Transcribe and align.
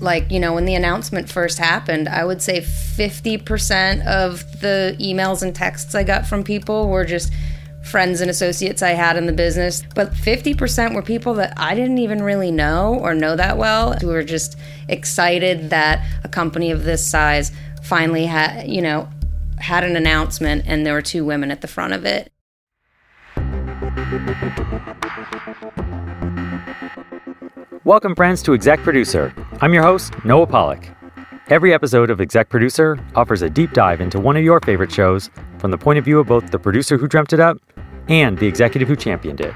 like, 0.00 0.30
you 0.30 0.38
know, 0.38 0.54
when 0.54 0.64
the 0.64 0.74
announcement 0.74 1.28
first 1.28 1.58
happened, 1.58 2.08
I 2.08 2.24
would 2.24 2.40
say 2.40 2.60
50% 2.60 4.06
of 4.06 4.60
the 4.60 4.96
emails 5.00 5.42
and 5.42 5.54
texts 5.54 5.94
I 5.94 6.04
got 6.04 6.26
from 6.26 6.44
people 6.44 6.88
were 6.88 7.04
just 7.04 7.32
friends 7.84 8.20
and 8.20 8.30
associates 8.30 8.82
I 8.82 8.90
had 8.90 9.16
in 9.16 9.26
the 9.26 9.32
business. 9.32 9.82
But 9.94 10.12
50% 10.12 10.94
were 10.94 11.02
people 11.02 11.34
that 11.34 11.54
I 11.56 11.74
didn't 11.74 11.98
even 11.98 12.22
really 12.22 12.50
know 12.50 12.98
or 13.00 13.14
know 13.14 13.34
that 13.36 13.56
well, 13.56 13.94
who 13.94 14.08
were 14.08 14.22
just 14.22 14.58
excited 14.88 15.70
that 15.70 16.06
a 16.24 16.28
company 16.28 16.70
of 16.70 16.84
this 16.84 17.06
size 17.06 17.50
finally 17.82 18.26
had, 18.26 18.68
you 18.68 18.82
know, 18.82 19.08
had 19.58 19.84
an 19.84 19.96
announcement 19.96 20.64
and 20.66 20.86
there 20.86 20.94
were 20.94 21.02
two 21.02 21.24
women 21.24 21.50
at 21.50 21.60
the 21.60 21.68
front 21.68 21.92
of 21.92 22.04
it. 22.04 22.30
Welcome, 27.88 28.14
friends, 28.14 28.42
to 28.42 28.52
Exec 28.52 28.80
Producer. 28.80 29.32
I'm 29.62 29.72
your 29.72 29.82
host, 29.82 30.12
Noah 30.22 30.46
Pollock. 30.46 30.86
Every 31.48 31.72
episode 31.72 32.10
of 32.10 32.20
Exec 32.20 32.50
Producer 32.50 32.98
offers 33.14 33.40
a 33.40 33.48
deep 33.48 33.72
dive 33.72 34.02
into 34.02 34.20
one 34.20 34.36
of 34.36 34.44
your 34.44 34.60
favorite 34.60 34.92
shows 34.92 35.30
from 35.56 35.70
the 35.70 35.78
point 35.78 35.98
of 35.98 36.04
view 36.04 36.18
of 36.20 36.26
both 36.26 36.50
the 36.50 36.58
producer 36.58 36.98
who 36.98 37.08
dreamt 37.08 37.32
it 37.32 37.40
up 37.40 37.56
and 38.08 38.36
the 38.36 38.46
executive 38.46 38.88
who 38.88 38.94
championed 38.94 39.40
it. 39.40 39.52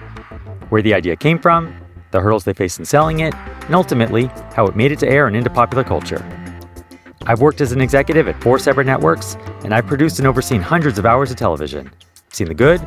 Where 0.71 0.81
the 0.81 0.95
idea 0.95 1.15
came 1.15 1.39
from, 1.39 1.77
the 2.11 2.23
hurdles 2.23 2.45
they 2.45 2.55
faced 2.55 2.79
in 2.79 2.87
selling 2.87 3.21
it, 3.21 3.35
and 3.35 3.75
ultimately, 3.75 4.31
how 4.55 4.65
it 4.67 4.77
made 4.77 4.93
it 4.93 4.99
to 5.01 5.09
air 5.11 5.27
and 5.27 5.37
into 5.37 5.51
popular 5.51 5.85
culture. 5.85 6.25
I've 7.27 7.43
worked 7.43 7.61
as 7.61 7.73
an 7.73 7.83
executive 7.83 8.29
at 8.29 8.43
four 8.43 8.59
separate 8.59 8.87
networks, 8.87 9.35
and 9.63 9.75
I've 9.75 9.87
produced 9.87 10.21
and 10.21 10.27
overseen 10.27 10.63
hundreds 10.63 10.99
of 10.99 11.05
hours 11.05 11.31
of 11.31 11.37
television. 11.37 11.91
Seen 12.31 12.49
the 12.49 12.55
good, 12.55 12.81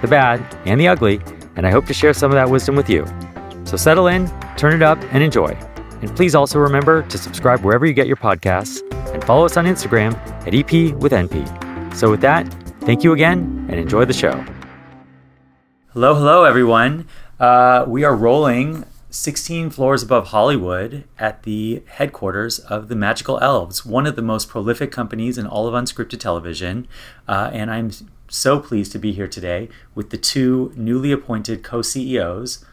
the 0.00 0.06
bad, 0.08 0.40
and 0.64 0.80
the 0.80 0.86
ugly, 0.86 1.20
and 1.56 1.66
I 1.66 1.72
hope 1.72 1.86
to 1.86 1.92
share 1.92 2.14
some 2.14 2.30
of 2.30 2.36
that 2.36 2.48
wisdom 2.48 2.76
with 2.76 2.88
you. 2.88 3.04
So 3.72 3.78
settle 3.78 4.08
in, 4.08 4.30
turn 4.58 4.74
it 4.74 4.82
up, 4.82 4.98
and 5.14 5.22
enjoy. 5.22 5.46
And 6.02 6.14
please 6.14 6.34
also 6.34 6.58
remember 6.58 7.04
to 7.04 7.16
subscribe 7.16 7.60
wherever 7.60 7.86
you 7.86 7.94
get 7.94 8.06
your 8.06 8.18
podcasts 8.18 8.82
and 9.14 9.24
follow 9.24 9.46
us 9.46 9.56
on 9.56 9.64
Instagram 9.64 10.14
at 10.46 10.54
EP 10.54 10.94
with 11.00 11.12
NP. 11.12 11.96
So, 11.96 12.10
with 12.10 12.20
that, 12.20 12.46
thank 12.80 13.02
you 13.02 13.14
again 13.14 13.66
and 13.70 13.80
enjoy 13.80 14.04
the 14.04 14.12
show. 14.12 14.44
Hello, 15.94 16.14
hello, 16.14 16.44
everyone. 16.44 17.08
Uh, 17.40 17.86
we 17.88 18.04
are 18.04 18.14
rolling 18.14 18.84
16 19.08 19.70
floors 19.70 20.02
above 20.02 20.26
Hollywood 20.26 21.04
at 21.18 21.44
the 21.44 21.82
headquarters 21.86 22.58
of 22.58 22.88
the 22.88 22.94
Magical 22.94 23.38
Elves, 23.40 23.86
one 23.86 24.06
of 24.06 24.16
the 24.16 24.22
most 24.22 24.50
prolific 24.50 24.92
companies 24.92 25.38
in 25.38 25.46
all 25.46 25.66
of 25.66 25.72
unscripted 25.72 26.20
television. 26.20 26.86
Uh, 27.26 27.48
and 27.54 27.70
I'm 27.70 27.90
so 28.28 28.60
pleased 28.60 28.92
to 28.92 28.98
be 28.98 29.12
here 29.12 29.28
today 29.28 29.70
with 29.94 30.10
the 30.10 30.18
two 30.18 30.74
newly 30.76 31.10
appointed 31.10 31.62
co 31.62 31.80
CEOs, 31.80 32.66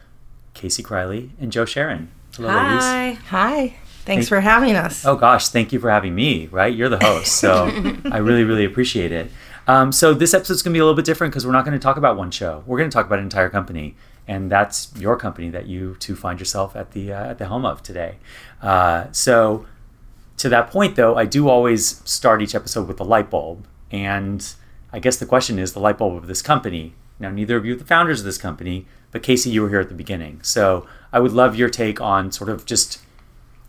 Casey 0.60 0.84
Kriley 0.84 1.30
and 1.40 1.52
Jo 1.52 1.64
Sharon. 1.66 2.12
Hello, 2.36 2.50
Hi. 2.50 3.06
Ladies. 3.08 3.20
Hi. 3.30 3.58
Thanks 4.06 4.06
Thank- 4.06 4.28
for 4.28 4.42
having 4.42 4.76
us. 4.76 5.06
Oh 5.06 5.16
gosh, 5.16 5.48
thank 5.50 5.72
you 5.72 5.80
for 5.80 5.90
having 5.90 6.14
me. 6.14 6.48
Right, 6.48 6.74
you're 6.76 6.90
the 6.90 7.00
host, 7.00 7.34
so 7.38 7.66
I 8.12 8.18
really, 8.18 8.44
really 8.44 8.66
appreciate 8.66 9.12
it. 9.12 9.32
Um, 9.68 9.92
so 9.92 10.14
this 10.14 10.34
episode's 10.34 10.62
going 10.62 10.74
to 10.74 10.76
be 10.78 10.80
a 10.80 10.84
little 10.84 10.96
bit 10.96 11.06
different 11.06 11.32
because 11.32 11.46
we're 11.46 11.52
not 11.54 11.64
going 11.64 11.78
to 11.78 11.82
talk 11.84 11.96
about 11.98 12.18
one 12.18 12.32
show. 12.32 12.64
We're 12.66 12.78
going 12.78 12.90
to 12.90 12.94
talk 12.94 13.06
about 13.06 13.20
an 13.20 13.26
entire 13.26 13.50
company, 13.50 13.96
and 14.28 14.52
that's 14.52 14.92
your 14.98 15.16
company 15.16 15.50
that 15.52 15.68
you 15.68 15.96
two 16.00 16.16
find 16.16 16.40
yourself 16.40 16.76
at 16.76 16.92
the 16.92 17.14
uh, 17.14 17.30
at 17.32 17.38
the 17.38 17.46
helm 17.46 17.66
of 17.66 17.82
today. 17.84 18.18
Uh, 18.62 19.06
so 19.12 19.66
to 20.38 20.50
that 20.50 20.70
point, 20.72 20.96
though, 20.98 21.16
I 21.16 21.26
do 21.26 21.48
always 21.48 22.02
start 22.10 22.42
each 22.42 22.56
episode 22.56 22.88
with 22.88 23.00
a 23.00 23.04
light 23.04 23.30
bulb, 23.30 23.66
and 23.92 24.54
I 24.92 25.00
guess 25.00 25.18
the 25.18 25.26
question 25.26 25.58
is 25.60 25.74
the 25.74 25.80
light 25.80 25.98
bulb 25.98 26.16
of 26.16 26.28
this 26.28 26.42
company. 26.42 26.96
Now, 27.20 27.30
neither 27.32 27.58
of 27.58 27.66
you 27.66 27.74
are 27.74 27.78
the 27.78 27.86
founders 27.86 28.20
of 28.20 28.26
this 28.26 28.38
company, 28.38 28.86
but 29.12 29.24
Casey, 29.24 29.50
you 29.50 29.62
were 29.62 29.70
here 29.70 29.80
at 29.80 29.90
the 29.90 29.96
beginning. 29.96 30.42
So 30.42 30.88
I 31.12 31.20
would 31.20 31.34
love 31.34 31.56
your 31.56 31.70
take 31.70 32.00
on 32.00 32.32
sort 32.32 32.50
of 32.50 32.66
just 32.66 33.00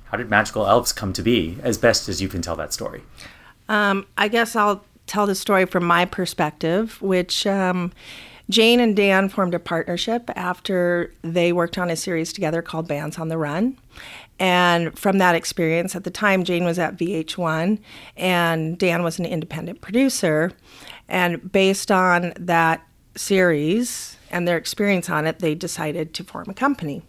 how 0.04 0.16
did 0.16 0.28
Magical 0.28 0.66
Elves 0.66 0.92
come 0.92 1.12
to 1.12 1.22
be, 1.22 1.56
as 1.62 1.78
best 1.78 2.08
as 2.08 2.20
you 2.20 2.28
can 2.28 2.42
tell 2.42 2.56
that 2.56 2.72
story. 2.72 3.02
Um, 3.68 4.06
I 4.18 4.28
guess 4.28 4.56
I'll 4.56 4.84
tell 5.06 5.26
the 5.26 5.34
story 5.34 5.66
from 5.66 5.84
my 5.84 6.04
perspective, 6.04 7.00
which 7.00 7.46
um, 7.46 7.92
Jane 8.48 8.80
and 8.80 8.96
Dan 8.96 9.28
formed 9.28 9.54
a 9.54 9.60
partnership 9.60 10.28
after 10.34 11.14
they 11.22 11.52
worked 11.52 11.78
on 11.78 11.90
a 11.90 11.96
series 11.96 12.32
together 12.32 12.62
called 12.62 12.88
Bands 12.88 13.18
on 13.18 13.28
the 13.28 13.38
Run. 13.38 13.78
And 14.40 14.98
from 14.98 15.18
that 15.18 15.34
experience, 15.34 15.94
at 15.94 16.04
the 16.04 16.10
time, 16.10 16.44
Jane 16.44 16.64
was 16.64 16.78
at 16.78 16.96
VH1 16.96 17.78
and 18.16 18.78
Dan 18.78 19.02
was 19.02 19.18
an 19.18 19.26
independent 19.26 19.80
producer. 19.80 20.52
And 21.08 21.52
based 21.52 21.92
on 21.92 22.32
that 22.38 22.82
series, 23.20 24.16
and 24.30 24.48
their 24.48 24.56
experience 24.56 25.10
on 25.10 25.26
it, 25.26 25.38
they 25.40 25.54
decided 25.54 26.14
to 26.14 26.24
form 26.24 26.46
a 26.48 26.54
company. 26.54 27.02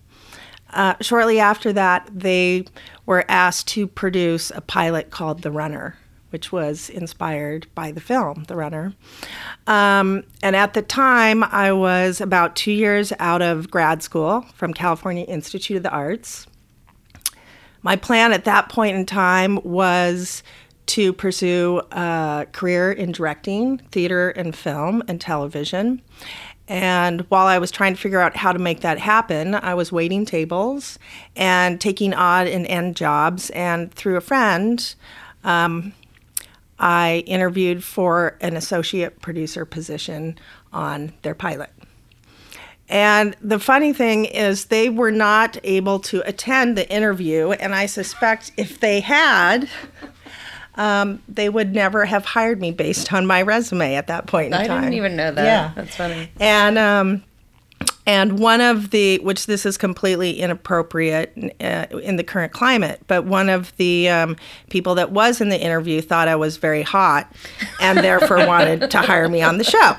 Uh, 0.72 0.96
shortly 1.02 1.40
after 1.40 1.74
that, 1.74 2.10
they 2.14 2.66
were 3.06 3.26
asked 3.28 3.68
to 3.70 3.88
produce 3.88 4.52
a 4.52 4.62
pilot 4.62 5.10
called 5.10 5.42
The 5.42 5.52
Runner, 5.52 5.98
which 6.30 6.52
was 6.52 6.90
inspired 6.90 7.68
by 7.76 7.92
the 7.92 8.00
film 8.00 8.46
The 8.48 8.56
Runner. 8.56 8.94
Um, 9.68 10.24
and 10.42 10.56
at 10.56 10.74
the 10.74 10.82
time, 10.82 11.44
I 11.44 11.72
was 11.74 12.22
about 12.22 12.56
two 12.56 12.72
years 12.72 13.12
out 13.20 13.42
of 13.42 13.70
grad 13.70 14.02
school 14.02 14.46
from 14.56 14.74
California 14.74 15.26
Institute 15.26 15.78
of 15.78 15.84
the 15.84 15.92
Arts. 15.92 16.48
My 17.82 17.96
plan 17.96 18.32
at 18.32 18.46
that 18.46 18.70
point 18.70 18.96
in 18.96 19.06
time 19.06 19.60
was 19.64 20.44
to 20.88 21.14
pursue 21.14 21.82
a 21.92 22.48
career 22.52 22.92
in 22.92 23.12
directing, 23.12 23.78
theater, 23.92 24.30
and 24.32 24.56
film 24.56 25.04
and 25.08 25.22
television. 25.22 26.02
And 26.68 27.22
while 27.30 27.48
I 27.48 27.58
was 27.60 27.72
trying 27.72 27.96
to 27.96 28.00
figure 28.00 28.22
out 28.22 28.36
how 28.36 28.54
to 28.54 28.60
make 28.60 28.82
that 28.82 28.98
happen, 28.98 29.56
I 29.56 29.74
was 29.74 29.92
waiting 29.92 30.26
tables 30.26 30.98
and 31.36 31.82
taking 31.82 32.14
odd 32.14 32.48
and 32.48 32.66
end 32.68 32.96
jobs. 32.96 33.50
And 33.50 33.94
through 33.94 34.16
a 34.16 34.22
friend, 34.22 34.96
um, 35.44 35.94
I 36.80 37.24
interviewed 37.28 37.84
for 37.84 38.38
an 38.42 38.56
associate 38.56 39.22
producer 39.22 39.66
position 39.66 40.40
on 40.72 41.14
their 41.24 41.36
pilot. 41.36 41.72
And 42.88 43.38
the 43.42 43.60
funny 43.60 43.94
thing 43.94 44.26
is, 44.26 44.66
they 44.66 44.90
were 44.90 45.12
not 45.12 45.58
able 45.64 46.00
to 46.00 46.28
attend 46.28 46.78
the 46.78 46.90
interview. 46.90 47.52
And 47.52 47.74
I 47.74 47.86
suspect 47.86 48.52
if 48.58 48.80
they 48.80 49.00
had, 49.00 49.70
um, 50.76 51.22
they 51.28 51.50
would 51.50 51.74
never 51.74 52.06
have 52.06 52.26
hired 52.26 52.60
me 52.62 52.72
based 52.72 53.12
on 53.12 53.26
my 53.26 53.42
resume 53.42 53.96
at 53.96 54.08
that 54.08 54.28
point 54.28 54.48
in 54.48 54.54
I 54.54 54.68
time. 54.68 54.78
I 54.78 54.82
didn't 54.82 54.94
even 54.96 55.16
know 55.16 55.32
that. 55.32 55.44
Yeah, 55.44 55.72
that's 55.76 55.96
funny. 55.96 56.30
And 56.40 56.78
um, 56.78 57.24
and 58.06 58.40
one 58.40 58.62
of 58.62 58.92
the 58.92 59.20
which 59.20 59.46
this 59.46 59.66
is 59.66 59.78
completely 59.78 60.40
inappropriate 60.40 61.34
uh, 61.62 61.86
in 62.02 62.16
the 62.16 62.24
current 62.24 62.52
climate, 62.52 63.02
but 63.08 63.26
one 63.26 63.50
of 63.50 63.76
the 63.78 64.10
um, 64.10 64.38
people 64.70 64.96
that 64.96 65.12
was 65.12 65.42
in 65.42 65.50
the 65.50 65.60
interview 65.60 66.02
thought 66.02 66.28
I 66.28 66.36
was 66.36 66.58
very 66.58 66.82
hot, 66.82 67.32
and 67.80 68.00
therefore 68.00 68.46
wanted 68.48 68.90
to 68.92 68.98
hire 69.00 69.30
me 69.30 69.42
on 69.42 69.58
the 69.58 69.64
show. 69.64 69.96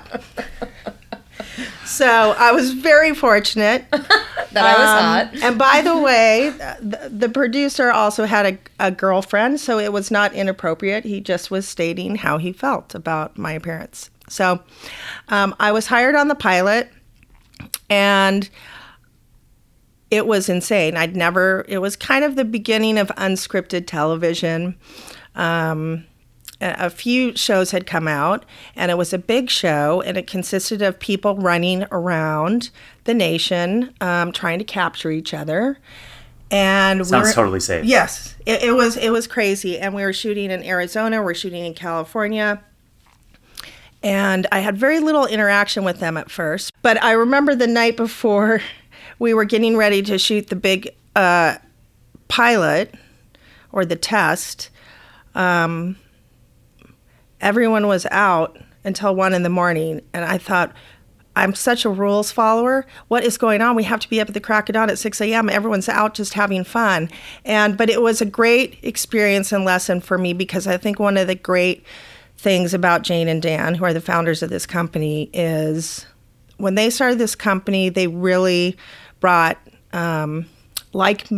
So 1.85 2.35
I 2.39 2.53
was 2.53 2.73
very 2.73 3.15
fortunate 3.15 3.85
that 4.53 4.65
I 4.65 4.79
was 4.79 4.89
um, 4.89 5.41
hot. 5.43 5.51
And 5.51 5.59
by 5.59 5.83
the 5.83 5.97
way, 6.03 6.51
the, 6.81 7.11
the 7.11 7.29
producer 7.29 7.91
also 7.91 8.25
had 8.25 8.47
a, 8.47 8.87
a, 8.87 8.91
girlfriend, 8.91 9.61
so 9.61 9.79
it 9.79 9.93
was 9.93 10.11
not 10.11 10.33
inappropriate. 10.33 11.05
He 11.05 11.21
just 11.21 11.51
was 11.51 11.69
stating 11.69 12.17
how 12.17 12.39
he 12.39 12.53
felt 12.53 12.95
about 12.95 13.39
my 13.39 13.53
appearance. 13.53 14.11
So 14.29 14.63
um, 15.29 15.55
I 15.61 15.73
was 15.73 15.87
hired 15.87 16.15
on 16.15 16.29
the 16.29 16.35
pilot, 16.35 16.91
and 17.91 18.49
it 20.11 20.27
was 20.27 20.49
insane. 20.49 20.97
I'd 20.97 21.17
never, 21.17 21.65
it 21.69 21.79
was 21.79 21.97
kind 21.97 22.25
of 22.25 22.37
the 22.37 22.45
beginning 22.45 22.99
of 22.99 23.09
unscripted 23.09 23.87
television. 23.87 24.77
Um, 25.35 26.07
a 26.63 26.91
few 26.91 27.37
shows 27.37 27.71
had 27.73 27.87
come 27.87 28.09
out, 28.09 28.45
and 28.77 28.91
it 28.91 28.97
was 28.97 29.13
a 29.13 29.19
big 29.19 29.51
show, 29.51 30.01
and 30.03 30.17
it 30.17 30.27
consisted 30.27 30.81
of 30.83 30.99
people 30.99 31.37
running 31.37 31.85
around 31.91 32.71
the 33.05 33.15
nation 33.15 33.93
um, 34.01 34.33
trying 34.33 34.59
to 34.59 34.65
capture 34.65 35.11
each 35.11 35.35
other. 35.35 35.79
And 36.51 37.07
sounds 37.07 37.25
we 37.25 37.31
were, 37.31 37.35
totally 37.35 37.61
safe. 37.61 37.85
Yes, 37.85 38.37
it, 38.47 38.63
it 38.63 38.73
was. 38.73 38.97
It 38.97 39.11
was 39.11 39.27
crazy, 39.27 39.79
and 39.79 39.95
we 39.95 40.03
were 40.03 40.13
shooting 40.13 40.51
in 40.51 40.63
Arizona. 40.63 41.21
We 41.21 41.25
we're 41.25 41.35
shooting 41.35 41.65
in 41.65 41.75
California. 41.75 42.63
And 44.05 44.49
I 44.51 44.59
had 44.59 44.77
very 44.77 44.99
little 44.99 45.27
interaction 45.27 45.85
with 45.85 46.01
them 46.01 46.17
at 46.17 46.31
first. 46.31 46.73
But 46.83 47.03
I 47.03 47.13
remember 47.13 47.55
the 47.55 47.69
night 47.69 47.97
before 47.97 48.61
we 49.19 49.33
were 49.33 49.45
getting 49.45 49.77
ready 49.77 50.03
to 50.03 50.19
shoot 50.19 50.49
the 50.49 50.57
big 50.57 50.91
uh, 51.15 51.57
pilot 52.29 52.95
or 53.71 53.85
the 53.85 53.97
test. 53.97 54.71
Um, 55.35 55.97
everyone 57.43 57.87
was 57.89 58.07
out 58.11 58.59
until 58.85 59.15
one 59.15 59.35
in 59.35 59.43
the 59.43 59.51
morning. 59.51 60.01
And 60.15 60.25
I 60.25 60.39
thought, 60.39 60.73
I'm 61.35 61.55
such 61.55 61.85
a 61.85 61.91
rules 61.91 62.31
follower. 62.31 62.87
What 63.09 63.25
is 63.25 63.39
going 63.39 63.63
on? 63.63 63.75
We 63.75 63.85
have 63.85 64.01
to 64.01 64.11
be 64.11 64.21
up 64.21 64.29
at 64.29 64.35
the 64.35 64.41
crack 64.41 64.69
of 64.69 64.75
dawn 64.75 64.91
at 64.91 64.99
6 64.99 65.21
a.m. 65.21 65.49
Everyone's 65.49 65.89
out 65.89 66.15
just 66.15 66.35
having 66.35 66.63
fun. 66.63 67.11
And 67.45 67.77
but 67.77 67.89
it 67.89 68.03
was 68.03 68.21
a 68.21 68.27
great 68.27 68.79
experience 68.83 69.51
and 69.51 69.65
lesson 69.65 70.01
for 70.01 70.19
me 70.19 70.35
because 70.35 70.67
I 70.67 70.77
think 70.77 70.99
one 70.99 71.17
of 71.17 71.27
the 71.27 71.35
great 71.35 71.85
things 72.37 72.75
about 72.75 73.03
Jane 73.03 73.29
and 73.29 73.41
Dan, 73.41 73.75
who 73.75 73.85
are 73.85 73.95
the 73.95 74.01
founders 74.01 74.43
of 74.43 74.51
this 74.51 74.67
company, 74.67 75.31
is 75.33 76.07
when 76.59 76.75
they 76.75 76.91
started 76.91 77.19
this 77.19 77.35
company, 77.35 77.89
they 77.89 78.09
really 78.09 78.77
brought 79.21 79.59
um, 79.95 80.47
like 80.93 81.29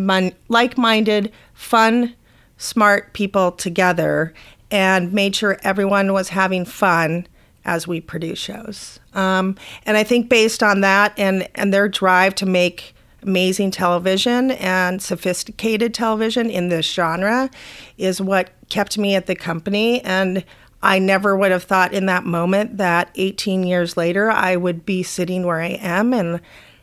like-minded, 0.49 1.31
fun, 1.53 2.15
smart 2.56 3.12
people 3.12 3.53
together 3.53 4.35
and 4.71 5.13
made 5.13 5.37
sure 5.37 5.59
everyone 5.63 6.13
was 6.13 6.31
having 6.31 6.65
fun 6.65 7.27
as 7.65 7.89
we 7.89 8.01
produce 8.01 8.39
shows. 8.39 9.01
Um, 9.15 9.57
and 9.87 9.97
I 9.97 10.05
think 10.05 10.29
based 10.29 10.63
on 10.63 10.81
that 10.83 11.15
and, 11.19 11.49
and 11.55 11.73
their 11.73 11.89
drive 11.89 12.35
to 12.37 12.47
make 12.47 12.95
amazing 13.23 13.71
television 13.71 14.51
and 14.53 15.01
sophisticated 15.01 15.95
television 15.95 16.51
in 16.51 16.69
this 16.69 16.91
genre 16.93 17.51
is 17.97 18.21
what 18.21 18.51
kept 18.69 18.99
me 18.99 19.15
at 19.15 19.27
the 19.27 19.35
company. 19.35 20.03
And 20.03 20.45
I 20.83 20.99
never 20.99 21.35
would 21.35 21.51
have 21.51 21.65
thought 21.65 21.95
in 21.95 22.07
that 22.07 22.25
moment 22.25 22.77
that 22.77 23.11
18 23.15 23.65
years 23.65 23.97
later 23.97 24.31
I 24.31 24.57
would 24.57 24.85
be 24.85 25.03
sitting 25.03 25.47
where 25.47 25.61
I 25.61 25.79
am 25.81 26.13
and 26.13 26.41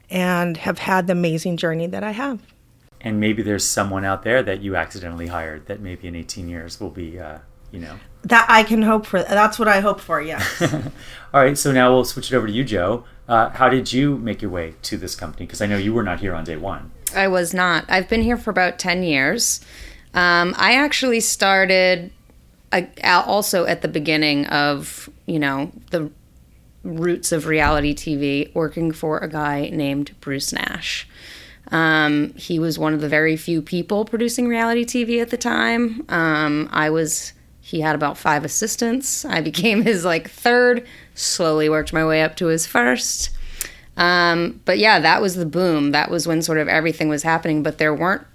and 0.09 0.57
have 0.57 0.79
had 0.79 1.07
the 1.07 1.13
amazing 1.13 1.55
journey 1.55 1.87
that 1.87 2.03
I 2.03 2.11
have. 2.11 2.41
And 2.99 3.19
maybe 3.19 3.41
there's 3.41 3.63
someone 3.63 4.03
out 4.03 4.23
there 4.23 4.43
that 4.43 4.61
you 4.61 4.75
accidentally 4.75 5.27
hired 5.27 5.67
that 5.67 5.79
maybe 5.79 6.07
in 6.07 6.15
18 6.15 6.49
years 6.49 6.79
will 6.79 6.89
be, 6.89 7.17
uh, 7.17 7.39
you 7.71 7.79
know. 7.79 7.97
That 8.23 8.45
I 8.49 8.63
can 8.63 8.83
hope 8.83 9.05
for. 9.05 9.23
That's 9.23 9.57
what 9.57 9.67
I 9.67 9.79
hope 9.79 9.99
for. 9.99 10.21
Yeah. 10.21 10.43
All 11.33 11.41
right. 11.41 11.57
So 11.57 11.71
now 11.71 11.91
we'll 11.91 12.05
switch 12.05 12.31
it 12.31 12.35
over 12.35 12.45
to 12.45 12.53
you, 12.53 12.63
Jo. 12.63 13.03
Uh, 13.27 13.49
how 13.49 13.69
did 13.69 13.91
you 13.91 14.17
make 14.17 14.41
your 14.41 14.51
way 14.51 14.75
to 14.83 14.97
this 14.97 15.15
company? 15.15 15.45
Because 15.45 15.61
I 15.61 15.65
know 15.65 15.77
you 15.77 15.93
were 15.93 16.03
not 16.03 16.19
here 16.19 16.35
on 16.35 16.43
day 16.43 16.57
one. 16.57 16.91
I 17.15 17.27
was 17.27 17.53
not. 17.53 17.85
I've 17.89 18.07
been 18.09 18.21
here 18.21 18.37
for 18.37 18.49
about 18.49 18.77
10 18.77 19.03
years. 19.03 19.61
Um, 20.13 20.53
I 20.57 20.73
actually 20.75 21.19
started 21.21 22.11
uh, 22.71 22.83
also 23.03 23.65
at 23.65 23.81
the 23.81 23.87
beginning 23.87 24.45
of, 24.47 25.09
you 25.25 25.39
know, 25.39 25.71
the 25.91 26.11
roots 26.83 27.31
of 27.31 27.45
reality 27.45 27.93
TV, 27.93 28.53
working 28.53 28.91
for 28.91 29.19
a 29.19 29.29
guy 29.29 29.69
named 29.71 30.11
Bruce 30.19 30.51
Nash. 30.51 31.07
Um, 31.71 32.33
he 32.33 32.59
was 32.59 32.77
one 32.77 32.93
of 32.93 33.01
the 33.01 33.09
very 33.09 33.37
few 33.37 33.61
people 33.61 34.03
producing 34.03 34.47
reality 34.47 34.83
TV 34.83 35.21
at 35.21 35.29
the 35.29 35.37
time. 35.37 36.05
Um, 36.09 36.69
I 36.71 36.89
was, 36.89 37.33
he 37.71 37.81
had 37.81 37.95
about 37.95 38.17
five 38.17 38.45
assistants. 38.45 39.25
I 39.25 39.41
became 39.41 39.81
his 39.83 40.05
like 40.05 40.29
third, 40.29 40.85
slowly 41.15 41.69
worked 41.69 41.93
my 41.93 42.05
way 42.05 42.21
up 42.21 42.35
to 42.37 42.47
his 42.47 42.65
first. 42.67 43.29
Um, 43.97 44.61
but 44.65 44.77
yeah, 44.77 44.99
that 44.99 45.21
was 45.21 45.35
the 45.35 45.45
boom. 45.45 45.91
That 45.91 46.11
was 46.11 46.27
when 46.27 46.41
sort 46.41 46.57
of 46.57 46.67
everything 46.67 47.09
was 47.09 47.23
happening, 47.23 47.63
but 47.63 47.77
there 47.77 47.93
weren't, 47.93 48.25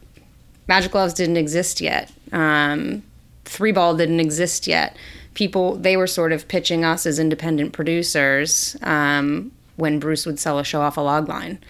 Magical 0.68 1.00
Elves 1.00 1.14
didn't 1.14 1.36
exist 1.36 1.80
yet. 1.80 2.12
Um, 2.32 3.02
3Ball 3.44 3.96
didn't 3.96 4.20
exist 4.20 4.66
yet 4.66 4.96
people 5.36 5.76
they 5.76 5.96
were 5.96 6.06
sort 6.08 6.32
of 6.32 6.48
pitching 6.48 6.84
us 6.84 7.06
as 7.06 7.20
independent 7.20 7.72
producers 7.72 8.74
um, 8.82 9.52
when 9.76 10.00
Bruce 10.00 10.26
would 10.26 10.40
sell 10.40 10.58
a 10.58 10.64
show 10.64 10.80
off 10.80 10.96
a 10.96 11.00
log 11.00 11.28
line. 11.28 11.60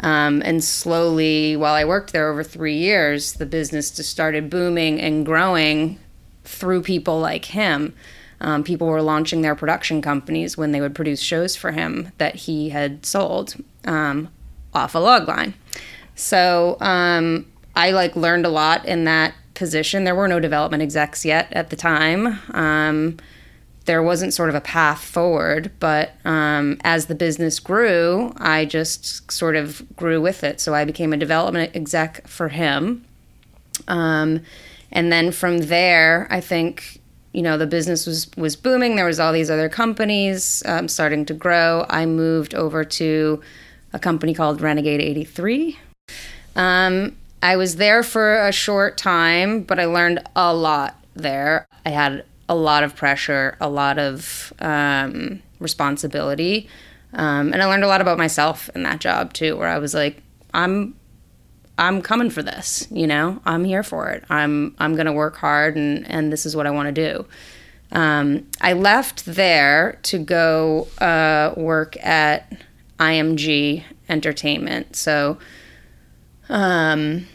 Um, 0.00 0.42
and 0.44 0.62
slowly, 0.62 1.56
while 1.56 1.74
I 1.74 1.86
worked 1.86 2.12
there 2.12 2.30
over 2.30 2.44
three 2.44 2.76
years, 2.76 3.32
the 3.32 3.46
business 3.46 3.90
just 3.90 4.10
started 4.10 4.50
booming 4.50 5.00
and 5.00 5.24
growing 5.24 5.98
through 6.46 6.82
people 6.82 7.20
like 7.20 7.46
him. 7.46 7.94
Um, 8.40 8.64
people 8.64 8.86
were 8.86 9.02
launching 9.02 9.42
their 9.42 9.54
production 9.54 10.02
companies 10.02 10.56
when 10.56 10.72
they 10.72 10.80
would 10.80 10.94
produce 10.94 11.20
shows 11.20 11.56
for 11.56 11.72
him 11.72 12.12
that 12.18 12.34
he 12.34 12.68
had 12.68 13.06
sold 13.06 13.54
um, 13.86 14.28
off 14.74 14.94
a 14.94 14.98
log 14.98 15.26
line. 15.26 15.54
So 16.14 16.76
um, 16.80 17.46
I 17.74 17.90
like 17.90 18.14
learned 18.14 18.46
a 18.46 18.50
lot 18.50 18.84
in 18.84 19.04
that 19.04 19.34
position. 19.54 20.04
There 20.04 20.14
were 20.14 20.28
no 20.28 20.40
development 20.40 20.82
execs 20.82 21.24
yet 21.24 21.48
at 21.52 21.70
the 21.70 21.76
time. 21.76 22.38
Um, 22.52 23.16
there 23.86 24.02
wasn't 24.02 24.34
sort 24.34 24.48
of 24.48 24.54
a 24.54 24.60
path 24.60 25.02
forward, 25.02 25.70
but 25.78 26.12
um, 26.24 26.78
as 26.82 27.06
the 27.06 27.14
business 27.14 27.60
grew, 27.60 28.32
I 28.36 28.64
just 28.64 29.30
sort 29.30 29.56
of 29.56 29.84
grew 29.96 30.20
with 30.20 30.44
it. 30.44 30.60
So 30.60 30.74
I 30.74 30.84
became 30.84 31.12
a 31.12 31.16
development 31.16 31.74
exec 31.74 32.26
for 32.26 32.48
him. 32.48 33.04
And 34.92 35.12
then 35.12 35.32
from 35.32 35.58
there, 35.58 36.26
I 36.30 36.40
think 36.40 37.00
you 37.32 37.42
know 37.42 37.58
the 37.58 37.66
business 37.66 38.06
was 38.06 38.30
was 38.36 38.56
booming. 38.56 38.96
There 38.96 39.04
was 39.04 39.20
all 39.20 39.32
these 39.32 39.50
other 39.50 39.68
companies 39.68 40.62
um, 40.66 40.88
starting 40.88 41.26
to 41.26 41.34
grow. 41.34 41.84
I 41.88 42.06
moved 42.06 42.54
over 42.54 42.84
to 42.84 43.40
a 43.92 43.98
company 43.98 44.34
called 44.34 44.60
Renegade 44.60 45.00
83. 45.00 45.78
Um, 46.54 47.16
I 47.42 47.56
was 47.56 47.76
there 47.76 48.02
for 48.02 48.46
a 48.46 48.52
short 48.52 48.96
time, 48.96 49.62
but 49.62 49.78
I 49.78 49.84
learned 49.84 50.20
a 50.34 50.54
lot 50.54 50.96
there. 51.14 51.66
I 51.84 51.90
had 51.90 52.24
a 52.48 52.54
lot 52.54 52.82
of 52.84 52.96
pressure, 52.96 53.56
a 53.60 53.68
lot 53.68 53.98
of 53.98 54.52
um, 54.60 55.42
responsibility, 55.58 56.68
um, 57.12 57.52
and 57.52 57.62
I 57.62 57.66
learned 57.66 57.84
a 57.84 57.88
lot 57.88 58.00
about 58.00 58.18
myself 58.18 58.70
in 58.74 58.82
that 58.84 59.00
job 59.00 59.32
too. 59.32 59.56
Where 59.56 59.68
I 59.68 59.78
was 59.78 59.94
like, 59.94 60.22
I'm, 60.54 60.94
I'm 61.78 62.00
coming 62.00 62.30
for 62.30 62.42
this. 62.42 62.88
You 62.90 63.06
know, 63.06 63.40
I'm 63.44 63.64
here 63.64 63.82
for 63.82 64.08
it. 64.10 64.24
I'm 64.30 64.74
I'm 64.78 64.96
gonna 64.96 65.12
work 65.12 65.36
hard, 65.36 65.76
and 65.76 66.08
and 66.10 66.32
this 66.32 66.46
is 66.46 66.56
what 66.56 66.66
I 66.66 66.70
want 66.70 66.94
to 66.94 67.12
do. 67.12 67.26
Um, 67.92 68.46
I 68.60 68.72
left 68.72 69.24
there 69.26 69.98
to 70.04 70.18
go 70.18 70.88
uh, 70.98 71.54
work 71.56 71.96
at 72.04 72.52
IMG 72.98 73.84
Entertainment. 74.08 74.96
So 74.96 75.38
um, 76.48 77.26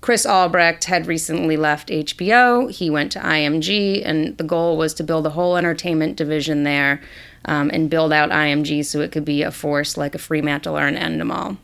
Chris 0.00 0.26
Albrecht 0.26 0.84
had 0.84 1.06
recently 1.06 1.56
left 1.56 1.88
HBO. 1.88 2.70
He 2.70 2.90
went 2.90 3.12
to 3.12 3.20
IMG, 3.20 4.02
and 4.04 4.36
the 4.38 4.44
goal 4.44 4.76
was 4.76 4.94
to 4.94 5.04
build 5.04 5.26
a 5.26 5.30
whole 5.30 5.56
entertainment 5.56 6.16
division 6.16 6.64
there 6.64 7.00
um, 7.44 7.70
and 7.72 7.90
build 7.90 8.12
out 8.12 8.30
IMG 8.30 8.84
so 8.84 9.00
it 9.00 9.12
could 9.12 9.24
be 9.24 9.42
a 9.42 9.50
force 9.50 9.96
like 9.96 10.14
a 10.14 10.18
Fremantle 10.18 10.76
or 10.76 10.86
an 10.86 10.96
Endemol. 10.96 11.58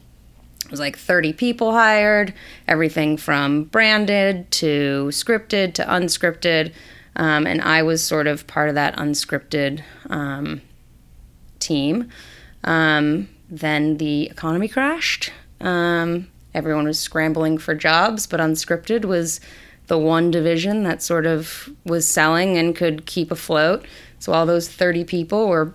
It 0.67 0.71
was 0.73 0.81
like 0.81 0.99
30 0.99 1.33
people 1.33 1.73
hired, 1.73 2.35
everything 2.67 3.17
from 3.17 3.65
branded 3.65 4.51
to 4.53 5.09
scripted 5.13 5.75
to 5.75 5.85
unscripted. 5.85 6.73
Um, 7.15 7.47
and 7.47 7.63
I 7.63 7.83
was 7.83 8.03
sort 8.03 8.27
of 8.27 8.47
part 8.49 8.69
of 8.69 8.75
that 8.75 8.97
unscripted 8.97 9.83
um, 10.11 10.61
team. 11.61 12.11
Um, 12.65 13.29
then 13.49 13.99
the 13.99 14.25
economy 14.25 14.67
crashed. 14.67 15.33
Um, 15.61 16.27
everyone 16.53 16.87
was 16.87 16.99
scrambling 16.99 17.59
for 17.59 17.77
jobs, 17.77 18.27
but 18.27 18.41
unscripted 18.41 19.05
was 19.05 19.41
the 19.87 19.99
one 19.99 20.33
division 20.33 20.83
that 20.83 21.01
sort 21.01 21.27
of 21.27 21.71
was 21.85 22.09
selling 22.09 22.59
and 22.59 22.75
could 22.75 23.07
keep 23.07 23.31
afloat. 23.31 23.87
So 24.19 24.33
all 24.33 24.47
those 24.47 24.69
30 24.69 25.05
people 25.05 25.47
were 25.47 25.73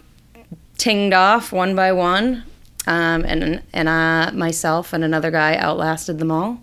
tinged 0.78 1.14
off 1.14 1.54
one 1.54 1.76
by 1.76 1.94
one, 1.94 2.44
um, 2.88 3.24
and 3.26 3.62
and 3.74 3.88
uh, 3.88 4.32
myself 4.34 4.94
and 4.94 5.04
another 5.04 5.32
guy 5.32 5.56
outlasted 5.56 6.20
them 6.20 6.32
all. 6.32 6.62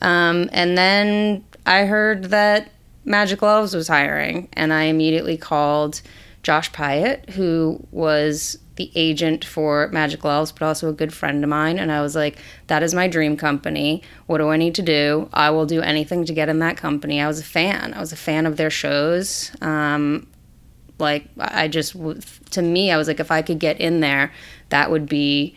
Um, 0.00 0.48
and 0.52 0.76
then 0.76 1.44
I 1.64 1.86
heard 1.86 2.24
that 2.24 2.70
Magical 3.04 3.48
Elves 3.48 3.74
was 3.74 3.88
hiring, 3.88 4.48
and 4.52 4.72
I 4.72 4.84
immediately 4.84 5.36
called 5.36 6.02
Josh 6.42 6.70
Pyatt, 6.72 7.30
who 7.30 7.84
was 7.90 8.58
the 8.76 8.90
agent 8.94 9.44
for 9.44 9.88
Magical 9.88 10.30
Elves, 10.30 10.52
but 10.52 10.62
also 10.62 10.90
a 10.90 10.92
good 10.92 11.12
friend 11.12 11.42
of 11.42 11.48
mine. 11.48 11.78
And 11.78 11.90
I 11.90 12.02
was 12.02 12.14
like, 12.14 12.38
that 12.66 12.82
is 12.82 12.94
my 12.94 13.08
dream 13.08 13.36
company. 13.36 14.02
What 14.26 14.38
do 14.38 14.48
I 14.48 14.56
need 14.56 14.74
to 14.74 14.82
do? 14.82 15.30
I 15.32 15.50
will 15.50 15.66
do 15.66 15.80
anything 15.80 16.26
to 16.26 16.34
get 16.34 16.48
in 16.48 16.58
that 16.58 16.76
company. 16.76 17.20
I 17.20 17.26
was 17.26 17.40
a 17.40 17.44
fan. 17.44 17.94
I 17.94 18.00
was 18.00 18.12
a 18.12 18.16
fan 18.16 18.44
of 18.44 18.58
their 18.58 18.70
shows. 18.70 19.50
Um, 19.62 20.26
like, 20.98 21.28
I 21.38 21.68
just, 21.68 21.94
to 22.50 22.62
me, 22.62 22.90
I 22.90 22.96
was 22.96 23.08
like, 23.08 23.20
if 23.20 23.30
I 23.30 23.42
could 23.42 23.58
get 23.58 23.80
in 23.80 24.00
there, 24.00 24.32
that 24.70 24.90
would 24.90 25.08
be, 25.08 25.56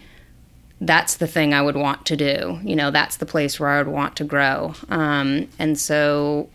that's 0.82 1.18
the 1.18 1.28
thing 1.28 1.54
I 1.54 1.62
would 1.62 1.76
want 1.76 2.06
to 2.08 2.16
do. 2.16 2.60
You 2.64 2.76
know, 2.76 2.92
that's 2.92 3.18
the 3.18 3.26
place 3.26 3.60
where 3.60 3.70
I 3.70 3.78
would 3.80 3.92
want 3.92 4.16
to 4.18 4.24
grow. 4.24 4.74
Um, 4.90 5.50
and 5.58 5.78
so 5.78 6.50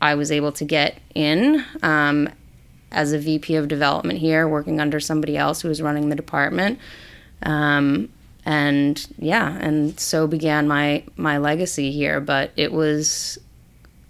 I 0.00 0.14
was 0.14 0.30
able 0.30 0.52
to 0.52 0.64
get 0.64 0.98
in. 1.14 1.64
Um, 1.82 2.28
as 2.92 3.12
a 3.12 3.18
VP 3.18 3.54
of 3.56 3.68
development 3.68 4.18
here, 4.18 4.48
working 4.48 4.80
under 4.80 5.00
somebody 5.00 5.36
else 5.36 5.62
who 5.62 5.68
was 5.68 5.80
running 5.80 6.08
the 6.08 6.16
department. 6.16 6.78
Um, 7.42 8.08
and 8.44 9.06
yeah, 9.18 9.56
and 9.58 9.98
so 10.00 10.26
began 10.26 10.66
my 10.66 11.04
my 11.16 11.38
legacy 11.38 11.92
here. 11.92 12.20
But 12.20 12.50
it 12.56 12.72
was, 12.72 13.38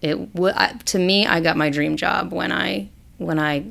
it 0.02 0.32
w- 0.34 0.54
I, 0.56 0.72
to 0.87 0.99
me, 0.99 1.26
I 1.26 1.40
got 1.40 1.56
my 1.56 1.68
dream 1.68 1.96
job 1.96 2.32
when 2.32 2.52
I 2.52 2.88
when 3.18 3.38
I 3.38 3.64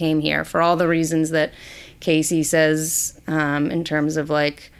came 0.00 0.20
here 0.20 0.44
for 0.46 0.62
all 0.62 0.76
the 0.76 0.88
reasons 0.88 1.28
that 1.30 1.52
Casey 2.00 2.42
says 2.42 3.20
um, 3.26 3.70
in 3.70 3.84
terms 3.84 4.16
of 4.16 4.30
like 4.30 4.72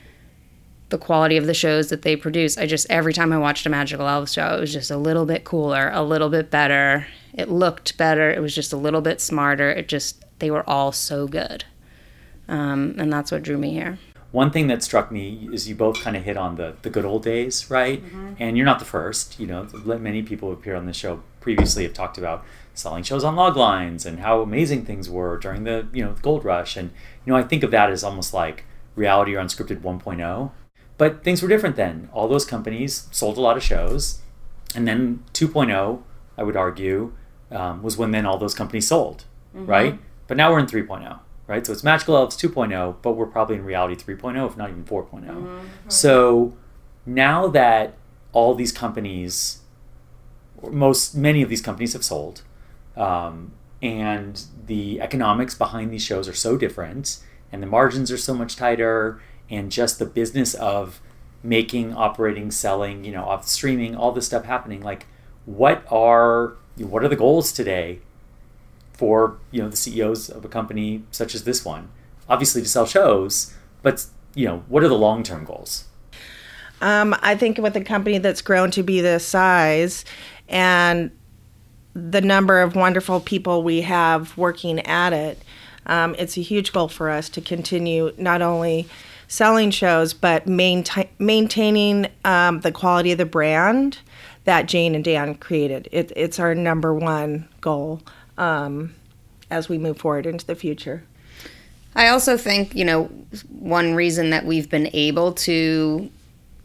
the 0.89 0.97
quality 0.99 1.37
of 1.37 1.47
the 1.47 1.55
shows 1.55 1.91
that 1.91 2.01
they 2.03 2.17
produce. 2.17 2.57
I 2.57 2.67
just 2.67 2.87
every 2.89 3.13
time 3.13 3.31
I 3.31 3.39
watched 3.39 3.67
a 3.67 3.69
Magical 3.69 4.09
Elves 4.09 4.33
show, 4.33 4.57
it 4.57 4.61
was 4.61 4.73
just 4.73 4.91
a 4.91 4.97
little 4.97 5.27
bit 5.27 5.45
cooler, 5.45 5.91
a 5.93 6.03
little 6.03 6.31
bit 6.31 6.51
better, 6.51 7.07
it 7.35 7.49
looked 7.49 7.97
better. 7.97 8.31
It 8.31 8.41
was 8.41 8.55
just 8.55 8.73
a 8.73 8.77
little 8.77 9.01
bit 9.01 9.21
smarter. 9.21 9.71
It 9.71 9.89
just, 9.89 10.25
they 10.39 10.51
were 10.51 10.69
all 10.69 10.91
so 10.91 11.29
good. 11.29 11.65
Um, 12.49 12.97
and 12.99 13.13
that's 13.13 13.31
what 13.31 13.43
drew 13.43 13.59
me 13.59 13.73
here. 13.73 13.99
One 14.33 14.51
thing 14.51 14.69
that 14.69 14.83
struck 14.83 15.11
me 15.11 15.49
is 15.53 15.69
you 15.69 15.75
both 15.75 16.01
kind 16.01 16.17
of 16.17 16.23
hit 16.23 16.37
on 16.37 16.57
the, 16.57 16.77
the 16.83 16.91
good 16.91 17.05
old 17.05 17.25
days, 17.25 17.69
right? 17.71 18.05
Mm-hmm. 18.05 18.35
And 18.39 18.57
you're 18.57 18.67
not 18.67 18.79
the 18.79 18.85
first. 18.85 19.41
You 19.41 19.47
know, 19.47 19.67
many 19.85 20.23
people 20.23 20.49
who 20.49 20.55
appear 20.55 20.77
on 20.77 20.87
the 20.87 20.93
show 20.93 21.23
previously 21.41 21.83
have 21.83 21.95
talked 21.95 22.19
about 22.19 22.45
selling 22.75 23.03
shows 23.03 23.25
on 23.25 23.35
log 23.35 23.57
lines 23.57 24.07
and 24.07 24.21
how 24.21 24.41
amazing 24.41 24.85
things 24.85 25.11
were 25.11 25.37
during 25.37 25.65
the 25.65 25.89
you 25.93 26.05
know 26.05 26.15
the 26.15 26.23
gold 26.23 26.45
rush. 26.45 26.77
And 26.77 26.91
you 27.25 27.33
know, 27.33 27.37
I 27.37 27.43
think 27.43 27.63
of 27.63 27.71
that 27.73 27.91
as 27.91 28.05
almost 28.05 28.33
like 28.33 28.65
reality 28.95 29.35
or 29.35 29.41
unscripted 29.41 29.81
1.0 29.81 30.51
but 31.01 31.25
things 31.25 31.41
were 31.41 31.49
different 31.49 31.77
then. 31.77 32.11
All 32.13 32.29
those 32.29 32.45
companies 32.45 33.09
sold 33.11 33.39
a 33.39 33.41
lot 33.41 33.57
of 33.57 33.63
shows, 33.63 34.21
and 34.75 34.87
then 34.87 35.25
2.0, 35.33 36.03
I 36.37 36.43
would 36.43 36.57
argue, 36.57 37.15
um, 37.51 37.83
was 37.83 37.97
when 37.97 38.11
then 38.11 38.27
all 38.27 38.37
those 38.37 38.55
companies 38.55 38.89
sold, 38.89 39.25
mm-hmm. 39.57 39.65
right? 39.65 39.99
But 40.27 40.37
now 40.37 40.53
we're 40.53 40.59
in 40.59 40.67
3.0, 40.67 41.19
right? 41.51 41.67
So 41.67 41.73
it's 41.73 41.83
Magical 41.83 42.17
Elves 42.17 42.37
2.0, 42.37 42.97
but 43.03 43.13
we're 43.13 43.27
probably 43.27 43.57
in 43.57 43.65
reality 43.65 43.97
3.0, 43.97 44.47
if 44.47 44.57
not 44.57 44.71
even 44.71 44.85
4.0. 44.85 45.25
Mm-hmm. 45.25 45.67
So 45.89 46.57
now 47.05 47.49
that 47.49 47.95
all 48.33 48.55
these 48.55 48.71
companies, 48.71 49.59
most 50.63 51.17
many 51.17 51.43
of 51.43 51.49
these 51.49 51.61
companies 51.61 51.93
have 51.95 52.05
sold, 52.05 52.43
um, 52.97 53.51
and 53.83 54.45
the 54.67 55.01
economics 55.01 55.57
behind 55.57 55.93
these 55.93 56.05
shows 56.05 56.29
are 56.29 56.35
so 56.35 56.57
different, 56.57 57.19
and 57.51 57.61
the 57.61 57.67
margins 57.67 58.13
are 58.13 58.17
so 58.17 58.33
much 58.33 58.55
tighter, 58.55 59.21
and 59.51 59.73
just 59.73 59.99
the 59.99 60.07
business 60.07 60.55
of 60.55 61.01
making, 61.43 61.93
operating, 61.95 62.53
selling, 62.53 63.03
you 63.03 63.11
know, 63.11 63.25
off 63.25 63.49
streaming, 63.49 63.97
all 63.97 64.13
this 64.13 64.27
stuff 64.27 64.45
happening. 64.45 64.83
Like, 64.83 65.09
what 65.47 65.85
are 65.91 66.55
what 66.77 67.03
are 67.03 67.09
the 67.09 67.17
goals 67.17 67.51
today 67.51 67.99
for 69.01 69.39
you 69.51 69.63
know 69.63 69.69
the 69.71 69.79
CEOs 69.79 70.29
of 70.29 70.45
a 70.45 70.49
company 70.49 71.03
such 71.11 71.35
as 71.35 71.45
this 71.45 71.65
one? 71.65 71.89
Obviously, 72.29 72.61
to 72.61 72.69
sell 72.69 72.85
shows, 72.85 73.55
but 73.83 74.05
you 74.35 74.47
know, 74.47 74.63
what 74.69 74.85
are 74.85 74.89
the 74.89 74.99
long 74.99 75.23
term 75.23 75.47
goals? 75.47 75.87
Um, 76.83 77.17
I 77.23 77.35
think 77.35 77.57
with 77.57 77.75
a 77.77 77.81
company 77.81 78.19
that's 78.19 78.43
grown 78.43 78.71
to 78.73 78.83
be 78.83 79.01
this 79.01 79.27
size 79.27 80.05
and 80.49 81.11
the 81.95 82.21
number 82.21 82.61
of 82.61 82.77
wonderful 82.77 83.21
people 83.21 83.63
we 83.63 83.81
have 83.81 84.37
working 84.37 84.81
at 84.81 85.15
it, 85.15 85.43
um, 85.87 86.15
it's 86.19 86.37
a 86.37 86.43
huge 86.43 86.73
goal 86.73 86.89
for 86.89 87.09
us 87.09 87.31
to 87.31 87.41
continue 87.41 88.13
not 88.19 88.43
only 88.43 88.87
selling 89.29 89.71
shows 89.71 90.13
but 90.13 90.47
maintain, 90.47 91.09
maintaining 91.19 92.07
um, 92.27 92.61
the 92.61 92.73
quality 92.73 93.13
of 93.13 93.19
the 93.19 93.25
brand 93.25 93.99
that 94.45 94.67
Jane 94.67 94.95
and 94.95 95.05
Dan 95.05 95.35
created. 95.37 95.89
It, 95.91 96.13
it's 96.17 96.39
our 96.39 96.55
number 96.55 96.95
one 96.95 97.49
goal 97.61 98.03
um, 98.41 98.95
as 99.51 99.69
we 99.69 99.79
move 99.79 99.99
forward 99.99 100.27
into 100.27 100.45
the 100.45 100.57
future. 100.57 101.05
I 101.95 102.09
also 102.09 102.37
think, 102.37 102.75
you 102.75 102.85
know, 102.85 103.05
one 103.49 103.95
reason 103.95 104.31
that 104.31 104.45
we've 104.45 104.71
been 104.71 104.91
able 104.93 105.33
to 105.33 106.11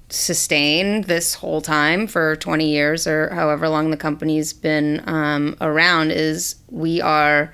sustain 0.09 1.01
this 1.01 1.33
whole 1.33 1.61
time 1.61 2.07
for 2.07 2.35
20 2.37 2.69
years 2.69 3.07
or 3.07 3.33
however 3.33 3.67
long 3.67 3.89
the 3.89 3.97
company's 3.97 4.53
been 4.53 5.03
um, 5.09 5.57
around 5.61 6.11
is 6.11 6.55
we 6.69 7.01
are 7.01 7.53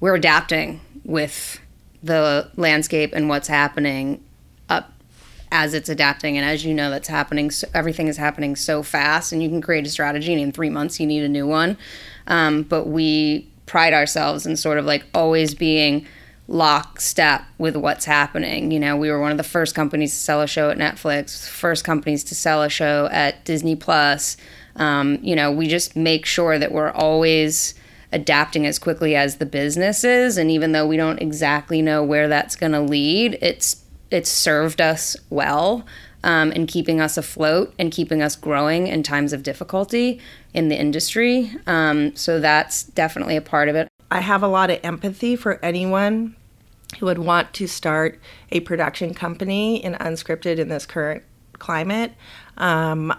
we're 0.00 0.14
adapting 0.14 0.80
with 1.04 1.60
the 2.02 2.50
landscape 2.56 3.12
and 3.14 3.28
what's 3.28 3.46
happening 3.46 4.24
up 4.70 4.90
as 5.52 5.74
it's 5.74 5.90
adapting 5.90 6.38
and 6.38 6.48
as 6.48 6.64
you 6.64 6.72
know 6.72 6.88
that's 6.88 7.08
happening 7.08 7.50
so 7.50 7.68
everything 7.74 8.08
is 8.08 8.16
happening 8.16 8.56
so 8.56 8.82
fast 8.82 9.30
and 9.30 9.42
you 9.42 9.48
can 9.50 9.60
create 9.60 9.86
a 9.86 9.90
strategy 9.90 10.32
and 10.32 10.40
in 10.40 10.52
three 10.52 10.70
months 10.70 10.98
you 10.98 11.06
need 11.06 11.22
a 11.22 11.28
new 11.28 11.46
one 11.46 11.76
um, 12.26 12.62
but 12.62 12.86
we 12.86 13.46
pride 13.66 13.92
ourselves 13.92 14.46
in 14.46 14.56
sort 14.56 14.78
of 14.78 14.84
like 14.84 15.04
always 15.14 15.54
being 15.54 16.06
lockstep 16.48 17.42
with 17.58 17.76
what's 17.76 18.04
happening. 18.04 18.70
You 18.70 18.80
know, 18.80 18.96
we 18.96 19.10
were 19.10 19.20
one 19.20 19.32
of 19.32 19.36
the 19.36 19.42
first 19.42 19.74
companies 19.74 20.12
to 20.12 20.18
sell 20.18 20.40
a 20.42 20.46
show 20.46 20.70
at 20.70 20.78
Netflix, 20.78 21.48
first 21.48 21.84
companies 21.84 22.22
to 22.24 22.34
sell 22.34 22.62
a 22.62 22.68
show 22.68 23.08
at 23.10 23.44
Disney 23.44 23.76
Plus. 23.76 24.36
Um, 24.76 25.18
you 25.22 25.34
know, 25.34 25.50
we 25.50 25.66
just 25.66 25.96
make 25.96 26.26
sure 26.26 26.58
that 26.58 26.72
we're 26.72 26.92
always 26.92 27.74
adapting 28.12 28.66
as 28.66 28.78
quickly 28.78 29.16
as 29.16 29.36
the 29.36 29.46
business 29.46 30.04
is, 30.04 30.38
and 30.38 30.50
even 30.50 30.72
though 30.72 30.86
we 30.86 30.96
don't 30.96 31.20
exactly 31.20 31.82
know 31.82 32.04
where 32.04 32.28
that's 32.28 32.54
going 32.54 32.72
to 32.72 32.80
lead, 32.80 33.38
it's 33.40 33.82
it's 34.10 34.30
served 34.30 34.80
us 34.80 35.16
well. 35.30 35.84
Um, 36.26 36.50
and 36.56 36.66
keeping 36.66 37.00
us 37.00 37.16
afloat 37.16 37.72
and 37.78 37.92
keeping 37.92 38.20
us 38.20 38.34
growing 38.34 38.88
in 38.88 39.04
times 39.04 39.32
of 39.32 39.44
difficulty 39.44 40.20
in 40.52 40.68
the 40.68 40.76
industry. 40.76 41.52
Um, 41.68 42.16
so 42.16 42.40
that's 42.40 42.82
definitely 42.82 43.36
a 43.36 43.40
part 43.40 43.68
of 43.68 43.76
it. 43.76 43.86
I 44.10 44.18
have 44.20 44.42
a 44.42 44.48
lot 44.48 44.70
of 44.70 44.80
empathy 44.82 45.36
for 45.36 45.64
anyone 45.64 46.34
who 46.98 47.06
would 47.06 47.18
want 47.18 47.54
to 47.54 47.68
start 47.68 48.20
a 48.50 48.58
production 48.58 49.14
company 49.14 49.82
in 49.84 49.94
unscripted 49.94 50.58
in 50.58 50.68
this 50.68 50.84
current 50.84 51.22
climate. 51.60 52.12
Um, 52.56 53.12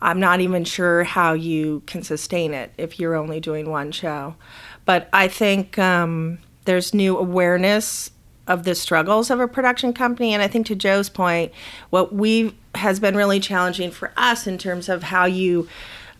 I'm 0.00 0.20
not 0.20 0.40
even 0.40 0.64
sure 0.64 1.04
how 1.04 1.32
you 1.32 1.82
can 1.86 2.02
sustain 2.02 2.54
it 2.54 2.72
if 2.78 2.98
you're 2.98 3.14
only 3.14 3.40
doing 3.40 3.68
one 3.68 3.92
show. 3.92 4.36
But 4.84 5.08
I 5.12 5.28
think 5.28 5.78
um, 5.78 6.38
there's 6.64 6.94
new 6.94 7.18
awareness 7.18 8.10
of 8.48 8.64
the 8.64 8.74
struggles 8.74 9.30
of 9.30 9.38
a 9.38 9.46
production 9.46 9.92
company. 9.92 10.34
And 10.34 10.42
I 10.42 10.48
think 10.48 10.66
to 10.66 10.74
Jo's 10.74 11.08
point, 11.08 11.52
what 11.90 12.12
we 12.12 12.56
has 12.74 12.98
been 12.98 13.16
really 13.16 13.38
challenging 13.38 13.90
for 13.90 14.12
us 14.16 14.46
in 14.46 14.58
terms 14.58 14.88
of 14.88 15.04
how 15.04 15.26
you 15.26 15.68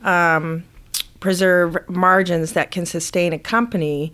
um, 0.03 0.65
preserve 1.21 1.77
margins 1.89 2.53
that 2.53 2.71
can 2.71 2.87
sustain 2.87 3.33
a 3.33 3.39
company 3.39 4.13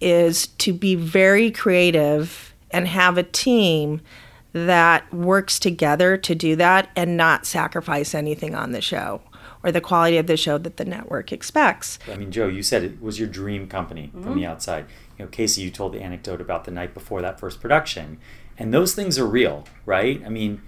is 0.00 0.48
to 0.58 0.72
be 0.72 0.94
very 0.94 1.50
creative 1.50 2.54
and 2.70 2.86
have 2.86 3.18
a 3.18 3.22
team 3.22 4.00
that 4.52 5.12
works 5.12 5.58
together 5.58 6.16
to 6.16 6.34
do 6.34 6.56
that 6.56 6.90
and 6.96 7.16
not 7.16 7.46
sacrifice 7.46 8.14
anything 8.14 8.54
on 8.54 8.72
the 8.72 8.80
show 8.80 9.20
or 9.62 9.72
the 9.72 9.80
quality 9.80 10.16
of 10.16 10.26
the 10.26 10.36
show 10.36 10.58
that 10.58 10.76
the 10.76 10.84
network 10.84 11.32
expects. 11.32 11.98
I 12.10 12.16
mean, 12.16 12.30
Jo, 12.30 12.48
you 12.48 12.62
said 12.62 12.84
it 12.84 13.02
was 13.02 13.18
your 13.18 13.28
dream 13.28 13.66
company 13.66 14.08
mm-hmm. 14.08 14.22
from 14.22 14.36
the 14.36 14.46
outside. 14.46 14.86
You 15.18 15.24
know, 15.24 15.30
Casey, 15.30 15.62
you 15.62 15.70
told 15.70 15.92
the 15.92 16.02
anecdote 16.02 16.40
about 16.40 16.64
the 16.64 16.70
night 16.70 16.94
before 16.94 17.22
that 17.22 17.40
first 17.40 17.60
production, 17.60 18.18
and 18.58 18.72
those 18.72 18.94
things 18.94 19.18
are 19.18 19.26
real, 19.26 19.64
right? 19.84 20.22
I 20.24 20.28
mean, 20.28 20.62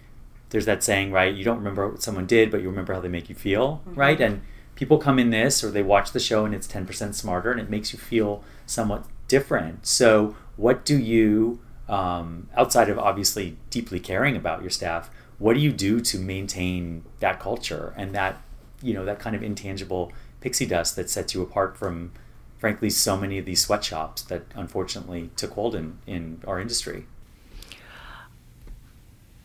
there's 0.51 0.67
that 0.67 0.83
saying, 0.83 1.13
right? 1.13 1.35
You 1.35 1.45
don't 1.45 1.59
remember 1.59 1.89
what 1.89 2.03
someone 2.03 2.27
did, 2.27 2.51
but 2.51 2.63
you 2.63 2.69
remember 2.69 2.95
how 2.95 3.01
they 3.01 3.09
make 3.09 3.29
you 3.29 3.35
feel, 3.35 3.83
mm-hmm. 3.87 3.95
right? 3.95 4.21
And 4.21 4.43
people 4.75 4.99
come 4.99 5.19
in 5.19 5.31
this 5.31 5.63
or 5.63 5.71
they 5.71 5.83
watch 5.83 6.13
the 6.13 6.21
show 6.21 6.45
and 6.45 6.55
it's 6.55 6.67
10% 6.67 7.15
smarter 7.15 7.51
and 7.51 7.61
it 7.61 7.69
makes 7.69 7.93
you 7.93 7.99
feel 7.99 8.43
somewhat 8.67 9.05
different. 9.27 9.87
So, 9.87 10.37
what 10.57 10.85
do 10.85 10.99
you, 10.99 11.61
um, 11.89 12.49
outside 12.57 12.89
of 12.89 12.99
obviously 12.99 13.57
deeply 13.71 14.01
caring 14.01 14.37
about 14.37 14.63
your 14.63 14.71
staff, 14.71 15.11
what 15.39 15.55
do 15.55 15.61
you 15.61 15.73
do 15.73 16.01
to 16.01 16.19
maintain 16.19 17.05
that 17.21 17.39
culture 17.39 17.95
and 17.97 18.15
that, 18.15 18.43
you 18.83 18.95
know, 18.95 19.05
that 19.05 19.19
kind 19.19 19.37
of 19.37 19.43
intangible 19.43 20.13
pixie 20.41 20.67
dust 20.67 20.97
that 20.97 21.09
sets 21.11 21.35
you 21.35 21.43
apart 21.43 21.77
from, 21.77 22.13
frankly, 22.59 22.91
so 22.91 23.17
many 23.17 23.39
of 23.39 23.45
these 23.45 23.61
sweatshops 23.61 24.23
that 24.23 24.43
unfortunately 24.55 25.31
took 25.37 25.53
hold 25.53 25.75
in, 25.75 25.99
in 26.07 26.43
our 26.47 26.61
industry? 26.61 27.07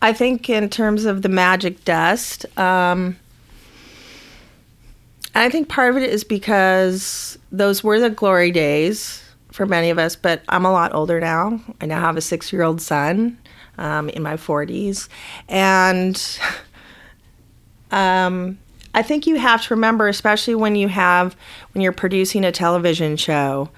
I 0.01 0.12
think 0.12 0.50
in 0.50 0.70
terms 0.70 1.05
of 1.05 1.22
the 1.22 1.29
magic 1.29 1.86
dust, 1.86 2.46
um, 2.58 3.17
I 5.34 5.50
think 5.50 5.70
part 5.70 5.96
of 5.96 6.01
it 6.01 6.10
is 6.10 6.24
because 6.24 7.38
those 7.51 7.84
were 7.84 8.00
the 8.00 8.10
glory 8.10 8.51
days 8.51 9.24
for 9.51 9.65
many 9.65 9.89
of 9.89 9.98
us, 9.98 10.15
but 10.15 10.41
I'm 10.50 10.65
a 10.65 10.72
lot 10.72 10.93
older 10.93 11.20
now. 11.20 11.62
I 11.79 11.86
now 11.86 12.01
have 12.01 12.17
a 12.17 12.22
six 12.22 12.51
year 12.51 12.63
old 12.63 12.82
son 12.82 13.38
um, 13.77 14.10
in 14.10 14.24
my 14.24 14.36
40s. 14.36 15.08
And 15.48 16.22
um, 17.91 18.58
I 18.93 19.01
think 19.01 19.25
you 19.25 19.35
have 19.35 19.63
to 19.63 19.73
remember, 19.73 20.07
especially 20.07 20.55
when 20.55 20.75
you 20.75 20.88
have, 20.88 21.35
when 21.73 21.81
you're 21.81 21.91
producing 21.91 22.45
a 22.45 22.51
television 22.51 23.17
show, 23.17 23.69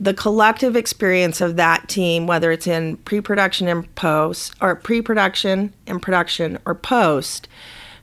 the 0.00 0.14
collective 0.14 0.74
experience 0.74 1.40
of 1.40 1.56
that 1.56 1.88
team, 1.88 2.26
whether 2.26 2.50
it's 2.50 2.66
in 2.66 2.96
pre 2.98 3.20
production 3.20 3.68
and 3.68 3.94
post, 3.94 4.54
or 4.60 4.74
pre 4.74 5.02
production 5.02 5.72
and 5.86 6.02
production 6.02 6.58
or 6.66 6.74
post, 6.74 7.48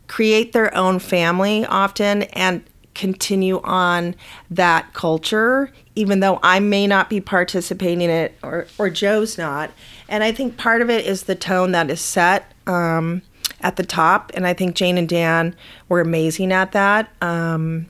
create 0.08 0.54
their 0.54 0.76
own 0.76 1.00
family 1.00 1.66
often 1.66 2.24
and 2.24 2.64
continue 2.94 3.62
on 3.64 4.16
that 4.50 4.94
culture, 4.94 5.72
even 5.96 6.20
though 6.20 6.40
I 6.44 6.60
may 6.60 6.88
not 6.88 7.10
be 7.10 7.22
participating 7.22 8.02
in 8.02 8.10
it 8.10 8.38
or, 8.44 8.68
or 8.78 8.90
Jo's 8.90 9.38
not. 9.38 9.72
And 10.10 10.24
I 10.24 10.32
think 10.32 10.58
part 10.58 10.82
of 10.82 10.90
it 10.90 11.06
is 11.06 11.24
the 11.24 11.36
tone 11.36 11.72
that 11.72 11.90
is 11.90 12.02
set 12.02 12.52
um, 12.68 13.22
at 13.62 13.76
the 13.76 13.84
top. 13.84 14.32
And 14.34 14.48
I 14.48 14.54
think 14.54 14.76
Jane 14.76 14.98
and 14.98 15.08
Dan 15.08 15.56
were 15.90 16.02
amazing 16.02 16.52
at 16.52 16.72
that 16.72 17.12
um, 17.22 17.88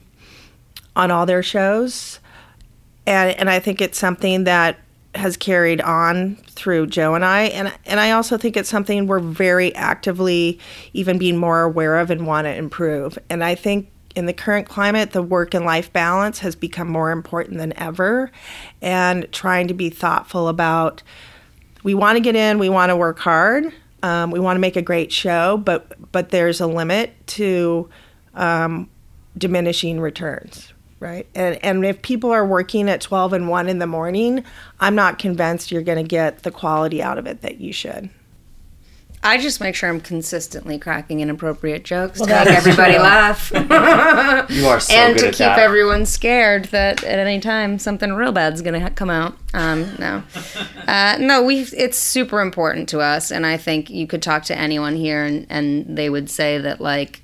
on 0.96 1.12
all 1.12 1.26
their 1.26 1.44
shows. 1.44 2.20
And, 3.06 3.38
and 3.38 3.50
I 3.50 3.60
think 3.60 3.82
it's 3.82 3.98
something 3.98 4.44
that 4.46 4.78
has 5.16 5.36
carried 5.36 5.82
on 5.82 6.38
through 6.48 6.88
Jo 6.88 7.16
and 7.16 7.26
I 7.26 7.42
and 7.42 7.74
and 7.86 8.00
I 8.00 8.12
also 8.12 8.38
think 8.38 8.56
it's 8.56 8.70
something 8.70 9.08
we're 9.08 9.20
very 9.20 9.76
actively 9.76 10.58
even 10.94 11.18
being 11.18 11.36
more 11.36 11.64
aware 11.64 12.00
of 12.00 12.10
and 12.10 12.26
want 12.26 12.46
to 12.46 12.56
improve. 12.56 13.20
And 13.30 13.44
I 13.44 13.56
think 13.56 13.92
in 14.16 14.26
the 14.26 14.34
current 14.34 14.68
climate, 14.68 15.12
the 15.12 15.22
work 15.22 15.54
and 15.54 15.66
life 15.66 15.92
balance 15.92 16.40
has 16.40 16.56
become 16.56 16.88
more 16.90 17.12
important 17.12 17.58
than 17.58 17.78
ever 17.78 18.32
and 18.82 19.30
trying 19.32 19.68
to 19.68 19.74
be 19.74 19.90
thoughtful 19.90 20.48
about 20.48 21.04
we 21.84 21.94
want 21.94 22.18
to 22.18 22.22
get 22.22 22.36
in, 22.36 22.60
we 22.60 22.70
want 22.70 22.90
to 22.90 22.96
work 22.96 23.20
hard, 23.20 23.74
um, 24.04 24.32
we 24.32 24.40
want 24.40 24.56
to 24.56 24.60
make 24.60 24.76
a 24.76 24.82
great 24.82 25.12
show, 25.12 25.58
but 25.58 26.12
but 26.12 26.30
there's 26.30 26.62
a 26.62 26.68
limit 26.68 27.14
to 27.28 27.90
um, 28.34 28.90
diminishing 29.38 30.00
returns, 30.00 30.74
right? 31.00 31.28
And 31.36 31.64
and 31.64 31.86
if 31.86 32.02
people 32.02 32.32
are 32.32 32.46
working 32.46 32.90
at 32.90 33.02
12 33.02 33.34
and 33.34 33.50
1 33.50 33.70
in 33.70 33.80
the 33.80 33.88
morning, 33.88 34.44
I'm 34.80 34.96
not 34.96 35.20
convinced 35.20 35.72
you're 35.72 35.82
going 35.82 36.04
to 36.04 36.08
get 36.08 36.44
the 36.44 36.52
quality 36.52 37.02
out 37.02 37.18
of 37.18 37.28
it 37.28 37.42
that 37.42 37.60
you 37.60 37.74
should. 37.74 38.10
I 39.24 39.38
just 39.38 39.62
make 39.62 39.76
sure 39.76 39.88
I'm 39.88 40.02
consistently 40.02 40.80
cracking 40.80 41.20
inappropriate 41.20 41.84
jokes 41.84 42.20
Well, 42.20 42.28
to 42.28 42.34
make 42.50 42.58
everybody 42.58 42.94
true. 42.94 43.04
laugh. 43.04 43.52
You 44.52 44.66
are 44.68 44.80
so 44.80 44.94
and 44.96 45.14
good 45.14 45.22
to 45.22 45.28
at 45.28 45.34
keep 45.34 45.38
that. 45.40 45.60
everyone 45.60 46.06
scared 46.08 46.66
that 46.66 47.04
at 47.04 47.20
any 47.20 47.40
time 47.40 47.78
something 47.78 48.12
real 48.14 48.32
bad's 48.32 48.62
gonna 48.64 48.90
come 48.92 49.10
out. 49.12 49.38
Um, 49.54 49.96
no, 50.00 50.24
uh, 50.88 51.18
no, 51.20 51.44
we. 51.44 51.60
It's 51.62 51.98
super 51.98 52.42
important 52.42 52.90
to 52.90 53.00
us, 53.00 53.32
and 53.32 53.46
I 53.46 53.58
think 53.58 53.90
you 53.92 54.08
could 54.08 54.22
talk 54.24 54.44
to 54.46 54.58
anyone 54.58 54.96
here, 54.96 55.24
and 55.24 55.46
and 55.50 55.98
they 55.98 56.10
would 56.10 56.30
say 56.30 56.58
that 56.58 56.82
like, 56.82 57.22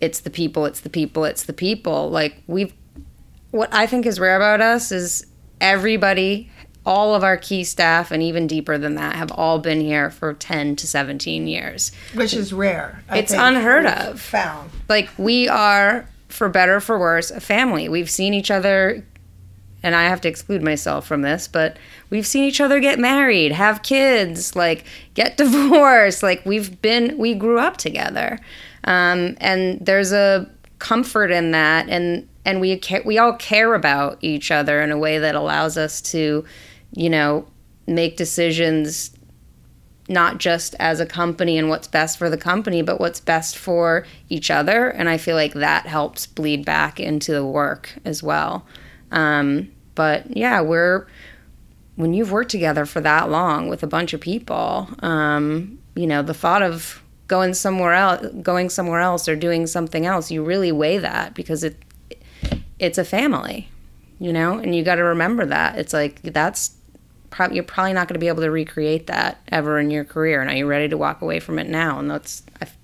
it's 0.00 0.20
the 0.20 0.30
people, 0.30 0.64
it's 0.64 0.80
the 0.80 0.90
people, 0.90 1.24
it's 1.26 1.44
the 1.44 1.52
people. 1.52 2.08
Like 2.10 2.42
we've, 2.46 2.72
what 3.50 3.68
I 3.72 3.86
think 3.86 4.06
is 4.06 4.18
rare 4.18 4.36
about 4.36 4.60
us 4.62 4.90
is 4.92 5.26
everybody. 5.60 6.50
All 6.86 7.14
of 7.14 7.22
our 7.24 7.36
key 7.36 7.64
staff, 7.64 8.10
and 8.12 8.22
even 8.22 8.46
deeper 8.46 8.78
than 8.78 8.94
that, 8.94 9.16
have 9.16 9.30
all 9.32 9.58
been 9.58 9.80
here 9.80 10.08
for 10.08 10.32
10 10.32 10.76
to 10.76 10.86
17 10.86 11.46
years. 11.48 11.92
which 12.14 12.32
is 12.32 12.52
rare. 12.52 13.02
I 13.10 13.18
It's 13.18 13.32
unheard 13.32 13.84
of. 13.86 14.20
Found. 14.20 14.70
like 14.88 15.10
we 15.18 15.48
are 15.48 16.08
for 16.28 16.48
better 16.48 16.76
or 16.76 16.80
for 16.80 16.98
worse 16.98 17.30
a 17.30 17.40
family 17.40 17.88
we've 17.88 18.10
seen 18.10 18.34
each 18.34 18.50
other 18.50 19.02
and 19.82 19.94
i 19.94 20.02
have 20.04 20.20
to 20.20 20.28
exclude 20.28 20.60
myself 20.60 21.06
from 21.06 21.22
this 21.22 21.46
but 21.48 21.76
we've 22.10 22.26
seen 22.26 22.42
each 22.44 22.60
other 22.60 22.78
get 22.80 22.98
married 22.98 23.52
have 23.52 23.82
kids 23.82 24.54
like 24.56 24.84
get 25.14 25.36
divorced 25.44 26.22
like 26.22 26.44
we've 26.44 26.82
been 26.82 27.16
we 27.16 27.32
grew 27.32 27.58
up 27.58 27.76
together 27.78 28.38
um, 28.84 29.36
and 29.40 29.78
there's 29.84 30.12
a 30.12 30.50
comfort 30.78 31.30
in 31.30 31.52
that 31.52 31.88
and 31.88 32.28
and 32.44 32.60
we 32.60 32.78
ca- 32.78 33.02
we 33.04 33.16
all 33.18 33.32
care 33.34 33.74
about 33.74 34.18
each 34.20 34.50
other 34.50 34.82
in 34.82 34.90
a 34.90 34.98
way 34.98 35.18
that 35.18 35.34
allows 35.36 35.76
us 35.78 36.00
to 36.00 36.44
you 36.96 37.08
know 37.08 37.46
make 37.86 38.16
decisions 38.16 39.16
not 40.08 40.38
just 40.38 40.74
as 40.78 41.00
a 41.00 41.06
company 41.06 41.58
and 41.58 41.68
what's 41.68 41.88
best 41.88 42.18
for 42.18 42.30
the 42.30 42.36
company, 42.36 42.82
but 42.82 43.00
what's 43.00 43.20
best 43.20 43.56
for 43.56 44.06
each 44.28 44.50
other. 44.50 44.88
And 44.88 45.08
I 45.08 45.18
feel 45.18 45.34
like 45.34 45.54
that 45.54 45.86
helps 45.86 46.26
bleed 46.26 46.64
back 46.64 47.00
into 47.00 47.32
the 47.32 47.44
work 47.44 47.92
as 48.04 48.22
well. 48.22 48.64
Um, 49.10 49.72
but 49.94 50.36
yeah, 50.36 50.60
we're 50.60 51.06
when 51.96 52.12
you've 52.12 52.30
worked 52.30 52.50
together 52.50 52.84
for 52.84 53.00
that 53.00 53.30
long 53.30 53.68
with 53.68 53.82
a 53.82 53.86
bunch 53.86 54.12
of 54.12 54.20
people, 54.20 54.88
um, 55.00 55.78
you 55.94 56.06
know, 56.06 56.22
the 56.22 56.34
thought 56.34 56.62
of 56.62 57.02
going 57.26 57.54
somewhere 57.54 57.94
else, 57.94 58.26
going 58.42 58.68
somewhere 58.68 59.00
else, 59.00 59.28
or 59.28 59.34
doing 59.34 59.66
something 59.66 60.06
else, 60.06 60.30
you 60.30 60.44
really 60.44 60.70
weigh 60.70 60.98
that 60.98 61.34
because 61.34 61.64
it 61.64 61.82
it's 62.78 62.98
a 62.98 63.04
family, 63.04 63.68
you 64.20 64.32
know, 64.32 64.58
and 64.58 64.74
you 64.74 64.84
got 64.84 64.96
to 64.96 65.04
remember 65.04 65.46
that 65.46 65.78
it's 65.78 65.94
like 65.94 66.22
that's 66.22 66.76
prob- 67.36 67.52
you're 67.52 67.64
probably 67.64 67.92
not 67.92 68.08
going 68.08 68.14
to 68.14 68.20
be 68.20 68.28
able 68.28 68.42
to 68.42 68.50
recreate 68.50 69.06
that 69.08 69.40
ever 69.48 69.78
in 69.78 69.90
your 69.90 70.04
career. 70.04 70.40
And 70.40 70.50
are 70.50 70.56
you 70.56 70.66
ready 70.66 70.88
to 70.88 70.96
walk 70.96 71.20
away 71.22 71.38
from 71.38 71.58
it 71.58 71.68
now? 71.68 71.98
And 71.98 72.10
that's 72.10 72.42
I 72.60 72.64
f- 72.64 72.76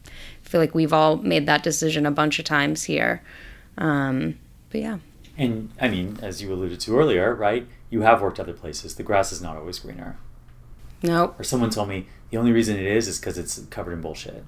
feel 0.42 0.61
like 0.61 0.75
we've 0.75 0.92
all 0.92 1.16
made 1.16 1.47
that 1.47 1.62
decision 1.62 2.04
a 2.06 2.11
bunch 2.11 2.38
of 2.38 2.44
times 2.44 2.85
here. 2.85 3.23
Um, 3.78 4.38
but 4.71 4.80
yeah, 4.82 4.99
And 5.38 5.71
I 5.80 5.88
mean, 5.88 6.18
as 6.23 6.42
you 6.42 6.52
alluded 6.52 6.78
to 6.80 6.99
earlier, 6.99 7.35
right? 7.35 7.66
You 7.90 8.02
have 8.02 8.21
worked 8.21 8.38
other 8.38 8.52
places. 8.52 8.94
The 8.97 9.02
grass 9.02 9.32
is 9.32 9.40
not 9.42 9.56
always 9.56 9.78
greener. 9.78 10.16
nope. 11.02 11.35
Or 11.38 11.44
someone 11.44 11.71
told 11.71 11.88
me 11.88 12.06
the 12.30 12.37
only 12.37 12.52
reason 12.52 12.76
it 12.78 12.87
is 12.87 13.09
is 13.09 13.18
because 13.18 13.37
it's 13.38 13.59
covered 13.71 13.92
in 13.92 14.00
bullshit. 14.02 14.44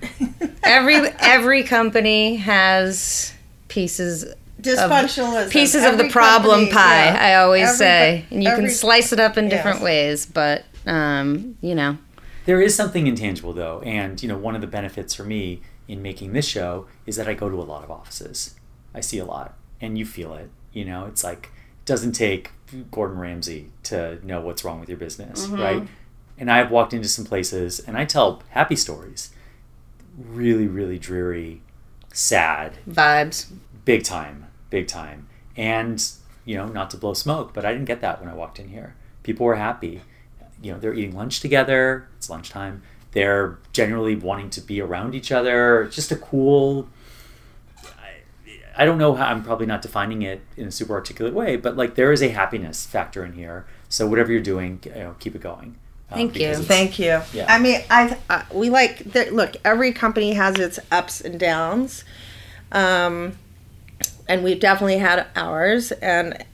Every 0.64 0.96
every 1.20 1.62
company 1.62 2.36
has 2.36 3.32
pieces 3.68 4.24
Dysfunctionalism. 4.62 5.50
pieces 5.50 5.84
of 5.84 5.98
the 5.98 6.08
problem 6.08 6.60
company, 6.68 6.72
pie. 6.72 7.04
yeah. 7.06 7.18
I 7.20 7.34
always 7.42 7.64
Every- 7.68 7.76
say, 7.76 8.24
and 8.30 8.42
you 8.42 8.48
every- 8.50 8.64
can 8.64 8.70
slice 8.74 9.12
it 9.12 9.20
up 9.20 9.36
in 9.36 9.48
different 9.48 9.78
Yes. 9.78 9.84
ways. 9.84 10.26
But 10.26 10.64
um, 10.86 11.56
you 11.60 11.74
know, 11.74 11.98
There 12.46 12.60
is 12.60 12.74
something 12.74 13.06
intangible 13.06 13.52
though, 13.52 13.80
and 13.84 14.20
you 14.22 14.28
know, 14.28 14.36
one 14.38 14.54
of 14.54 14.60
the 14.60 14.66
benefits 14.66 15.14
for 15.14 15.24
me 15.24 15.60
in 15.88 16.00
making 16.02 16.32
this 16.32 16.46
show 16.46 16.86
is 17.06 17.16
that 17.16 17.28
I 17.28 17.34
go 17.34 17.48
to 17.48 17.56
a 17.60 17.62
lot 17.62 17.84
of 17.84 17.90
offices. 17.90 18.54
I 18.94 19.00
see 19.00 19.18
a 19.18 19.24
lot, 19.24 19.54
and 19.80 19.96
you 19.98 20.04
feel 20.04 20.34
it. 20.34 20.50
You 20.72 20.84
know, 20.84 21.06
it's 21.06 21.22
like 21.22 21.46
it 21.80 21.84
doesn't 21.86 22.12
take 22.12 22.50
Gordon 22.90 23.18
Ramsay 23.18 23.70
to 23.84 24.18
know 24.26 24.40
what's 24.40 24.64
wrong 24.64 24.80
with 24.80 24.88
your 24.88 24.98
business, 24.98 25.46
right? 25.46 25.86
And 26.38 26.50
I've 26.50 26.70
walked 26.70 26.92
into 26.94 27.08
some 27.08 27.24
places, 27.24 27.78
and 27.80 27.96
I 27.96 28.04
tell 28.04 28.42
happy 28.50 28.74
stories, 28.76 29.30
really, 30.18 30.66
really 30.66 30.98
dreary, 30.98 31.62
sad, 32.12 32.78
vibes. 32.88 33.46
big 33.84 34.02
time, 34.04 34.46
big 34.72 34.88
time. 34.88 35.28
And 35.56 36.04
you 36.44 36.56
know, 36.56 36.66
not 36.66 36.90
to 36.90 36.96
blow 36.96 37.14
smoke, 37.14 37.54
but 37.54 37.64
I 37.64 37.72
didn't 37.72 37.84
get 37.84 38.00
that 38.00 38.20
when 38.20 38.28
I 38.28 38.34
walked 38.34 38.58
in 38.58 38.68
here. 38.68 38.96
People 39.22 39.46
were 39.46 39.54
happy. 39.54 40.02
You 40.60 40.72
know, 40.72 40.78
they're 40.80 40.94
eating 40.94 41.14
lunch 41.14 41.38
together. 41.38 42.08
It's 42.16 42.28
lunchtime. 42.28 42.82
They're 43.12 43.58
generally 43.72 44.16
wanting 44.16 44.50
to 44.50 44.60
be 44.60 44.80
around 44.80 45.14
each 45.14 45.30
other. 45.30 45.82
It's 45.82 45.94
just 45.94 46.10
a 46.10 46.16
cool. 46.16 46.88
I, 47.84 48.82
I 48.82 48.84
don't 48.84 48.98
know 48.98 49.14
how. 49.14 49.26
I'm 49.26 49.44
probably 49.44 49.66
not 49.66 49.82
defining 49.82 50.22
it 50.22 50.40
in 50.56 50.66
a 50.66 50.72
super 50.72 50.94
articulate 50.94 51.34
way, 51.34 51.56
but 51.56 51.76
like 51.76 51.94
there 51.94 52.10
is 52.10 52.22
a 52.22 52.30
happiness 52.30 52.86
factor 52.86 53.24
in 53.24 53.34
here. 53.34 53.66
So 53.88 54.08
whatever 54.08 54.32
you're 54.32 54.40
doing, 54.40 54.80
you 54.84 54.94
know, 54.94 55.14
keep 55.20 55.36
it 55.36 55.42
going. 55.42 55.76
Um, 56.10 56.16
Thank 56.16 56.38
you. 56.38 56.54
Thank 56.54 56.98
you. 56.98 57.20
Yeah. 57.32 57.46
I 57.48 57.58
mean, 57.58 57.80
I, 57.90 58.18
I 58.28 58.44
we 58.52 58.70
like 58.70 59.12
the, 59.12 59.30
look. 59.30 59.56
Every 59.64 59.92
company 59.92 60.32
has 60.32 60.58
its 60.58 60.78
ups 60.90 61.20
and 61.20 61.38
downs, 61.38 62.04
um, 62.72 63.36
and 64.28 64.44
we've 64.44 64.60
definitely 64.60 64.98
had 64.98 65.26
ours. 65.36 65.92
And 65.92 66.44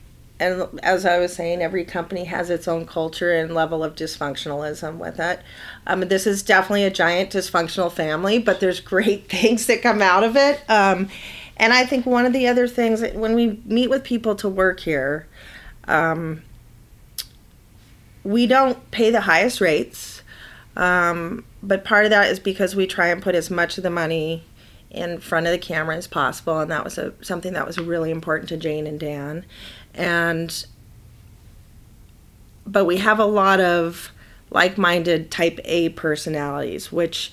and 0.41 0.69
as 0.83 1.05
I 1.05 1.19
was 1.19 1.35
saying, 1.35 1.63
every 1.63 1.85
company 1.85 2.25
has 2.25 2.49
its 2.49 2.69
own 2.69 2.87
culture 2.87 3.33
and 3.33 3.53
level 3.55 3.83
of 3.83 3.97
dysfunctionalism 3.97 4.99
with 4.99 5.19
it. 5.19 5.41
Um, 5.87 6.03
this 6.03 6.27
is 6.29 6.45
definitely 6.45 6.85
a 6.85 6.91
giant 6.91 7.31
dysfunctional 7.31 7.91
family, 7.91 8.39
but 8.39 8.61
there's 8.61 8.81
great 8.81 9.29
things 9.31 9.67
that 9.67 9.83
come 9.83 10.01
out 10.01 10.23
of 10.23 10.37
it. 10.37 10.63
Um, 10.69 11.09
and 11.57 11.73
I 11.73 11.85
think 11.85 12.07
one 12.07 12.25
of 12.25 12.33
the 12.33 12.47
other 12.47 12.69
things 12.69 13.03
when 13.15 13.35
we 13.35 13.61
meet 13.65 13.91
with 13.91 14.05
people 14.05 14.37
to 14.37 14.49
work 14.49 14.81
here, 14.81 15.27
um, 15.89 16.43
we 18.23 18.47
don't 18.47 18.91
pay 18.93 19.11
the 19.11 19.23
highest 19.23 19.61
rates. 19.61 20.23
Um, 20.77 21.45
but 21.61 21.85
part 21.85 22.05
of 22.05 22.11
that 22.11 22.31
is 22.31 22.39
because 22.39 22.77
we 22.77 22.87
try 22.87 23.09
and 23.09 23.21
put 23.21 23.35
as 23.35 23.51
much 23.51 23.77
of 23.79 23.83
the 23.83 23.91
money 23.91 24.45
in 24.91 25.19
front 25.19 25.47
of 25.47 25.53
the 25.53 25.59
camera 25.59 25.97
as 25.97 26.07
possible, 26.07 26.61
and 26.61 26.71
that 26.71 26.85
was 26.85 26.99
a, 26.99 27.13
something 27.21 27.53
that 27.53 27.67
was 27.67 27.79
really 27.79 28.11
important 28.11 28.49
to 28.49 28.57
Jane 28.57 28.87
and 28.87 28.99
Dan. 28.99 29.45
And 29.95 30.67
but 32.67 32.85
we 32.85 32.99
have 32.99 33.19
a 33.19 33.25
lot 33.25 33.61
of 33.61 34.11
like-minded 34.51 35.31
Type 35.31 35.59
A 35.65 35.91
personalities, 35.91 36.91
which 36.93 37.33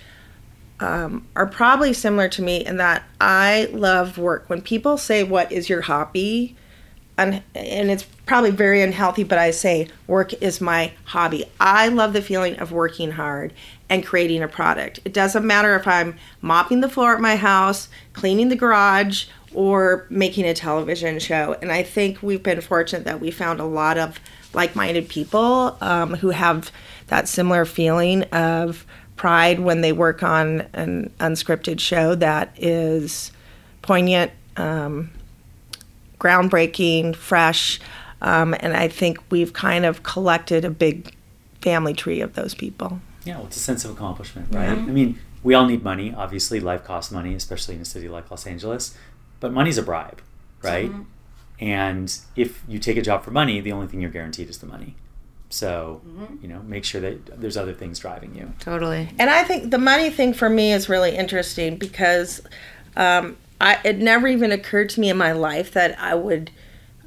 um, 0.80 1.28
are 1.36 1.46
probably 1.46 1.94
similar 1.94 2.28
to 2.30 2.42
me 2.42 2.66
in 2.66 2.78
that 2.78 3.04
I 3.22 3.70
love 3.72 4.18
work. 4.18 4.50
When 4.50 4.62
people 4.62 4.98
say, 4.98 5.24
"What 5.24 5.52
is 5.52 5.70
your 5.70 5.82
hobby?" 5.82 6.56
and, 7.18 7.42
and 7.54 7.90
it's 7.90 8.04
probably 8.26 8.52
very 8.52 8.82
unhealthy, 8.82 9.24
but 9.24 9.38
I 9.38 9.52
say 9.52 9.88
work 10.08 10.34
is 10.42 10.60
my 10.60 10.92
hobby. 11.06 11.46
I 11.60 11.88
love 11.88 12.14
the 12.14 12.22
feeling 12.22 12.58
of 12.58 12.72
working 12.72 13.12
hard 13.12 13.54
and 13.90 14.06
creating 14.06 14.42
a 14.42 14.48
product. 14.48 15.00
It 15.06 15.14
doesn't 15.14 15.46
matter 15.46 15.76
if 15.76 15.88
I'm 15.88 16.16
mopping 16.42 16.82
the 16.82 16.90
floor 16.90 17.14
at 17.14 17.22
my 17.22 17.36
house, 17.36 17.88
cleaning 18.14 18.50
the 18.50 18.56
garage, 18.56 19.26
or 19.54 20.06
making 20.10 20.46
a 20.46 20.54
television 20.54 21.20
show. 21.20 21.56
And 21.62 21.72
I 21.72 21.84
think 21.84 22.22
we've 22.22 22.44
been 22.44 22.62
fortunate 22.62 23.06
that 23.06 23.22
we 23.22 23.32
found 23.32 23.60
a 23.60 23.66
lot 23.66 23.98
of 23.98 24.20
like 24.54 24.76
minded 24.76 25.08
people 25.08 25.78
um, 25.82 26.16
who 26.16 26.30
have 26.30 26.72
that 27.08 27.28
similar 27.28 27.66
feeling 27.66 28.24
of 28.24 28.86
pride 29.16 29.60
when 29.60 29.82
they 29.82 29.94
work 29.94 30.24
on 30.24 30.62
an 30.74 31.12
unscripted 31.20 31.80
show 31.80 32.16
that 32.16 32.54
is 32.58 33.32
poignant. 33.82 34.32
Um, 34.58 35.12
groundbreaking, 36.20 37.16
fresh, 37.16 37.80
um, 38.22 38.56
and 38.60 38.76
I 38.76 38.88
think 38.88 39.20
we've 39.30 39.54
kind 39.54 39.86
of 39.86 40.04
collected 40.04 40.66
a 40.66 40.72
big 40.72 41.14
family 41.62 41.94
tree 41.94 42.22
of 42.22 42.34
those 42.34 42.56
people. 42.56 43.00
Yeah, 43.26 43.38
well, 43.38 43.48
it's 43.48 43.58
a 43.58 43.60
sense 43.60 43.84
of 43.84 43.92
accomplishment, 43.92 44.48
right? 44.52 44.70
I 44.70 44.76
mean, 44.76 45.20
we 45.44 45.54
all 45.54 45.66
need 45.66 45.84
money. 45.84 46.14
Obviously, 46.16 46.60
life 46.60 46.84
costs 46.84 47.12
money, 47.12 47.34
especially 47.34 47.76
in 47.76 47.82
a 47.82 47.86
city 47.86 48.08
like 48.08 48.32
Los 48.32 48.48
Angeles. 48.48 48.96
But 49.40 49.52
money's 49.52 49.78
a 49.78 49.84
bribe, 49.84 50.22
right? 50.62 50.92
And 51.60 52.18
if 52.36 52.64
you 52.68 52.80
take 52.80 52.98
a 52.98 53.02
job 53.02 53.24
for 53.24 53.32
money, 53.32 53.60
the 53.60 53.72
only 53.72 53.88
thing 53.88 54.00
you're 54.02 54.12
guaranteed 54.12 54.50
is 54.50 54.60
the 54.60 54.68
money. 54.68 54.96
So, 55.50 56.02
you 56.42 56.48
know, 56.48 56.62
make 56.64 56.84
sure 56.84 57.00
that 57.02 57.40
there's 57.40 57.58
other 57.58 57.74
things 57.74 58.00
driving 58.00 58.36
you. 58.36 58.52
Totally. 58.60 59.10
And 59.18 59.30
I 59.30 59.44
think 59.44 59.72
the 59.72 59.78
money 59.78 60.10
thing 60.10 60.34
for 60.34 60.50
me 60.50 60.74
is 60.74 60.90
really 60.90 61.16
interesting 61.16 61.78
because 61.78 62.42
um, 62.98 63.38
I, 63.62 63.80
it 63.84 64.00
never 64.00 64.28
even 64.28 64.52
occurred 64.52 64.90
to 64.90 65.00
me 65.00 65.10
in 65.10 65.18
my 65.18 65.32
life 65.32 65.72
that 65.72 65.98
I 66.00 66.16
would 66.16 66.52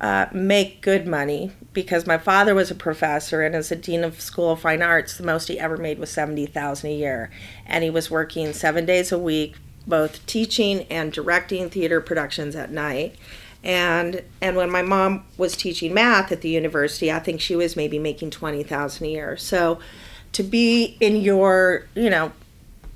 uh, 0.00 0.26
make 0.32 0.80
good 0.80 1.06
money 1.06 1.52
because 1.72 2.06
my 2.06 2.18
father 2.18 2.54
was 2.54 2.70
a 2.70 2.74
professor 2.74 3.42
and 3.42 3.54
as 3.54 3.72
a 3.72 3.76
dean 3.76 4.04
of 4.04 4.20
school 4.20 4.52
of 4.52 4.61
fine 4.61 4.82
arts 4.82 5.16
the 5.16 5.24
most 5.24 5.48
he 5.48 5.58
ever 5.58 5.76
made 5.76 5.98
was 5.98 6.11
70000 6.11 6.88
a 6.88 6.94
year. 6.94 7.30
And 7.66 7.82
he 7.82 7.90
was 7.90 8.11
working 8.11 8.52
seven 8.52 8.87
days 8.87 9.12
a 9.12 9.18
week 9.18 9.56
both 9.87 10.24
teaching 10.26 10.82
and 10.90 11.12
directing 11.12 11.70
theater 11.70 12.00
productions 12.00 12.54
at 12.54 12.70
night. 12.70 13.16
And 13.64 14.22
and 14.40 14.56
when 14.56 14.70
my 14.70 14.82
mom 14.82 15.24
was 15.37 15.56
teaching 15.56 15.92
math 15.94 16.30
at 16.30 16.42
the 16.42 16.48
university 16.48 17.11
i 17.11 17.18
think 17.18 17.40
she 17.40 17.56
was 17.56 17.74
maybe 17.74 17.98
making 17.98 18.30
20000 18.30 19.04
a 19.04 19.11
year. 19.11 19.37
So 19.37 19.80
to 20.32 20.42
be 20.42 20.96
in 21.00 21.16
your, 21.16 21.87
you 21.94 22.11
know, 22.11 22.32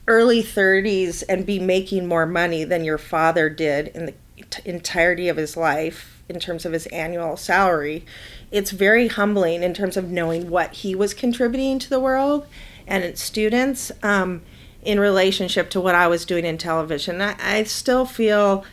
early 0.06 0.42
30s 0.42 1.24
and 1.28 1.46
be 1.46 1.58
making 1.58 2.06
more 2.06 2.26
money 2.26 2.64
than 2.64 2.84
your 2.84 2.98
father 2.98 3.48
did 3.48 3.88
in 3.88 4.06
the 4.06 4.14
t- 4.50 4.62
entirety 4.64 5.28
of 5.28 5.36
his 5.36 5.56
life 5.56 6.11
in 6.32 6.40
terms 6.40 6.64
of 6.64 6.72
his 6.72 6.86
annual 6.86 7.36
salary, 7.36 8.04
it's 8.50 8.70
very 8.70 9.08
humbling 9.08 9.62
in 9.62 9.74
terms 9.74 9.96
of 9.96 10.10
knowing 10.10 10.50
what 10.50 10.72
he 10.74 10.94
was 10.94 11.14
contributing 11.14 11.78
to 11.78 11.90
the 11.90 12.00
world 12.00 12.46
and 12.86 13.04
its 13.04 13.22
students 13.22 13.92
um, 14.02 14.42
in 14.82 14.98
relationship 14.98 15.70
to 15.70 15.80
what 15.80 15.94
I 15.94 16.08
was 16.08 16.24
doing 16.24 16.44
in 16.44 16.58
television. 16.58 17.20
I, 17.20 17.36
I 17.40 17.62
still 17.64 18.04
feel 18.04 18.64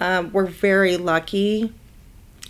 um, 0.00 0.30
we're 0.32 0.46
very 0.46 0.96
lucky 0.96 1.72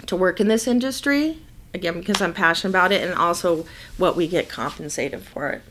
to 0.07 0.17
work 0.17 0.41
in 0.41 0.49
this 0.49 0.67
industry, 0.67 1.39
again, 1.73 1.99
because 1.99 2.21
I'm 2.21 2.35
passionate 2.35 2.71
about 2.71 2.93
it 2.93 3.03
and 3.03 3.15
also 3.15 3.67
what 3.97 4.17
we 4.17 4.27
get 4.29 4.49
compensated 4.49 5.23
for 5.23 5.51
it. 5.51 5.63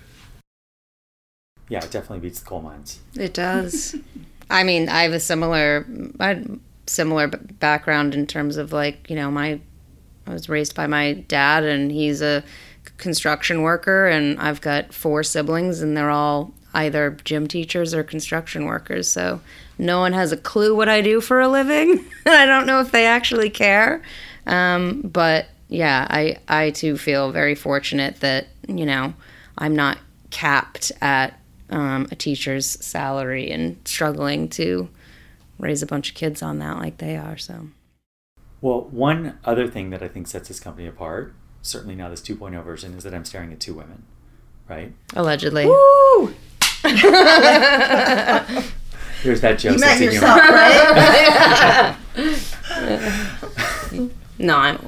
Yeah, 1.69 1.79
it 1.83 1.91
definitely 1.91 2.19
beats 2.19 2.39
the 2.39 2.45
coal 2.45 2.61
mines. 2.61 2.99
It 3.15 3.33
does. 3.33 3.95
I 4.49 4.63
mean, 4.63 4.89
I 4.89 5.03
have 5.03 5.13
a 5.13 5.19
similar, 5.19 5.85
I 6.19 6.27
had 6.27 6.59
similar 6.87 7.27
background 7.27 8.13
in 8.13 8.27
terms 8.27 8.57
of 8.57 8.71
like, 8.71 9.09
you 9.09 9.15
know, 9.15 9.31
my, 9.31 9.59
I 10.27 10.33
was 10.33 10.49
raised 10.49 10.75
by 10.75 10.87
my 10.87 11.13
dad 11.13 11.63
and 11.63 11.91
he's 11.91 12.21
a 12.21 12.43
construction 12.97 13.61
worker 13.61 14.07
and 14.07 14.39
I've 14.39 14.61
got 14.61 14.93
four 14.93 15.23
siblings 15.23 15.81
and 15.81 15.95
they're 15.95 16.09
all 16.09 16.53
either 16.73 17.17
gym 17.23 17.47
teachers 17.47 17.93
or 17.93 18.03
construction 18.03 18.65
workers. 18.65 19.09
So 19.09 19.41
no 19.77 19.99
one 19.99 20.13
has 20.13 20.31
a 20.31 20.37
clue 20.37 20.75
what 20.75 20.89
I 20.89 21.01
do 21.01 21.21
for 21.21 21.39
a 21.39 21.47
living. 21.47 22.05
I 22.25 22.45
don't 22.45 22.65
know 22.65 22.81
if 22.81 22.91
they 22.91 23.05
actually 23.05 23.49
care. 23.49 24.03
Um, 24.45 25.01
but 25.01 25.47
yeah, 25.67 26.05
I, 26.09 26.37
I 26.47 26.71
too 26.71 26.97
feel 26.97 27.31
very 27.31 27.55
fortunate 27.55 28.19
that, 28.19 28.47
you 28.67 28.85
know, 28.85 29.13
I'm 29.57 29.75
not 29.75 29.97
capped 30.29 30.91
at 31.01 31.39
um, 31.69 32.07
a 32.11 32.15
teacher's 32.15 32.67
salary 32.67 33.51
and 33.51 33.77
struggling 33.85 34.49
to 34.49 34.89
raise 35.59 35.81
a 35.81 35.85
bunch 35.85 36.09
of 36.09 36.15
kids 36.15 36.41
on 36.41 36.59
that 36.59 36.77
like 36.77 36.97
they 36.97 37.15
are. 37.17 37.37
So, 37.37 37.67
well, 38.61 38.81
one 38.81 39.37
other 39.45 39.67
thing 39.67 39.89
that 39.91 40.01
I 40.01 40.07
think 40.07 40.27
sets 40.27 40.47
this 40.47 40.59
company 40.59 40.87
apart, 40.87 41.33
certainly 41.61 41.95
now 41.95 42.09
this 42.09 42.21
2.0 42.21 42.63
version, 42.63 42.93
is 42.93 43.03
that 43.03 43.13
I'm 43.13 43.25
staring 43.25 43.51
at 43.51 43.59
two 43.59 43.73
women, 43.73 44.03
right? 44.67 44.93
Allegedly. 45.15 45.65
Woo! 45.65 46.33
There's 49.23 49.41
that 49.41 49.57
joke. 49.57 49.73
You 49.73 49.79
met 49.79 49.99
yourself, 49.99 50.39
right? 50.39 51.95
no, 54.37 54.57
I'm. 54.57 54.79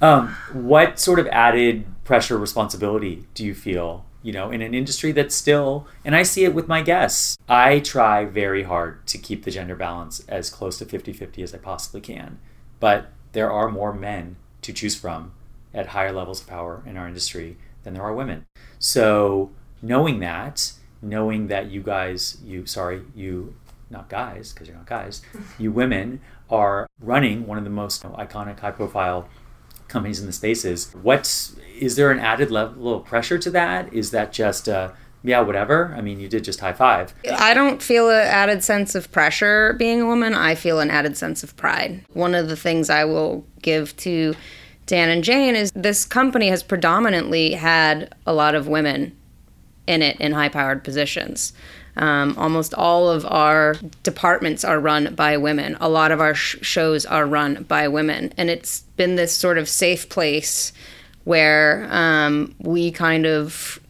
um, 0.02 0.28
what 0.52 0.98
sort 0.98 1.18
of 1.18 1.26
added 1.28 1.86
pressure, 2.04 2.36
responsibility 2.36 3.24
do 3.32 3.44
you 3.44 3.54
feel? 3.54 4.04
You 4.24 4.32
know, 4.32 4.50
in 4.50 4.62
an 4.62 4.74
industry 4.74 5.12
that's 5.12 5.34
still, 5.34 5.86
and 6.04 6.16
I 6.16 6.24
see 6.24 6.44
it 6.44 6.54
with 6.54 6.66
my 6.66 6.82
guests. 6.82 7.36
I 7.46 7.78
try 7.78 8.24
very 8.24 8.62
hard 8.62 9.06
to 9.08 9.18
keep 9.18 9.44
the 9.44 9.52
gender 9.52 9.76
balance 9.76 10.24
as 10.28 10.50
close 10.50 10.78
to 10.78 10.86
50 10.86 11.12
50 11.12 11.42
as 11.42 11.54
I 11.54 11.58
possibly 11.58 12.00
can. 12.00 12.38
But 12.80 13.12
there 13.32 13.52
are 13.52 13.70
more 13.70 13.92
men 13.92 14.36
to 14.62 14.72
choose 14.72 14.96
from 14.96 15.32
at 15.74 15.88
higher 15.88 16.12
levels 16.12 16.40
of 16.40 16.46
power 16.46 16.82
in 16.86 16.96
our 16.96 17.06
industry 17.06 17.58
than 17.82 17.94
there 17.94 18.02
are 18.02 18.14
women. 18.14 18.46
So, 18.78 19.50
knowing 19.82 20.20
that, 20.20 20.72
knowing 21.02 21.48
that 21.48 21.70
you 21.70 21.82
guys, 21.82 22.38
you, 22.42 22.64
sorry, 22.64 23.02
you, 23.14 23.54
not 23.90 24.08
guys, 24.08 24.52
because 24.52 24.68
you're 24.68 24.76
not 24.76 24.86
guys, 24.86 25.20
you 25.58 25.70
women 25.70 26.20
are 26.48 26.86
running 27.00 27.46
one 27.46 27.58
of 27.58 27.64
the 27.64 27.70
most 27.70 28.02
iconic, 28.04 28.60
high 28.60 28.70
profile 28.70 29.28
companies 29.94 30.20
in 30.20 30.26
the 30.26 30.32
spaces. 30.32 30.94
What's 31.00 31.56
is 31.78 31.96
there 31.96 32.10
an 32.10 32.18
added 32.18 32.50
level 32.50 32.94
of 32.94 33.04
pressure 33.04 33.38
to 33.38 33.50
that? 33.52 33.92
Is 33.94 34.10
that 34.10 34.32
just 34.32 34.68
uh, 34.68 34.90
yeah, 35.22 35.40
whatever? 35.40 35.94
I 35.96 36.02
mean, 36.02 36.20
you 36.20 36.28
did 36.28 36.44
just 36.44 36.60
high 36.60 36.74
five. 36.74 37.14
I 37.32 37.54
don't 37.54 37.82
feel 37.82 38.10
an 38.10 38.26
added 38.26 38.62
sense 38.62 38.94
of 38.94 39.10
pressure 39.10 39.72
being 39.78 40.02
a 40.02 40.06
woman. 40.06 40.34
I 40.34 40.54
feel 40.54 40.80
an 40.80 40.90
added 40.90 41.16
sense 41.16 41.42
of 41.42 41.56
pride. 41.56 42.04
One 42.12 42.34
of 42.34 42.48
the 42.48 42.56
things 42.56 42.90
I 42.90 43.04
will 43.06 43.46
give 43.62 43.96
to 43.98 44.34
Dan 44.84 45.08
and 45.08 45.24
Jane 45.24 45.56
is 45.56 45.72
this 45.74 46.04
company 46.04 46.48
has 46.48 46.62
predominantly 46.62 47.52
had 47.52 48.14
a 48.26 48.34
lot 48.34 48.54
of 48.54 48.68
women 48.68 49.16
in 49.86 50.02
it 50.02 50.20
in 50.20 50.32
high 50.32 50.50
powered 50.50 50.84
positions. 50.84 51.54
Um, 51.96 52.34
almost 52.36 52.74
all 52.74 53.08
of 53.08 53.24
our 53.26 53.76
departments 54.02 54.64
are 54.64 54.80
run 54.80 55.14
by 55.14 55.36
women. 55.36 55.76
A 55.80 55.88
lot 55.88 56.10
of 56.10 56.20
our 56.20 56.34
sh- 56.34 56.56
shows 56.60 57.06
are 57.06 57.26
run 57.26 57.64
by 57.64 57.86
women. 57.88 58.32
And 58.36 58.50
it's 58.50 58.80
been 58.96 59.14
this 59.14 59.36
sort 59.36 59.58
of 59.58 59.68
safe 59.68 60.08
place 60.08 60.72
where 61.22 61.86
um, 61.90 62.54
we 62.58 62.90
kind 62.90 63.26
of 63.26 63.80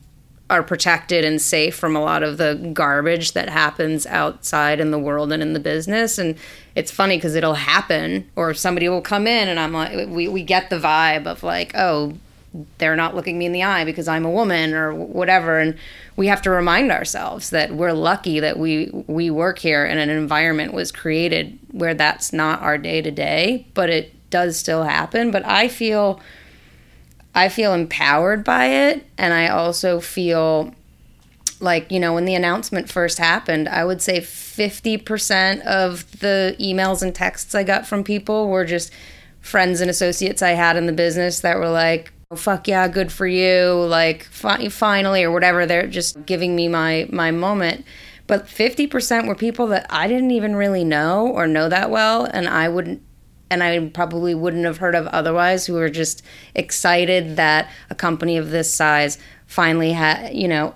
are 0.51 0.63
protected 0.63 1.25
and 1.25 1.41
safe 1.41 1.75
from 1.75 1.97
a 1.97 2.03
lot 2.03 2.23
of 2.23 2.37
the 2.37 2.55
garbage 2.75 3.33
that 3.33 3.49
happens 3.49 4.05
outside 4.07 4.79
in 4.79 4.91
the 4.91 4.99
world 4.99 5.33
and 5.33 5.43
in 5.43 5.55
the 5.55 5.61
business. 5.61 6.19
And 6.19 6.37
it's 6.75 6.91
funny 6.91 7.17
because 7.17 7.35
it'll 7.35 7.55
happen, 7.55 8.31
or 8.37 8.53
somebody 8.53 8.89
will 8.89 9.01
come 9.01 9.27
in, 9.27 9.49
and 9.49 9.59
I'm 9.59 9.73
like, 9.73 10.09
we, 10.09 10.29
we 10.29 10.43
get 10.43 10.69
the 10.69 10.79
vibe 10.79 11.27
of 11.27 11.43
like, 11.43 11.73
oh, 11.75 12.13
they're 12.79 12.95
not 12.95 13.17
looking 13.17 13.39
me 13.39 13.47
in 13.47 13.53
the 13.53 13.63
eye 13.63 13.85
because 13.85 14.07
I'm 14.07 14.25
a 14.25 14.31
woman 14.31 14.75
or 14.75 14.95
whatever. 14.95 15.59
And 15.59 15.77
we 16.17 16.29
have 16.29 16.43
to 16.43 16.51
remind 16.51 16.93
ourselves 16.93 17.51
that 17.51 17.75
we're 17.75 17.93
lucky 17.93 18.41
that 18.41 18.59
we 18.59 18.91
we 19.07 19.31
work 19.31 19.59
here 19.59 19.85
and 19.85 19.99
an 19.99 20.11
environment 20.11 20.73
was 20.73 20.93
created 20.93 21.59
where 21.73 21.95
that's 21.95 22.33
not 22.33 22.63
our 22.63 22.79
day 22.79 23.03
to 23.03 23.11
day, 23.11 23.67
but 23.75 23.91
it 23.91 24.15
does 24.31 24.57
still 24.57 24.85
happen. 24.85 25.31
But 25.31 25.45
I 25.45 25.69
feel 25.69 26.21
I 27.35 27.49
feel 27.49 27.75
empowered 27.75 28.45
by 28.45 28.67
it 28.67 29.07
and 29.19 29.35
I 29.35 29.49
also 29.49 30.01
feel 30.01 30.73
like, 31.61 31.91
you 31.91 31.99
know, 31.99 32.15
when 32.15 32.27
the 32.27 32.35
announcement 32.35 32.91
first 32.91 33.19
happened, 33.19 33.69
I 33.69 33.85
would 33.85 34.03
say 34.03 34.21
50% 34.21 35.63
of 35.63 36.21
the 36.21 36.57
emails 36.61 37.03
and 37.03 37.15
texts 37.15 37.55
I 37.55 37.65
got 37.65 37.87
from 37.87 38.05
people 38.05 38.49
were 38.49 38.65
just 38.65 38.93
friends 39.41 39.81
and 39.81 39.91
associates 39.91 40.43
I 40.43 40.51
had 40.51 40.77
in 40.77 40.87
the 40.87 40.93
business 40.93 41.41
that 41.41 41.59
were 41.59 41.69
like, 41.69 42.13
fuck 42.35 42.69
yeah, 42.69 42.89
good 42.89 43.13
for 43.13 43.27
you, 43.27 43.73
like 43.89 44.25
fi- 44.25 44.69
finally 44.69 45.25
or 45.25 45.31
whatever. 45.31 45.67
They're 45.67 45.87
just 45.87 46.27
giving 46.27 46.55
me 46.57 46.69
my 46.69 47.09
my 47.11 47.31
moment. 47.31 47.85
But 48.27 48.47
50% 48.47 49.27
were 49.27 49.35
people 49.35 49.67
that 49.69 49.87
I 49.91 50.09
didn't 50.09 50.31
even 50.31 50.57
really 50.57 50.83
know 50.83 51.29
or 51.29 51.47
know 51.47 51.69
that 51.69 51.91
well 51.91 52.25
and 52.25 52.49
I 52.49 52.69
wouldn't 52.69 53.03
and 53.51 53.63
I 53.63 53.89
probably 53.93 54.35
wouldn't 54.35 54.65
have 54.65 54.79
heard 54.79 54.95
of 54.95 55.07
otherwise 55.09 55.67
who 55.67 55.75
were 55.75 55.91
just 55.91 56.23
excited 56.55 57.37
that 57.37 57.71
a 57.91 57.95
company 57.95 58.37
of 58.37 58.51
this 58.51 58.73
size 58.73 59.19
finally 59.47 59.93
had, 59.93 60.35
you 60.35 60.49
know, 60.49 60.75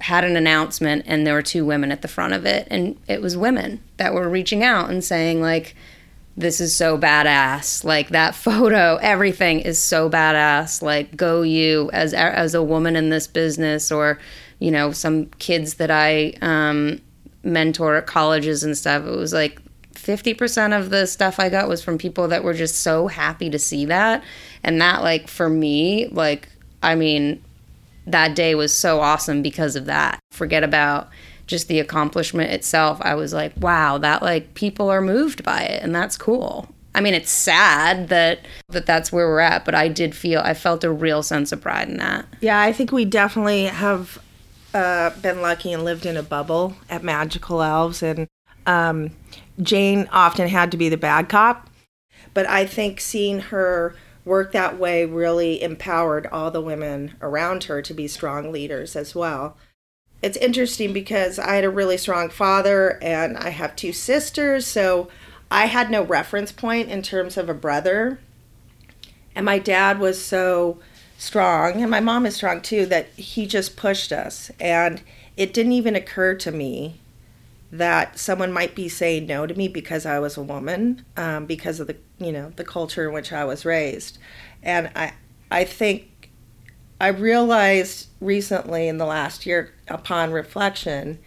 had 0.00 0.24
an 0.24 0.36
announcement 0.36 1.04
and 1.06 1.26
there 1.26 1.34
were 1.34 1.42
two 1.42 1.64
women 1.64 1.92
at 1.92 2.02
the 2.02 2.08
front 2.08 2.34
of 2.34 2.44
it 2.44 2.66
and 2.70 2.98
it 3.06 3.22
was 3.22 3.36
women 3.36 3.82
that 3.96 4.14
were 4.14 4.28
reaching 4.28 4.62
out 4.62 4.90
and 4.90 5.02
saying 5.02 5.40
like 5.40 5.74
this 6.38 6.60
is 6.60 6.74
so 6.74 6.96
badass. 6.96 7.84
Like 7.84 8.10
that 8.10 8.34
photo, 8.34 8.96
everything 8.96 9.60
is 9.60 9.78
so 9.78 10.08
badass. 10.08 10.80
Like 10.80 11.16
go 11.16 11.42
you 11.42 11.90
as 11.92 12.14
as 12.14 12.54
a 12.54 12.62
woman 12.62 12.96
in 12.96 13.10
this 13.10 13.26
business, 13.26 13.90
or 13.92 14.18
you 14.58 14.70
know 14.70 14.92
some 14.92 15.26
kids 15.38 15.74
that 15.74 15.90
I 15.90 16.34
um, 16.40 17.00
mentor 17.42 17.96
at 17.96 18.06
colleges 18.06 18.62
and 18.64 18.76
stuff. 18.76 19.04
It 19.04 19.16
was 19.16 19.32
like. 19.32 19.60
50% 19.94 20.78
of 20.78 20.88
the 20.88 21.06
stuff 21.06 21.38
I 21.38 21.50
got 21.50 21.68
was 21.68 21.84
from 21.84 21.98
people 21.98 22.28
that 22.28 22.42
were 22.42 22.54
just 22.54 22.76
so 22.76 23.08
happy 23.08 23.50
to 23.50 23.58
see 23.58 23.84
that. 23.86 24.24
And 24.62 24.80
that, 24.80 25.02
like, 25.02 25.28
for 25.28 25.50
me, 25.50 26.06
like, 26.06 26.48
I 26.82 26.94
mean, 26.94 27.44
that 28.06 28.34
day 28.34 28.54
was 28.54 28.72
so 28.72 29.00
awesome 29.00 29.42
because 29.42 29.76
of 29.76 29.84
that. 29.84 30.18
Forget 30.30 30.64
about 30.64 31.08
just 31.48 31.66
the 31.66 31.80
accomplishment 31.80 32.52
itself, 32.52 32.98
I 33.00 33.14
was 33.14 33.32
like, 33.32 33.52
wow, 33.56 33.98
that 33.98 34.22
like 34.22 34.54
people 34.54 34.88
are 34.90 35.00
moved 35.00 35.42
by 35.42 35.62
it 35.62 35.82
and 35.82 35.92
that's 35.92 36.16
cool. 36.16 36.68
I 36.94 37.00
mean, 37.00 37.14
it's 37.14 37.30
sad 37.30 38.08
that 38.08 38.40
that 38.68 38.86
that's 38.86 39.10
where 39.10 39.26
we're 39.28 39.40
at, 39.40 39.64
but 39.64 39.74
I 39.74 39.88
did 39.88 40.14
feel 40.14 40.40
I 40.40 40.54
felt 40.54 40.84
a 40.84 40.92
real 40.92 41.22
sense 41.22 41.52
of 41.52 41.60
pride 41.60 41.88
in 41.88 41.96
that. 41.98 42.26
Yeah, 42.40 42.60
I 42.60 42.72
think 42.72 42.92
we 42.92 43.04
definitely 43.04 43.64
have 43.64 44.18
uh, 44.74 45.10
been 45.20 45.40
lucky 45.40 45.72
and 45.72 45.84
lived 45.84 46.06
in 46.06 46.16
a 46.16 46.22
bubble 46.22 46.76
at 46.90 47.02
Magical 47.02 47.62
Elves, 47.62 48.02
and 48.02 48.26
um, 48.66 49.10
Jane 49.62 50.08
often 50.12 50.48
had 50.48 50.70
to 50.72 50.76
be 50.76 50.88
the 50.88 50.96
bad 50.96 51.28
cop, 51.28 51.70
but 52.34 52.48
I 52.48 52.66
think 52.66 53.00
seeing 53.00 53.40
her 53.40 53.94
work 54.24 54.52
that 54.52 54.78
way 54.78 55.04
really 55.04 55.62
empowered 55.62 56.26
all 56.26 56.50
the 56.50 56.60
women 56.60 57.14
around 57.22 57.64
her 57.64 57.80
to 57.80 57.94
be 57.94 58.08
strong 58.08 58.50
leaders 58.50 58.96
as 58.96 59.14
well 59.14 59.56
it's 60.22 60.36
interesting 60.38 60.92
because 60.92 61.38
I 61.38 61.54
had 61.54 61.64
a 61.64 61.70
really 61.70 61.96
strong 61.96 62.28
father 62.28 62.98
and 63.02 63.36
I 63.36 63.50
have 63.50 63.76
two 63.76 63.92
sisters, 63.92 64.66
so 64.66 65.08
I 65.50 65.66
had 65.66 65.90
no 65.90 66.02
reference 66.02 66.52
point 66.52 66.90
in 66.90 67.02
terms 67.02 67.36
of 67.36 67.48
a 67.48 67.54
brother. 67.54 68.18
And 69.34 69.44
my 69.44 69.58
dad 69.58 70.00
was 70.00 70.22
so 70.22 70.80
strong, 71.16 71.80
and 71.80 71.90
my 71.90 72.00
mom 72.00 72.26
is 72.26 72.36
strong 72.36 72.60
too, 72.60 72.86
that 72.86 73.08
he 73.10 73.46
just 73.46 73.76
pushed 73.76 74.12
us. 74.12 74.50
And 74.58 75.02
it 75.36 75.54
didn't 75.54 75.72
even 75.72 75.94
occur 75.94 76.34
to 76.34 76.50
me 76.50 77.00
that 77.70 78.18
someone 78.18 78.50
might 78.50 78.74
be 78.74 78.88
saying 78.88 79.26
no 79.26 79.46
to 79.46 79.54
me 79.54 79.68
because 79.68 80.06
I 80.06 80.18
was 80.18 80.36
a 80.36 80.42
woman, 80.42 81.04
um, 81.16 81.46
because 81.46 81.80
of 81.80 81.86
the 81.86 81.96
you 82.18 82.32
know 82.32 82.50
the 82.56 82.64
culture 82.64 83.06
in 83.06 83.14
which 83.14 83.32
I 83.32 83.44
was 83.44 83.64
raised. 83.64 84.18
And 84.62 84.90
I 84.96 85.12
I 85.50 85.64
think 85.64 86.30
I 87.00 87.08
realized 87.08 88.08
recently 88.20 88.88
in 88.88 88.98
the 88.98 89.06
last 89.06 89.46
year, 89.46 89.72
upon 89.88 90.32
reflection, 90.32 91.18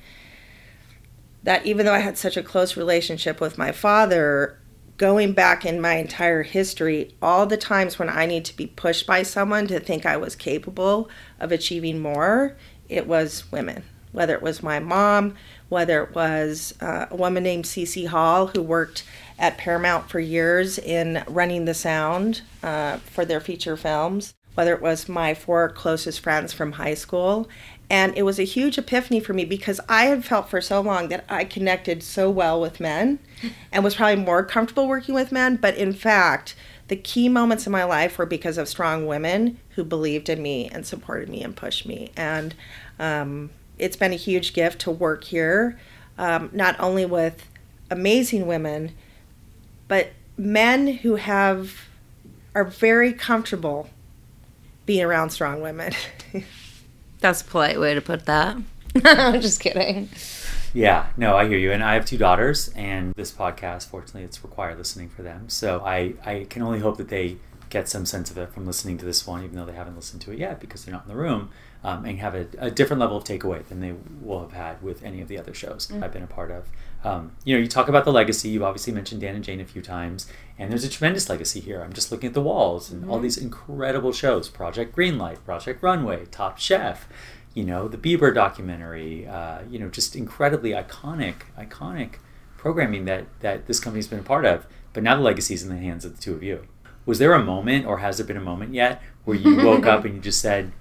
that 1.44 1.66
even 1.66 1.86
though 1.86 1.94
I 1.94 2.00
had 2.00 2.18
such 2.18 2.38
a 2.38 2.44
close 2.44 2.78
relationship 2.78 3.42
with 3.42 3.58
my 3.58 3.72
father, 3.72 4.60
going 4.98 5.34
back 5.34 5.66
in 5.66 5.82
my 5.82 5.96
entire 5.96 6.44
history, 6.44 7.16
all 7.22 7.48
the 7.48 7.58
times 7.58 7.98
when 7.98 8.08
I 8.10 8.28
need 8.28 8.46
to 8.46 8.56
be 8.56 8.68
pushed 8.68 9.08
by 9.08 9.24
someone 9.24 9.66
to 9.68 9.80
think 9.80 10.06
I 10.06 10.16
was 10.16 10.36
capable 10.36 11.10
of 11.40 11.52
achieving 11.52 12.00
more, 12.00 12.56
it 12.88 13.08
was 13.08 13.52
women. 13.52 13.84
Whether 14.12 14.36
it 14.36 14.44
was 14.44 14.62
my 14.62 14.80
mom, 14.80 15.36
whether 15.70 16.04
it 16.04 16.14
was 16.14 16.76
uh, 16.82 17.06
a 17.10 17.16
woman 17.16 17.44
named 17.44 17.66
Cece 17.66 18.08
Hall 18.08 18.48
who 18.48 18.62
worked 18.62 19.04
at 19.40 19.58
Paramount 19.58 20.10
for 20.10 20.20
years 20.20 20.78
in 20.78 21.24
running 21.28 21.66
the 21.66 21.74
sound 21.74 22.42
uh, 22.62 22.98
for 22.98 23.26
their 23.26 23.40
feature 23.40 23.78
films, 23.78 24.36
whether 24.54 24.76
it 24.76 24.82
was 24.82 25.10
my 25.10 25.34
four 25.34 25.70
closest 25.70 26.20
friends 26.20 26.54
from 26.54 26.74
high 26.74 26.94
school. 26.94 27.50
And 27.92 28.18
it 28.18 28.22
was 28.22 28.40
a 28.40 28.44
huge 28.44 28.78
epiphany 28.78 29.20
for 29.20 29.34
me 29.34 29.44
because 29.44 29.82
I 29.90 30.06
had 30.06 30.24
felt 30.24 30.50
for 30.50 30.62
so 30.62 30.80
long 30.80 31.10
that 31.10 31.26
I 31.28 31.44
connected 31.44 32.02
so 32.02 32.30
well 32.30 32.62
with 32.62 32.80
men 32.80 33.20
and 33.70 33.84
was 33.84 33.96
probably 33.96 34.24
more 34.24 34.46
comfortable 34.46 34.88
working 34.88 35.14
with 35.14 35.30
men. 35.30 35.58
But 35.58 35.76
in 35.76 35.92
fact, 35.92 36.56
the 36.88 36.96
key 36.96 37.28
moments 37.28 37.66
in 37.66 37.74
my 37.74 37.84
life 37.84 38.18
were 38.18 38.26
because 38.26 38.58
of 38.58 38.70
strong 38.70 39.08
women 39.08 39.60
who 39.72 39.84
believed 39.84 40.30
in 40.30 40.42
me 40.42 40.70
and 40.70 40.86
supported 40.86 41.28
me 41.28 41.44
and 41.44 41.54
pushed 41.54 41.86
me. 41.86 42.14
And 42.16 42.56
um, 42.98 43.50
it's 43.78 43.98
been 43.98 44.14
a 44.14 44.16
huge 44.16 44.54
gift 44.54 44.80
to 44.84 44.92
work 44.92 45.26
here, 45.26 45.78
um, 46.18 46.50
not 46.54 46.80
only 46.80 47.06
with 47.06 47.46
amazing 47.90 48.48
women, 48.48 48.94
but 49.90 50.14
men 50.38 50.88
who 50.88 51.16
have 51.16 51.90
are 52.56 52.64
very 52.64 53.12
comfortable 53.12 53.90
being 54.86 55.04
around 55.04 55.32
strong 55.32 55.60
women. 55.60 55.92
That's 57.22 57.42
a 57.42 57.46
polite 57.46 57.80
way 57.80 57.94
to 57.94 58.02
put 58.02 58.26
that. 58.26 58.58
I'm 59.06 59.42
just 59.42 59.62
kidding. 59.62 60.10
Yeah, 60.74 61.08
no, 61.18 61.36
I 61.36 61.48
hear 61.48 61.58
you. 61.58 61.72
And 61.72 61.84
I 61.84 61.94
have 61.94 62.06
two 62.06 62.18
daughters, 62.18 62.70
and 62.70 63.14
this 63.16 63.32
podcast, 63.32 63.88
fortunately, 63.88 64.24
it's 64.24 64.44
required 64.44 64.78
listening 64.78 65.10
for 65.10 65.22
them. 65.22 65.48
So 65.50 65.82
I, 65.86 66.14
I 66.26 66.48
can 66.50 66.62
only 66.62 66.80
hope 66.80 66.98
that 66.98 67.10
they 67.10 67.38
get 67.70 67.88
some 67.88 68.06
sense 68.06 68.30
of 68.30 68.38
it 68.38 68.54
from 68.54 68.66
listening 68.66 68.98
to 68.98 69.06
this 69.06 69.26
one, 69.26 69.44
even 69.44 69.56
though 69.56 69.66
they 69.66 69.74
haven't 69.74 69.96
listened 69.96 70.22
to 70.22 70.32
it 70.32 70.40
yet 70.40 70.60
because 70.60 70.84
they're 70.84 70.94
not 70.94 71.04
in 71.04 71.10
the 71.10 71.16
room, 71.16 71.50
um, 71.84 72.06
and 72.06 72.20
have 72.20 72.36
a, 72.36 72.48
a, 72.60 72.70
different 72.70 73.00
level 73.00 73.18
of 73.18 73.24
takeaway 73.24 73.66
than 73.68 73.80
they 73.80 73.96
will 74.22 74.42
have 74.42 74.52
had 74.52 74.82
with 74.84 75.04
any 75.04 75.22
of 75.22 75.28
the 75.28 75.38
other 75.38 75.54
shows 75.54 75.88
mm-hmm. 75.88 76.04
I've 76.04 76.12
been 76.12 76.24
a 76.24 76.28
part 76.28 76.52
of. 76.52 76.66
Um, 77.04 77.32
you 77.44 77.56
know, 77.56 77.62
you 77.62 77.68
talk 77.68 77.88
about 77.88 78.06
the 78.06 78.12
legacy. 78.12 78.50
You've 78.50 78.64
obviously 78.64 78.94
mentioned 78.94 79.22
Dan 79.22 79.36
and 79.36 79.44
Jane 79.44 79.60
a 79.60 79.66
few 79.66 79.82
times, 79.82 80.28
and 80.60 80.72
there's 80.72 80.84
a 80.84 80.90
tremendous 80.90 81.30
legacy 81.30 81.60
here. 81.60 81.82
I'm 81.82 81.94
just 81.94 82.12
looking 82.12 82.28
at 82.28 82.34
the 82.34 82.42
walls 82.42 82.92
and 82.92 83.02
mm-hmm. 83.02 83.12
all 83.12 83.20
these 83.20 83.38
incredible 83.38 84.12
shows: 84.12 84.50
Project 84.50 84.96
Greenlight, 84.96 85.44
Project 85.44 85.82
Runway, 85.82 86.26
Top 86.26 86.58
Chef. 86.60 87.08
You 87.54 87.64
know, 87.66 87.88
the 87.88 87.98
Bieber 87.98 88.34
documentary. 88.34 89.28
Uh, 89.28 89.62
you 89.70 89.80
know, 89.80 89.90
just 89.90 90.16
incredibly 90.16 90.72
iconic, 90.72 91.44
iconic 91.58 92.16
programming 92.58 93.06
that 93.06 93.26
that 93.40 93.66
this 93.66 93.80
company's 93.80 94.08
been 94.08 94.20
a 94.20 94.24
part 94.24 94.46
of. 94.46 94.68
But 94.94 95.04
now 95.04 95.16
the 95.16 95.22
legacy 95.22 95.56
is 95.56 95.64
in 95.64 95.70
the 95.70 95.78
hands 95.78 96.06
of 96.06 96.16
the 96.16 96.22
two 96.22 96.34
of 96.34 96.44
you. 96.44 96.68
Was 97.06 97.18
there 97.18 97.34
a 97.34 97.44
moment, 97.44 97.88
or 97.88 97.98
has 97.98 98.18
there 98.18 98.28
been 98.28 98.38
a 98.38 98.42
moment 98.42 98.76
yet, 98.76 99.02
where 99.26 99.36
you 99.36 99.56
woke 99.66 99.88
up 99.88 100.06
and 100.06 100.16
you 100.16 100.22
just 100.22 100.40
said, 100.40 100.72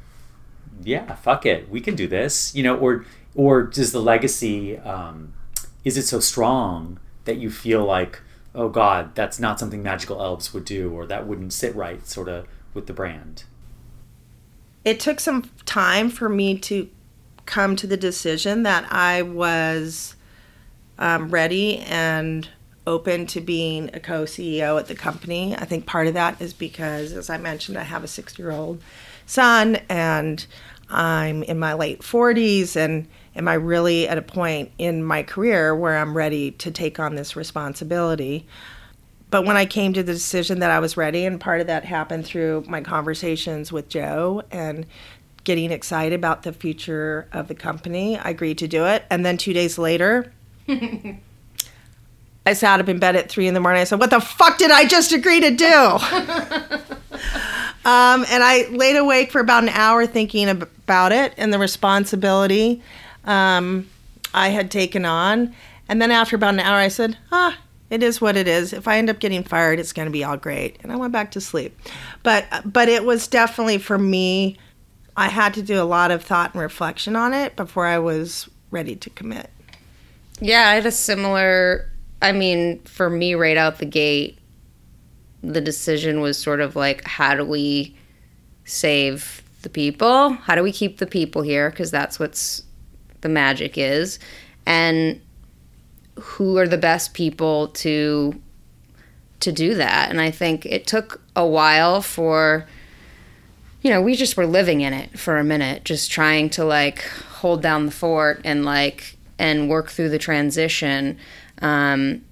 "Yeah, 0.84 1.14
fuck 1.14 1.46
it, 1.46 1.70
we 1.70 1.80
can 1.80 1.96
do 1.96 2.06
this," 2.06 2.54
you 2.54 2.62
know, 2.62 2.76
or 2.76 3.06
or 3.34 3.62
does 3.62 3.92
the 3.92 4.02
legacy 4.02 4.76
um, 4.76 5.32
is 5.84 5.96
it 5.96 6.04
so 6.04 6.20
strong 6.20 6.98
that 7.24 7.38
you 7.38 7.50
feel 7.50 7.84
like, 7.84 8.20
oh 8.54 8.68
God, 8.68 9.14
that's 9.14 9.38
not 9.38 9.58
something 9.58 9.82
magical 9.82 10.20
elves 10.20 10.52
would 10.52 10.64
do, 10.64 10.90
or 10.90 11.06
that 11.06 11.26
wouldn't 11.26 11.52
sit 11.52 11.74
right, 11.74 12.06
sort 12.06 12.28
of, 12.28 12.46
with 12.74 12.86
the 12.86 12.92
brand? 12.92 13.44
It 14.84 15.00
took 15.00 15.20
some 15.20 15.50
time 15.66 16.10
for 16.10 16.28
me 16.28 16.58
to 16.58 16.88
come 17.46 17.76
to 17.76 17.86
the 17.86 17.96
decision 17.96 18.62
that 18.62 18.90
I 18.90 19.22
was 19.22 20.14
um, 20.98 21.30
ready 21.30 21.78
and 21.78 22.48
open 22.86 23.26
to 23.26 23.40
being 23.40 23.90
a 23.92 24.00
co 24.00 24.24
CEO 24.24 24.78
at 24.78 24.86
the 24.86 24.94
company. 24.94 25.54
I 25.56 25.64
think 25.64 25.86
part 25.86 26.06
of 26.06 26.14
that 26.14 26.40
is 26.40 26.52
because, 26.52 27.12
as 27.12 27.30
I 27.30 27.38
mentioned, 27.38 27.78
I 27.78 27.82
have 27.82 28.04
a 28.04 28.08
six 28.08 28.38
year 28.38 28.50
old 28.50 28.82
son 29.26 29.76
and 29.88 30.46
I'm 30.88 31.42
in 31.44 31.58
my 31.58 31.74
late 31.74 32.00
40s 32.00 32.76
and 32.76 33.06
am 33.40 33.48
I 33.48 33.54
really 33.54 34.06
at 34.06 34.18
a 34.18 34.22
point 34.22 34.70
in 34.76 35.02
my 35.02 35.22
career 35.22 35.74
where 35.74 35.96
I'm 35.96 36.14
ready 36.14 36.50
to 36.52 36.70
take 36.70 37.00
on 37.00 37.14
this 37.14 37.34
responsibility? 37.34 38.46
But 39.30 39.46
when 39.46 39.56
I 39.56 39.64
came 39.64 39.94
to 39.94 40.02
the 40.02 40.12
decision 40.12 40.58
that 40.58 40.70
I 40.70 40.78
was 40.78 40.98
ready, 40.98 41.24
and 41.24 41.40
part 41.40 41.62
of 41.62 41.66
that 41.66 41.86
happened 41.86 42.26
through 42.26 42.64
my 42.68 42.82
conversations 42.82 43.72
with 43.72 43.88
Jo 43.88 44.42
and 44.50 44.84
getting 45.44 45.70
excited 45.70 46.14
about 46.14 46.42
the 46.42 46.52
future 46.52 47.28
of 47.32 47.48
the 47.48 47.54
company, 47.54 48.18
I 48.18 48.28
agreed 48.28 48.58
to 48.58 48.68
do 48.68 48.84
it. 48.84 49.04
And 49.08 49.24
then 49.24 49.38
two 49.38 49.54
days 49.54 49.78
later, 49.78 50.30
I 50.68 52.52
sat 52.52 52.78
up 52.78 52.90
in 52.90 52.98
bed 52.98 53.16
at 53.16 53.30
three 53.30 53.48
in 53.48 53.54
the 53.54 53.60
morning. 53.60 53.80
I 53.80 53.84
said, 53.84 54.00
What 54.00 54.10
the 54.10 54.20
fuck 54.20 54.58
did 54.58 54.70
I 54.70 54.84
just 54.84 55.12
agree 55.12 55.40
to 55.40 55.50
do? 55.50 55.98
Um, 57.82 58.26
and 58.28 58.44
I 58.44 58.68
laid 58.68 58.96
awake 58.96 59.32
for 59.32 59.40
about 59.40 59.62
an 59.62 59.70
hour 59.70 60.06
thinking 60.06 60.50
about 60.50 61.12
it 61.12 61.32
and 61.38 61.50
the 61.50 61.58
responsibility 61.58 62.82
um, 63.24 63.88
I 64.34 64.48
had 64.48 64.70
taken 64.70 65.04
on. 65.04 65.54
And 65.88 66.00
then 66.00 66.10
after 66.10 66.36
about 66.36 66.54
an 66.54 66.60
hour, 66.60 66.76
I 66.76 66.88
said, 66.88 67.16
ah, 67.32 67.58
it 67.90 68.02
is 68.02 68.20
what 68.20 68.36
it 68.36 68.46
is. 68.46 68.72
If 68.72 68.86
I 68.86 68.98
end 68.98 69.10
up 69.10 69.18
getting 69.18 69.42
fired, 69.42 69.80
it's 69.80 69.92
going 69.92 70.06
to 70.06 70.12
be 70.12 70.22
all 70.22 70.36
great. 70.36 70.78
And 70.82 70.92
I 70.92 70.96
went 70.96 71.12
back 71.12 71.32
to 71.32 71.40
sleep. 71.40 71.78
But 72.22 72.46
but 72.64 72.88
it 72.88 73.04
was 73.04 73.26
definitely 73.26 73.78
for 73.78 73.98
me. 73.98 74.56
I 75.16 75.28
had 75.28 75.54
to 75.54 75.62
do 75.62 75.82
a 75.82 75.84
lot 75.84 76.12
of 76.12 76.22
thought 76.22 76.54
and 76.54 76.62
reflection 76.62 77.16
on 77.16 77.34
it 77.34 77.56
before 77.56 77.86
I 77.86 77.98
was 77.98 78.48
ready 78.70 78.94
to 78.94 79.10
commit. 79.10 79.50
Yeah, 80.40 80.68
I 80.68 80.74
had 80.76 80.86
a 80.86 80.92
similar. 80.92 81.90
I 82.22 82.32
mean, 82.32 82.80
for 82.82 83.10
me, 83.10 83.34
right 83.34 83.56
out 83.56 83.78
the 83.78 83.86
gate, 83.86 84.38
the 85.42 85.60
decision 85.60 86.20
was 86.20 86.38
sort 86.38 86.60
of 86.60 86.76
like, 86.76 87.04
how 87.04 87.34
do 87.34 87.44
we 87.44 87.96
save 88.64 89.42
the 89.62 89.68
people? 89.68 90.30
How 90.30 90.54
do 90.54 90.62
we 90.62 90.70
keep 90.70 90.98
the 90.98 91.06
people 91.06 91.42
here? 91.42 91.70
Because 91.70 91.90
that's 91.90 92.18
what's 92.20 92.62
the 93.20 93.28
magic 93.28 93.76
is. 93.76 94.18
And 94.66 95.20
who 96.18 96.58
are 96.58 96.68
the 96.68 96.78
best 96.78 97.14
people 97.14 97.68
to 97.68 98.40
to 99.40 99.52
do 99.52 99.74
that? 99.74 100.10
And 100.10 100.20
I 100.20 100.30
think 100.30 100.66
it 100.66 100.86
took 100.86 101.20
a 101.34 101.46
while 101.46 102.02
for 102.02 102.66
you 103.82 103.90
know, 103.90 104.02
we 104.02 104.14
just 104.14 104.36
were 104.36 104.46
living 104.46 104.82
in 104.82 104.92
it 104.92 105.18
for 105.18 105.38
a 105.38 105.44
minute, 105.44 105.84
just 105.84 106.10
trying 106.10 106.50
to 106.50 106.64
like 106.64 107.02
hold 107.02 107.62
down 107.62 107.86
the 107.86 107.92
fort 107.92 108.42
and 108.44 108.64
like 108.64 109.16
and 109.38 109.70
work 109.70 109.90
through 109.90 110.10
the 110.10 110.18
transition. 110.18 111.16
Um, 111.62 112.22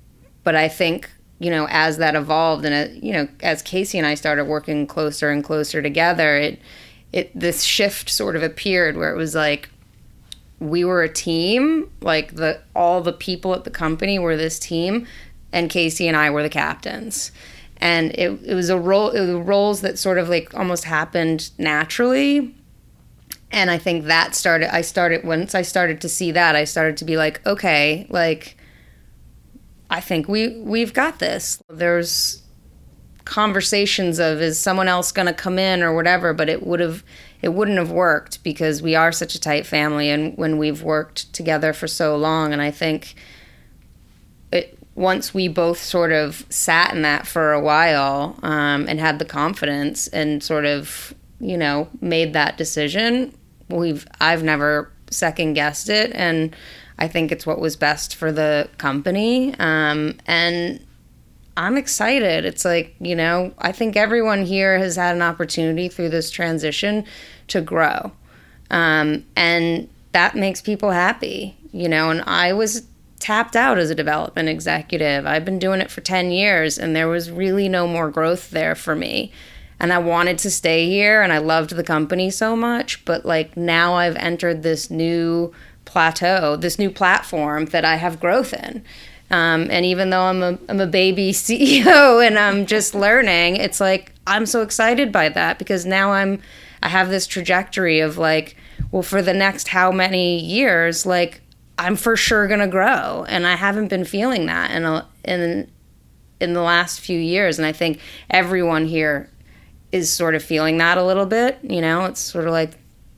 but 0.44 0.54
I 0.54 0.68
think 0.68 1.10
you 1.38 1.50
know, 1.50 1.66
as 1.70 1.98
that 1.98 2.16
evolved 2.16 2.64
and, 2.64 2.74
it, 2.74 3.02
you 3.02 3.12
know, 3.12 3.28
as 3.42 3.62
Casey 3.62 3.98
and 3.98 4.06
I 4.06 4.14
started 4.14 4.46
working 4.46 4.86
closer 4.86 5.30
and 5.30 5.44
closer 5.44 5.80
together, 5.80 6.36
it, 6.36 6.60
it, 7.12 7.30
this 7.38 7.62
shift 7.62 8.10
sort 8.10 8.34
of 8.34 8.42
appeared 8.42 8.96
where 8.96 9.12
it 9.12 9.16
was 9.16 9.34
like, 9.34 9.68
we 10.60 10.84
were 10.84 11.02
a 11.02 11.08
team, 11.08 11.90
like 12.00 12.34
the, 12.34 12.60
all 12.74 13.00
the 13.00 13.12
people 13.12 13.54
at 13.54 13.64
the 13.64 13.70
company 13.70 14.18
were 14.18 14.36
this 14.36 14.58
team 14.58 15.06
and 15.52 15.70
Casey 15.70 16.08
and 16.08 16.16
I 16.16 16.30
were 16.30 16.42
the 16.42 16.48
captains. 16.48 17.30
And 17.78 18.10
it, 18.12 18.40
it 18.44 18.54
was 18.54 18.70
a 18.70 18.78
role, 18.78 19.10
it 19.10 19.20
was 19.20 19.46
roles 19.46 19.80
that 19.82 19.98
sort 19.98 20.18
of 20.18 20.28
like 20.28 20.52
almost 20.54 20.84
happened 20.84 21.50
naturally. 21.58 22.54
And 23.50 23.70
I 23.70 23.78
think 23.78 24.04
that 24.06 24.34
started, 24.34 24.74
I 24.74 24.82
started, 24.82 25.24
once 25.24 25.54
I 25.54 25.62
started 25.62 26.00
to 26.02 26.08
see 26.08 26.32
that, 26.32 26.56
I 26.56 26.64
started 26.64 26.96
to 26.98 27.04
be 27.04 27.16
like, 27.16 27.44
okay, 27.46 28.06
like, 28.10 28.56
I 29.90 30.00
think 30.00 30.28
we 30.28 30.58
we've 30.58 30.92
got 30.92 31.18
this. 31.18 31.62
There's 31.68 32.42
conversations 33.24 34.18
of 34.18 34.40
is 34.40 34.58
someone 34.58 34.88
else 34.88 35.12
going 35.12 35.26
to 35.26 35.32
come 35.34 35.58
in 35.58 35.82
or 35.82 35.94
whatever, 35.94 36.32
but 36.34 36.48
it 36.48 36.66
would 36.66 36.80
have 36.80 37.04
it 37.40 37.50
wouldn't 37.50 37.78
have 37.78 37.90
worked 37.90 38.42
because 38.42 38.82
we 38.82 38.94
are 38.94 39.12
such 39.12 39.34
a 39.34 39.40
tight 39.40 39.66
family 39.66 40.10
and 40.10 40.36
when 40.36 40.58
we've 40.58 40.82
worked 40.82 41.32
together 41.32 41.72
for 41.72 41.86
so 41.86 42.16
long 42.16 42.52
and 42.52 42.62
I 42.62 42.70
think 42.70 43.14
it 44.52 44.78
once 44.94 45.32
we 45.32 45.46
both 45.46 45.78
sort 45.78 46.10
of 46.10 46.44
sat 46.50 46.92
in 46.92 47.02
that 47.02 47.26
for 47.26 47.52
a 47.52 47.60
while 47.60 48.36
um, 48.42 48.86
and 48.88 48.98
had 48.98 49.18
the 49.20 49.24
confidence 49.24 50.08
and 50.08 50.42
sort 50.42 50.64
of 50.64 51.14
you 51.40 51.56
know 51.56 51.88
made 52.00 52.32
that 52.32 52.56
decision 52.56 53.32
we've 53.68 54.06
I've 54.20 54.42
never 54.42 54.90
second 55.10 55.54
guessed 55.54 55.88
it 55.88 56.10
and 56.14 56.54
I 56.98 57.06
think 57.08 57.30
it's 57.30 57.46
what 57.46 57.60
was 57.60 57.76
best 57.76 58.16
for 58.16 58.32
the 58.32 58.68
company. 58.76 59.54
Um, 59.58 60.18
and 60.26 60.84
I'm 61.58 61.76
excited. 61.76 62.44
It's 62.44 62.64
like, 62.64 62.94
you 63.00 63.16
know, 63.16 63.52
I 63.58 63.72
think 63.72 63.96
everyone 63.96 64.46
here 64.46 64.78
has 64.78 64.94
had 64.94 65.16
an 65.16 65.22
opportunity 65.22 65.88
through 65.88 66.10
this 66.10 66.30
transition 66.30 67.04
to 67.48 67.60
grow. 67.60 68.12
Um, 68.70 69.24
and 69.34 69.88
that 70.12 70.36
makes 70.36 70.60
people 70.62 70.92
happy, 70.92 71.58
you 71.72 71.88
know. 71.88 72.10
And 72.10 72.22
I 72.22 72.52
was 72.52 72.86
tapped 73.18 73.56
out 73.56 73.76
as 73.76 73.90
a 73.90 73.94
development 73.96 74.48
executive. 74.48 75.26
I've 75.26 75.44
been 75.44 75.58
doing 75.58 75.80
it 75.80 75.90
for 75.90 76.00
10 76.00 76.30
years, 76.30 76.78
and 76.78 76.94
there 76.94 77.08
was 77.08 77.28
really 77.28 77.68
no 77.68 77.88
more 77.88 78.08
growth 78.08 78.50
there 78.50 78.76
for 78.76 78.94
me. 78.94 79.32
and 79.80 79.92
I 79.92 79.98
wanted 79.98 80.38
to 80.38 80.50
stay 80.50 80.88
here 80.88 81.22
and 81.22 81.32
I 81.32 81.38
loved 81.38 81.70
the 81.70 81.84
company 81.84 82.30
so 82.30 82.56
much, 82.56 83.04
but 83.04 83.24
like 83.24 83.56
now 83.56 83.94
I've 83.94 84.16
entered 84.16 84.64
this 84.64 84.90
new 84.90 85.52
plateau, 85.84 86.56
this 86.56 86.80
new 86.80 86.90
platform 86.90 87.66
that 87.66 87.84
I 87.84 87.94
have 87.94 88.18
growth 88.18 88.52
in. 88.52 88.84
Um, 89.30 89.68
and 89.70 89.84
even 89.84 90.10
though 90.10 90.22
I'm 90.22 90.42
a, 90.42 90.58
I'm 90.68 90.80
a 90.80 90.86
baby 90.86 91.32
CEO 91.32 92.26
and 92.26 92.38
I'm 92.38 92.66
just 92.66 92.94
learning, 92.94 93.56
it's 93.56 93.80
like 93.80 94.12
I'm 94.26 94.46
so 94.46 94.62
excited 94.62 95.12
by 95.12 95.28
that 95.30 95.58
because 95.58 95.84
now 95.84 96.12
I'm 96.12 96.40
I 96.82 96.88
have 96.88 97.08
this 97.08 97.26
trajectory 97.26 98.00
of 98.00 98.18
like, 98.18 98.56
well, 98.90 99.02
for 99.02 99.20
the 99.20 99.34
next 99.34 99.68
how 99.68 99.90
many 99.90 100.38
years, 100.38 101.04
like 101.04 101.40
I'm 101.78 101.96
for 101.96 102.16
sure 102.16 102.46
gonna 102.46 102.68
grow, 102.68 103.24
and 103.28 103.46
I 103.46 103.56
haven't 103.56 103.88
been 103.88 104.04
feeling 104.04 104.46
that 104.46 104.70
in 104.70 105.02
in 105.24 105.70
in 106.40 106.52
the 106.52 106.62
last 106.62 107.00
few 107.00 107.18
years, 107.18 107.58
and 107.58 107.66
I 107.66 107.72
think 107.72 108.00
everyone 108.30 108.86
here 108.86 109.30
is 109.90 110.12
sort 110.12 110.34
of 110.34 110.42
feeling 110.42 110.78
that 110.78 110.98
a 110.98 111.04
little 111.04 111.26
bit. 111.26 111.58
You 111.62 111.80
know, 111.80 112.04
it's 112.04 112.20
sort 112.20 112.46
of 112.46 112.52
like 112.52 112.72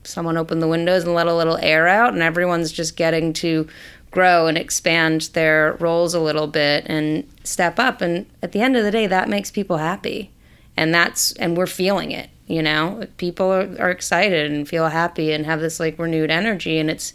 someone 0.04 0.36
opened 0.36 0.62
the 0.62 0.68
windows 0.68 1.04
and 1.04 1.14
let 1.14 1.26
a 1.26 1.34
little 1.34 1.58
air 1.58 1.86
out, 1.86 2.12
and 2.12 2.22
everyone's 2.22 2.72
just 2.72 2.96
getting 2.96 3.32
to 3.34 3.68
grow 4.10 4.46
and 4.46 4.58
expand 4.58 5.22
their 5.32 5.76
roles 5.80 6.14
a 6.14 6.20
little 6.20 6.46
bit 6.46 6.84
and 6.86 7.28
step 7.44 7.78
up. 7.78 8.00
And 8.00 8.26
at 8.42 8.52
the 8.52 8.60
end 8.60 8.76
of 8.76 8.84
the 8.84 8.90
day, 8.90 9.06
that 9.06 9.28
makes 9.28 9.50
people 9.50 9.78
happy, 9.78 10.30
and 10.76 10.92
that's 10.92 11.32
and 11.32 11.56
we're 11.56 11.66
feeling 11.66 12.10
it. 12.10 12.30
You 12.46 12.62
know, 12.62 13.06
people 13.16 13.46
are, 13.46 13.76
are 13.78 13.90
excited 13.90 14.50
and 14.50 14.68
feel 14.68 14.88
happy 14.88 15.32
and 15.32 15.46
have 15.46 15.60
this 15.60 15.78
like 15.78 15.98
renewed 15.98 16.30
energy, 16.30 16.78
and 16.78 16.90
it's 16.90 17.12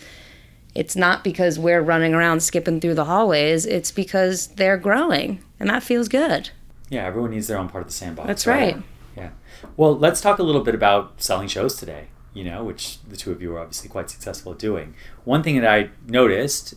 it's 0.74 0.96
not 0.96 1.24
because 1.24 1.58
we're 1.58 1.82
running 1.82 2.14
around 2.14 2.42
skipping 2.42 2.80
through 2.80 2.96
the 2.96 3.06
hallways. 3.06 3.66
It's 3.66 3.92
because 3.92 4.48
they're 4.48 4.78
growing, 4.78 5.44
and 5.60 5.70
that 5.70 5.84
feels 5.84 6.08
good. 6.08 6.50
Yeah, 6.90 7.06
everyone 7.06 7.32
needs 7.32 7.48
their 7.48 7.58
own 7.58 7.70
part 7.70 7.82
of 7.82 7.88
the 7.88 7.94
sandbox. 7.94 8.28
That's 8.28 8.48
right. 8.48 8.78
Yeah. 9.18 9.30
Well, 9.78 9.98
let's 9.98 10.22
talk 10.22 10.40
a 10.40 10.44
little 10.44 10.62
bit 10.62 10.76
about 10.76 11.22
selling 11.22 11.48
shows 11.48 11.76
today, 11.78 12.08
you 12.34 12.44
know, 12.44 12.64
which 12.64 13.00
the 13.04 13.18
two 13.18 13.32
of 13.32 13.42
you 13.42 13.56
are 13.56 13.60
obviously 13.60 13.90
quite 13.90 14.10
successful 14.10 14.52
at 14.52 14.60
doing. 14.60 14.94
One 15.24 15.42
thing 15.42 15.60
that 15.60 15.70
I 15.70 15.90
noticed 16.08 16.76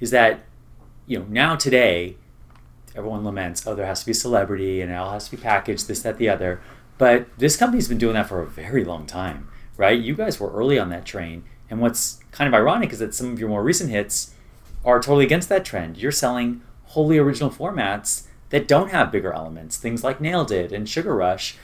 is 0.00 0.10
that, 0.10 0.40
you 1.06 1.18
know, 1.18 1.26
now 1.28 1.56
today, 1.56 2.16
everyone 2.96 3.24
laments, 3.24 3.66
oh, 3.66 3.74
there 3.74 3.86
has 3.86 4.00
to 4.00 4.06
be 4.06 4.12
celebrity 4.12 4.80
and 4.80 4.90
it 4.90 4.94
all 4.94 5.12
has 5.12 5.26
to 5.26 5.36
be 5.36 5.42
packaged, 5.42 5.86
this, 5.86 6.02
that, 6.02 6.18
the 6.18 6.28
other. 6.28 6.60
But 6.98 7.26
this 7.38 7.56
company's 7.56 7.88
been 7.88 7.98
doing 7.98 8.14
that 8.14 8.28
for 8.28 8.42
a 8.42 8.46
very 8.46 8.84
long 8.84 9.06
time, 9.06 9.48
right? 9.76 9.98
You 9.98 10.14
guys 10.14 10.40
were 10.40 10.52
early 10.52 10.78
on 10.78 10.90
that 10.90 11.04
train. 11.04 11.44
And 11.68 11.80
what's 11.80 12.20
kind 12.32 12.48
of 12.48 12.54
ironic 12.54 12.92
is 12.92 12.98
that 12.98 13.14
some 13.14 13.32
of 13.32 13.38
your 13.38 13.48
more 13.48 13.62
recent 13.62 13.90
hits 13.90 14.34
are 14.84 15.00
totally 15.00 15.24
against 15.24 15.48
that 15.48 15.64
trend. 15.64 15.96
You're 15.98 16.12
selling 16.12 16.62
wholly 16.86 17.18
original 17.18 17.50
formats 17.50 18.26
that 18.48 18.66
don't 18.66 18.90
have 18.90 19.12
bigger 19.12 19.32
elements. 19.32 19.76
Things 19.76 20.02
like 20.02 20.20
Nailed 20.20 20.50
It 20.50 20.72
and 20.72 20.88
Sugar 20.88 21.14
Rush 21.14 21.56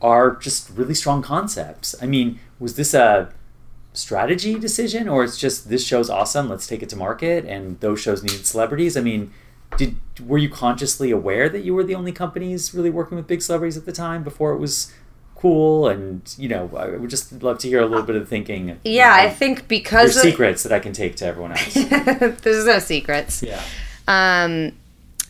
are 0.00 0.36
just 0.36 0.70
really 0.70 0.94
strong 0.94 1.22
concepts. 1.22 1.94
I 2.00 2.06
mean, 2.06 2.38
was 2.58 2.76
this 2.76 2.94
a 2.94 3.32
strategy 3.94 4.58
decision 4.58 5.08
or 5.08 5.24
it's 5.24 5.38
just 5.38 5.68
this 5.70 5.86
show's 5.86 6.10
awesome, 6.10 6.48
let's 6.48 6.66
take 6.66 6.82
it 6.82 6.88
to 6.90 6.96
market 6.96 7.44
and 7.46 7.80
those 7.80 8.00
shows 8.00 8.22
need 8.22 8.44
celebrities? 8.44 8.96
I 8.96 9.00
mean, 9.00 9.32
did 9.78 9.96
were 10.24 10.38
you 10.38 10.48
consciously 10.48 11.10
aware 11.10 11.48
that 11.48 11.64
you 11.64 11.74
were 11.74 11.82
the 11.84 11.94
only 11.94 12.12
companies 12.12 12.74
really 12.74 12.90
working 12.90 13.16
with 13.16 13.26
big 13.26 13.40
celebrities 13.42 13.76
at 13.76 13.86
the 13.86 13.92
time 13.92 14.22
before 14.22 14.52
it 14.52 14.58
was 14.58 14.92
cool 15.34 15.88
and 15.88 16.34
you 16.38 16.48
know 16.48 16.70
i 16.76 16.86
would 16.96 17.10
just 17.10 17.42
love 17.42 17.58
to 17.58 17.68
hear 17.68 17.80
a 17.80 17.86
little 17.86 18.04
bit 18.04 18.14
of 18.16 18.26
thinking 18.28 18.78
Yeah, 18.84 19.12
I 19.12 19.28
think 19.28 19.66
because 19.68 20.16
of- 20.16 20.22
secrets 20.22 20.62
that 20.62 20.72
i 20.72 20.78
can 20.78 20.92
take 20.92 21.16
to 21.16 21.26
everyone 21.26 21.52
else 21.52 21.74
there's 22.42 22.64
no 22.64 22.78
secrets. 22.78 23.42
yeah 23.42 23.60
Um, 24.06 24.72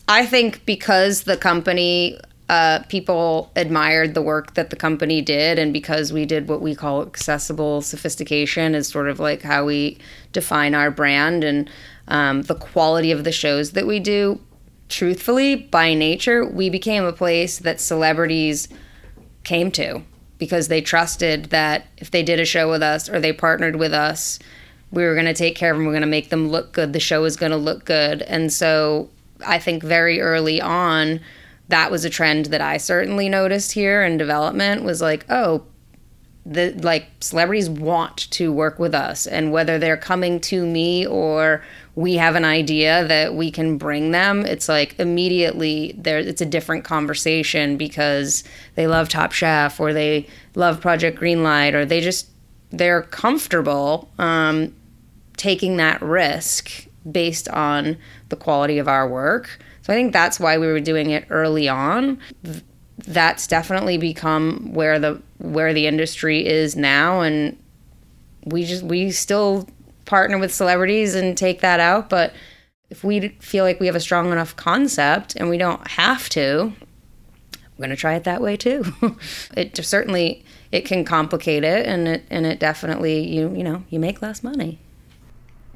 I 0.07 0.25
think 0.27 0.65
because 0.65 1.23
the 1.23 1.35
company, 1.37 2.19
uh, 2.47 2.79
people 2.89 3.51
admired 3.55 4.13
the 4.13 4.21
work 4.21 4.53
that 4.53 4.69
the 4.69 4.75
company 4.75 5.21
did, 5.21 5.57
and 5.57 5.73
because 5.73 6.13
we 6.13 6.25
did 6.25 6.47
what 6.47 6.61
we 6.61 6.75
call 6.75 7.01
accessible 7.01 7.81
sophistication, 7.81 8.75
is 8.75 8.87
sort 8.87 9.09
of 9.09 9.19
like 9.19 9.41
how 9.41 9.65
we 9.65 9.97
define 10.31 10.75
our 10.75 10.91
brand 10.91 11.43
and 11.43 11.69
um, 12.07 12.43
the 12.43 12.55
quality 12.55 13.11
of 13.11 13.23
the 13.23 13.31
shows 13.31 13.71
that 13.71 13.87
we 13.87 13.99
do. 13.99 14.39
Truthfully, 14.89 15.55
by 15.55 15.95
nature, 15.95 16.45
we 16.45 16.69
became 16.69 17.03
a 17.03 17.11
place 17.11 17.57
that 17.59 17.81
celebrities 17.81 18.67
came 19.43 19.71
to 19.71 20.03
because 20.37 20.67
they 20.67 20.81
trusted 20.81 21.45
that 21.45 21.87
if 21.97 22.11
they 22.11 22.21
did 22.21 22.39
a 22.39 22.45
show 22.45 22.69
with 22.69 22.83
us 22.83 23.09
or 23.09 23.19
they 23.19 23.33
partnered 23.33 23.77
with 23.77 23.93
us, 23.93 24.37
we 24.91 25.03
were 25.03 25.13
going 25.13 25.25
to 25.25 25.33
take 25.33 25.55
care 25.55 25.71
of 25.71 25.77
them. 25.77 25.85
We're 25.85 25.93
going 25.93 26.01
to 26.01 26.07
make 26.07 26.29
them 26.29 26.49
look 26.49 26.73
good. 26.73 26.93
The 26.93 26.99
show 26.99 27.23
is 27.23 27.35
going 27.35 27.51
to 27.51 27.57
look 27.57 27.85
good. 27.85 28.21
And 28.23 28.53
so 28.53 29.09
I 29.45 29.57
think 29.57 29.81
very 29.81 30.21
early 30.21 30.61
on, 30.61 31.21
that 31.69 31.91
was 31.91 32.05
a 32.05 32.09
trend 32.09 32.47
that 32.47 32.61
I 32.61 32.77
certainly 32.77 33.29
noticed 33.29 33.71
here 33.71 34.03
in 34.03 34.17
development 34.17 34.83
was 34.83 35.01
like, 35.01 35.25
oh, 35.29 35.65
the 36.45 36.71
like 36.83 37.07
celebrities 37.21 37.69
want 37.69 38.29
to 38.31 38.51
work 38.51 38.77
with 38.77 38.93
us. 38.93 39.25
And 39.25 39.51
whether 39.51 39.79
they're 39.79 39.97
coming 39.97 40.39
to 40.41 40.65
me 40.65 41.07
or 41.07 41.63
we 41.95 42.15
have 42.15 42.35
an 42.35 42.45
idea 42.45 43.07
that 43.07 43.33
we 43.33 43.49
can 43.49 43.77
bring 43.77 44.11
them 44.11 44.45
it's 44.45 44.67
like 44.67 44.99
immediately 44.99 45.95
there 45.97 46.19
it's 46.19 46.41
a 46.41 46.45
different 46.45 46.83
conversation 46.83 47.77
because 47.77 48.43
they 48.75 48.85
love 48.85 49.07
top 49.09 49.31
chef 49.31 49.79
or 49.79 49.93
they 49.93 50.27
love 50.55 50.81
project 50.81 51.19
greenlight 51.19 51.73
or 51.73 51.85
they 51.85 52.01
just 52.01 52.29
they're 52.71 53.01
comfortable 53.01 54.11
um, 54.19 54.75
taking 55.37 55.77
that 55.77 56.01
risk 56.01 56.87
based 57.09 57.47
on 57.49 57.97
the 58.29 58.35
quality 58.35 58.77
of 58.77 58.87
our 58.87 59.07
work 59.07 59.59
so 59.85 59.93
i 59.93 59.95
think 59.95 60.13
that's 60.13 60.39
why 60.39 60.57
we 60.57 60.65
were 60.65 60.79
doing 60.79 61.11
it 61.11 61.27
early 61.29 61.69
on. 61.69 62.19
That's 63.05 63.45
definitely 63.45 63.99
become 63.99 64.73
where 64.73 64.97
the 64.97 65.21
where 65.37 65.75
the 65.75 65.85
industry 65.85 66.43
is 66.43 66.75
now 66.75 67.21
and 67.21 67.55
we 68.45 68.63
just 68.65 68.81
we 68.81 69.11
still 69.11 69.69
partner 70.05 70.39
with 70.39 70.51
celebrities 70.51 71.13
and 71.13 71.37
take 71.37 71.61
that 71.61 71.79
out 71.79 72.09
but 72.09 72.33
if 72.89 73.03
we 73.03 73.29
feel 73.39 73.63
like 73.63 73.79
we 73.79 73.85
have 73.85 73.95
a 73.95 73.99
strong 73.99 74.31
enough 74.31 74.55
concept 74.55 75.35
and 75.35 75.49
we 75.49 75.57
don't 75.59 75.85
have 75.87 76.29
to 76.29 76.73
we're 77.77 77.85
going 77.85 77.95
to 77.95 77.95
try 77.95 78.15
it 78.15 78.23
that 78.23 78.41
way 78.41 78.57
too. 78.57 78.85
It 79.55 79.75
certainly 79.85 80.43
it 80.71 80.85
can 80.85 81.05
complicate 81.05 81.63
it 81.63 81.85
and 81.85 82.07
it 82.07 82.23
and 82.29 82.45
it 82.45 82.59
definitely 82.59 83.27
you 83.27 83.53
you 83.53 83.63
know 83.63 83.83
you 83.89 83.99
make 83.99 84.21
less 84.21 84.41
money. 84.41 84.79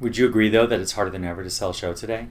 Would 0.00 0.16
you 0.16 0.26
agree 0.26 0.48
though 0.48 0.66
that 0.66 0.80
it's 0.80 0.92
harder 0.92 1.10
than 1.10 1.24
ever 1.24 1.44
to 1.44 1.50
sell 1.50 1.70
a 1.70 1.74
show 1.74 1.92
today? 1.92 2.28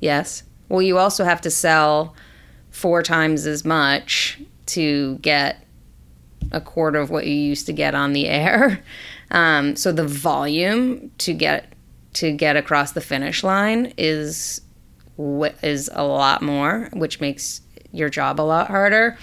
Yes. 0.00 0.44
Well, 0.68 0.82
you 0.82 0.98
also 0.98 1.24
have 1.24 1.40
to 1.42 1.50
sell 1.50 2.14
four 2.70 3.02
times 3.02 3.46
as 3.46 3.64
much 3.64 4.38
to 4.66 5.16
get 5.16 5.64
a 6.52 6.60
quarter 6.60 6.98
of 6.98 7.10
what 7.10 7.26
you 7.26 7.34
used 7.34 7.66
to 7.66 7.72
get 7.72 7.94
on 7.94 8.12
the 8.12 8.28
air. 8.28 8.82
Um, 9.30 9.76
so 9.76 9.92
the 9.92 10.06
volume 10.06 11.10
to 11.18 11.34
get 11.34 11.74
to 12.14 12.32
get 12.32 12.56
across 12.56 12.92
the 12.92 13.02
finish 13.02 13.44
line 13.44 13.92
is 13.98 14.62
is 15.62 15.90
a 15.92 16.02
lot 16.02 16.40
more, 16.40 16.88
which 16.94 17.20
makes 17.20 17.60
your 17.92 18.08
job 18.08 18.40
a 18.40 18.42
lot 18.42 18.68
harder. 18.68 19.18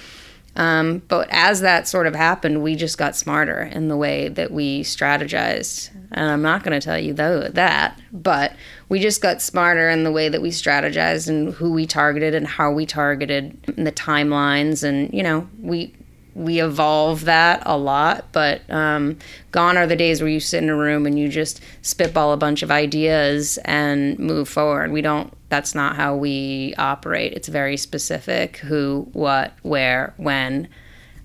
Um, 0.55 0.99
but 1.07 1.27
as 1.31 1.61
that 1.61 1.87
sort 1.87 2.07
of 2.07 2.15
happened, 2.15 2.63
we 2.63 2.75
just 2.75 2.97
got 2.97 3.15
smarter 3.15 3.63
in 3.63 3.87
the 3.89 3.97
way 3.97 4.29
that 4.29 4.51
we 4.51 4.83
strategized. 4.83 5.89
And 6.11 6.29
I'm 6.29 6.41
not 6.41 6.63
going 6.63 6.79
to 6.79 6.83
tell 6.83 6.97
you 6.97 7.13
though 7.13 7.49
that, 7.49 7.99
but 8.13 8.53
we 8.87 8.99
just 8.99 9.21
got 9.21 9.41
smarter 9.41 9.89
in 9.89 10.03
the 10.03 10.11
way 10.11 10.29
that 10.29 10.41
we 10.41 10.49
strategized 10.49 11.27
and 11.27 11.53
who 11.53 11.73
we 11.73 11.85
targeted 11.85 12.33
and 12.33 12.47
how 12.47 12.71
we 12.71 12.85
targeted 12.85 13.57
and 13.75 13.85
the 13.85 13.91
timelines. 13.91 14.83
And 14.83 15.13
you 15.13 15.23
know, 15.23 15.49
we 15.61 15.93
we 16.35 16.61
evolve 16.61 17.25
that 17.25 17.63
a 17.65 17.77
lot. 17.77 18.25
But 18.31 18.69
um, 18.69 19.17
gone 19.51 19.77
are 19.77 19.87
the 19.87 19.95
days 19.95 20.21
where 20.21 20.29
you 20.29 20.39
sit 20.39 20.61
in 20.61 20.69
a 20.69 20.75
room 20.75 21.05
and 21.05 21.17
you 21.17 21.29
just 21.29 21.61
spitball 21.81 22.33
a 22.33 22.37
bunch 22.37 22.61
of 22.61 22.69
ideas 22.69 23.57
and 23.65 24.19
move 24.19 24.47
forward. 24.47 24.91
We 24.91 25.01
don't. 25.01 25.33
That's 25.55 25.73
not 25.73 25.95
how 25.95 26.17
we 26.17 26.73
operate. 26.77 27.31
It's 27.33 27.47
very 27.47 27.77
specific: 27.77 28.57
who, 28.57 29.07
what, 29.13 29.53
where, 29.61 30.13
when, 30.17 30.67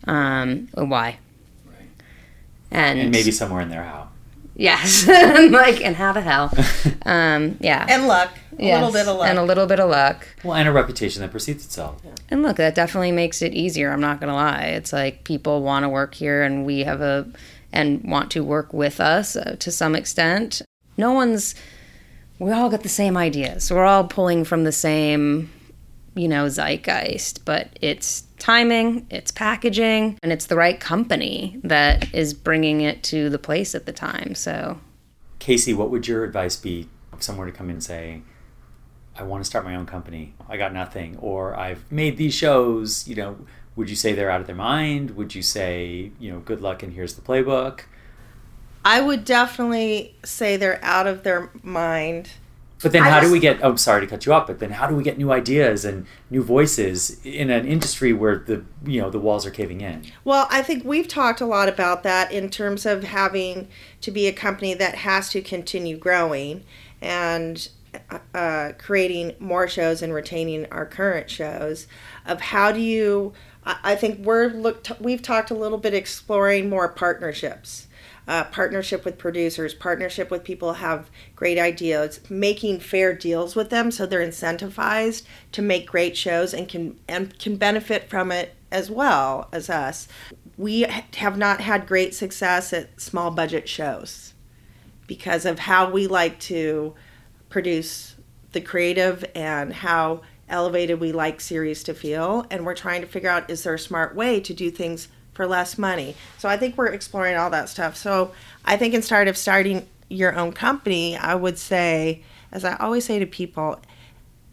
um, 0.07 0.69
and 0.77 0.89
why. 0.89 1.19
And, 2.71 3.01
and 3.01 3.11
maybe 3.11 3.33
somewhere 3.33 3.61
in 3.63 3.69
there 3.71 3.83
how 3.83 4.09
yes, 4.55 5.09
like 5.09 5.81
and 5.85 5.97
how 5.97 6.13
the 6.13 6.21
hell, 6.21 6.53
um, 7.05 7.57
yeah, 7.61 7.85
And 7.89 8.07
luck. 8.07 8.31
A 8.59 8.63
Yes, 8.63 8.77
little 8.79 8.93
bit 8.93 9.09
of 9.09 9.17
luck. 9.19 9.29
and 9.29 9.39
a 9.39 9.43
little 9.43 9.67
bit 9.67 9.81
of 9.81 9.91
luck. 9.91 10.29
well 10.45 10.55
and 10.55 10.69
a 10.69 10.73
reputation 10.73 11.23
that 11.23 11.31
precedes 11.33 11.65
itself 11.65 12.01
And 12.29 12.43
look, 12.45 12.57
that 12.59 12.75
definitely 12.77 13.11
makes 13.11 13.43
it 13.43 13.53
easier. 13.55 13.91
I'm 13.91 14.01
not 14.03 14.21
going 14.21 14.29
to 14.29 14.35
lie. 14.35 14.67
It's 14.67 14.93
like 14.93 15.25
people 15.25 15.63
want 15.63 15.83
to 15.85 15.89
work 15.89 16.15
here 16.15 16.43
and 16.45 16.65
we 16.67 16.81
have 16.81 17.01
a, 17.01 17.27
and 17.73 18.05
want 18.05 18.31
to 18.33 18.45
work 18.45 18.73
with 18.73 19.01
us 19.01 19.35
uh, 19.35 19.57
to 19.59 19.71
some 19.73 19.95
extent. 19.97 20.63
No 20.97 21.13
one's, 21.13 21.55
we 22.41 22.51
all 22.51 22.71
got 22.71 22.83
the 22.83 22.89
same 22.89 23.17
ideas. 23.17 23.71
We're 23.71 23.85
all 23.85 24.05
pulling 24.05 24.45
from 24.45 24.65
the 24.65 24.73
same, 24.73 25.51
you 26.17 26.27
know, 26.27 26.49
zeitgeist, 26.49 27.45
but 27.45 27.69
it's 27.81 28.25
timing, 28.39 29.07
it's 29.11 29.31
packaging, 29.31 30.19
and 30.23 30.33
it's 30.33 30.47
the 30.47 30.57
right 30.57 30.81
company 30.81 31.61
that 31.63 32.13
is 32.13 32.35
bringing 32.35 32.81
it 32.81 33.05
to 33.05 33.31
the 33.31 33.39
place 33.39 33.75
at 33.75 33.87
the 33.87 33.93
time. 33.93 34.35
So, 34.35 34.81
casey 35.39 35.75
what 35.75 35.91
would 35.91 36.09
your 36.09 36.25
advice 36.25 36.57
be 36.57 36.89
if 37.13 37.23
someone 37.23 37.47
were 37.47 37.53
to 37.53 37.57
come 37.57 37.69
in 37.69 37.77
and 37.77 37.85
say 37.85 38.23
I 39.21 39.23
want 39.23 39.43
to 39.43 39.45
start 39.45 39.67
my 39.67 39.75
own 39.75 39.85
company. 39.85 40.35
I 40.49 40.57
got 40.57 40.73
nothing. 40.73 41.19
Or 41.21 41.55
I've 41.55 41.91
made 41.93 42.17
these 42.17 42.35
shows, 42.35 43.07
you 43.07 43.15
know, 43.15 43.37
would 43.77 43.91
you 43.91 43.97
say 43.97 44.15
they're 44.15 44.31
out 44.31 44.41
of 44.41 44.47
their 44.47 44.57
mind? 44.57 45.13
Would 45.13 45.35
you 45.35 45.43
say, 45.43 46.13
you 46.19 46.33
know, 46.33 46.41
good 46.41 46.63
luck 46.63 46.83
and 46.83 46.95
here's 46.95 47.15
the 47.15 47.21
playbook? 47.21 47.81
I 48.85 49.01
would 49.01 49.25
definitely 49.25 50.15
say 50.25 50.57
they're 50.57 50.83
out 50.83 51.07
of 51.07 51.23
their 51.23 51.51
mind. 51.63 52.31
But 52.83 52.93
then, 52.93 53.03
I 53.03 53.11
how 53.11 53.21
do 53.21 53.31
we 53.31 53.41
get? 53.41 53.63
Oh, 53.63 53.77
sorry 53.77 54.01
to 54.01 54.07
cut 54.07 54.25
you 54.25 54.33
off. 54.33 54.47
But 54.47 54.59
then, 54.59 54.71
how 54.71 54.87
do 54.87 54.95
we 54.95 55.03
get 55.03 55.19
new 55.19 55.31
ideas 55.33 55.85
and 55.85 56.07
new 56.31 56.43
voices 56.43 57.21
in 57.25 57.51
an 57.51 57.67
industry 57.67 58.15
where 58.15 58.39
the 58.39 58.65
you 58.85 59.03
know 59.03 59.11
the 59.11 59.19
walls 59.19 59.45
are 59.45 59.51
caving 59.51 59.83
in? 59.83 60.05
Well, 60.25 60.47
I 60.51 60.63
think 60.63 60.85
we've 60.85 61.09
talked 61.09 61.43
a 61.43 61.47
lot 61.47 61.69
about 61.69 62.03
that 62.05 62.33
in 62.33 62.49
terms 62.49 62.87
of 62.87 63.05
having 63.05 63.69
to 64.01 64.11
be 64.11 64.27
a 64.27 64.33
company 64.33 64.73
that 64.75 64.95
has 64.95 65.29
to 65.31 65.43
continue 65.43 65.99
growing 65.99 66.65
and 67.03 67.69
uh, 68.35 68.73
creating 68.79 69.35
more 69.39 69.69
shows 69.69 70.01
and 70.01 70.15
retaining 70.15 70.67
our 70.71 70.87
current 70.87 71.29
shows. 71.29 71.87
Of 72.25 72.41
how 72.41 72.73
do 72.73 72.81
you? 72.81 73.35
I 73.67 73.95
think 73.95 74.25
we're 74.25 74.49
look. 74.49 74.87
We've 74.99 75.21
talked 75.21 75.51
a 75.51 75.55
little 75.55 75.77
bit 75.77 75.93
exploring 75.93 76.71
more 76.71 76.89
partnerships. 76.89 77.89
Uh, 78.31 78.45
partnership 78.45 79.05
with 79.05 79.19
producers, 79.19 79.75
partnership 79.75 80.31
with 80.31 80.45
people 80.45 80.75
have 80.75 81.11
great 81.35 81.59
ideas, 81.59 82.21
making 82.31 82.79
fair 82.79 83.13
deals 83.13 83.57
with 83.57 83.71
them 83.71 83.91
so 83.91 84.07
they're 84.07 84.25
incentivized 84.25 85.25
to 85.51 85.61
make 85.61 85.85
great 85.85 86.17
shows 86.17 86.55
and 86.55 86.69
can 86.69 86.97
and 87.09 87.37
can 87.41 87.57
benefit 87.57 88.09
from 88.09 88.31
it 88.31 88.55
as 88.71 88.89
well 88.89 89.49
as 89.51 89.69
us. 89.69 90.07
We 90.57 90.87
have 91.15 91.37
not 91.37 91.61
had 91.61 91.89
great 91.89 92.15
success 92.15 92.73
at 92.73 93.01
small 93.01 93.33
budget 93.33 93.69
shows 93.69 94.33
because 95.09 95.45
of 95.45 95.59
how 95.59 95.91
we 95.91 96.07
like 96.07 96.39
to 96.39 96.95
produce 97.49 98.15
the 98.53 98.61
creative 98.61 99.25
and 99.35 99.73
how 99.73 100.21
elevated 100.49 101.01
we 101.01 101.11
like 101.11 101.41
series 101.41 101.83
to 101.83 101.95
feel 101.95 102.47
and 102.49 102.65
we're 102.65 102.77
trying 102.77 103.01
to 103.01 103.09
figure 103.09 103.29
out 103.29 103.51
is 103.51 103.65
there 103.65 103.75
a 103.75 103.79
smart 103.79 104.15
way 104.15 104.39
to 104.39 104.55
do 104.55 104.71
things 104.71 105.09
for 105.41 105.47
less 105.47 105.79
money. 105.79 106.15
So 106.37 106.51
i 106.51 106.59
think 106.59 106.77
we're 106.77 106.89
exploring 106.89 107.35
all 107.35 107.49
that 107.49 107.71
stuff. 107.71 107.97
So 107.97 108.33
i 108.67 108.77
think 108.77 108.93
instead 108.93 109.27
of 109.27 109.39
starting 109.39 109.89
your 110.11 110.35
own 110.37 110.53
company 110.53 111.17
i 111.17 111.35
would 111.35 111.57
say 111.57 112.23
as 112.53 112.63
i 112.63 112.77
always 112.77 113.07
say 113.07 113.19
to 113.19 113.25
people 113.25 113.81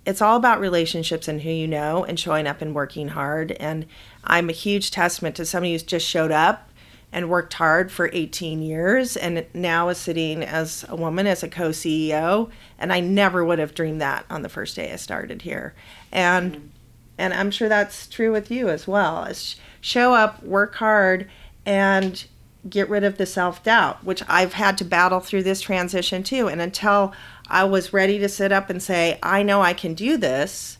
it's 0.06 0.22
all 0.22 0.38
about 0.38 0.62
relationships 0.62 1.28
and 1.28 1.42
who 1.42 1.50
you 1.50 1.68
know 1.68 2.06
and 2.06 2.18
showing 2.18 2.48
up 2.48 2.62
and 2.62 2.74
working 2.74 3.10
hard. 3.10 3.52
And 3.52 3.86
i'm 4.24 4.48
a 4.48 4.54
huge 4.54 4.90
testament 4.90 5.36
to 5.36 5.46
somebody 5.46 5.74
who's 5.74 5.84
just 5.84 6.08
showed 6.08 6.32
up 6.32 6.70
and 7.12 7.30
worked 7.30 7.56
hard 7.56 7.92
for 7.92 8.10
18 8.14 8.62
years 8.62 9.18
and 9.18 9.46
now 9.54 9.90
is 9.90 9.98
sitting 9.98 10.42
as 10.42 10.86
a 10.88 10.96
woman 10.96 11.28
as 11.28 11.44
a 11.44 11.50
co-ceo 11.50 12.50
and 12.80 12.94
i 12.94 13.02
never 13.02 13.44
would 13.44 13.60
have 13.60 13.76
dreamed 13.76 14.00
that 14.00 14.26
on 14.30 14.42
the 14.42 14.48
first 14.48 14.78
day 14.78 14.94
i 14.94 14.96
started 14.96 15.42
here. 15.42 15.74
And 16.14 16.72
and 17.18 17.34
i'm 17.34 17.52
sure 17.52 17.68
that's 17.68 18.08
true 18.08 18.32
with 18.32 18.50
you 18.50 18.70
as 18.70 18.88
well. 18.88 19.26
Is 19.26 19.58
show 19.88 20.14
up 20.14 20.42
work 20.44 20.76
hard 20.76 21.28
and 21.66 22.26
get 22.70 22.90
rid 22.90 23.04
of 23.04 23.18
the 23.18 23.26
self-doubt 23.26 24.04
which 24.04 24.22
i've 24.28 24.54
had 24.54 24.78
to 24.78 24.84
battle 24.84 25.20
through 25.20 25.44
this 25.44 25.62
transition 25.62 26.24
too 26.24 26.48
and 26.48 26.62
until 26.62 27.14
i 27.48 27.64
was 27.64 27.94
ready 27.94 28.20
to 28.20 28.28
sit 28.28 28.52
up 28.52 28.70
and 28.70 28.84
say 28.84 29.18
i 29.24 29.42
know 29.42 29.62
i 29.62 29.74
can 29.74 29.94
do 29.94 30.18
this 30.18 30.78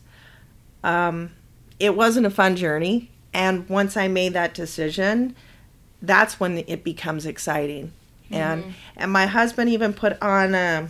um, 0.84 1.32
it 1.80 1.96
wasn't 1.96 2.24
a 2.24 2.30
fun 2.30 2.56
journey 2.56 3.10
and 3.32 3.68
once 3.68 3.96
i 3.96 4.06
made 4.06 4.32
that 4.32 4.54
decision 4.54 5.34
that's 6.02 6.38
when 6.38 6.58
it 6.58 6.84
becomes 6.84 7.26
exciting. 7.26 7.92
And 8.30 8.74
and 8.96 9.12
my 9.12 9.26
husband 9.26 9.70
even 9.70 9.94
put 9.94 10.20
on 10.22 10.54
uh, 10.54 10.88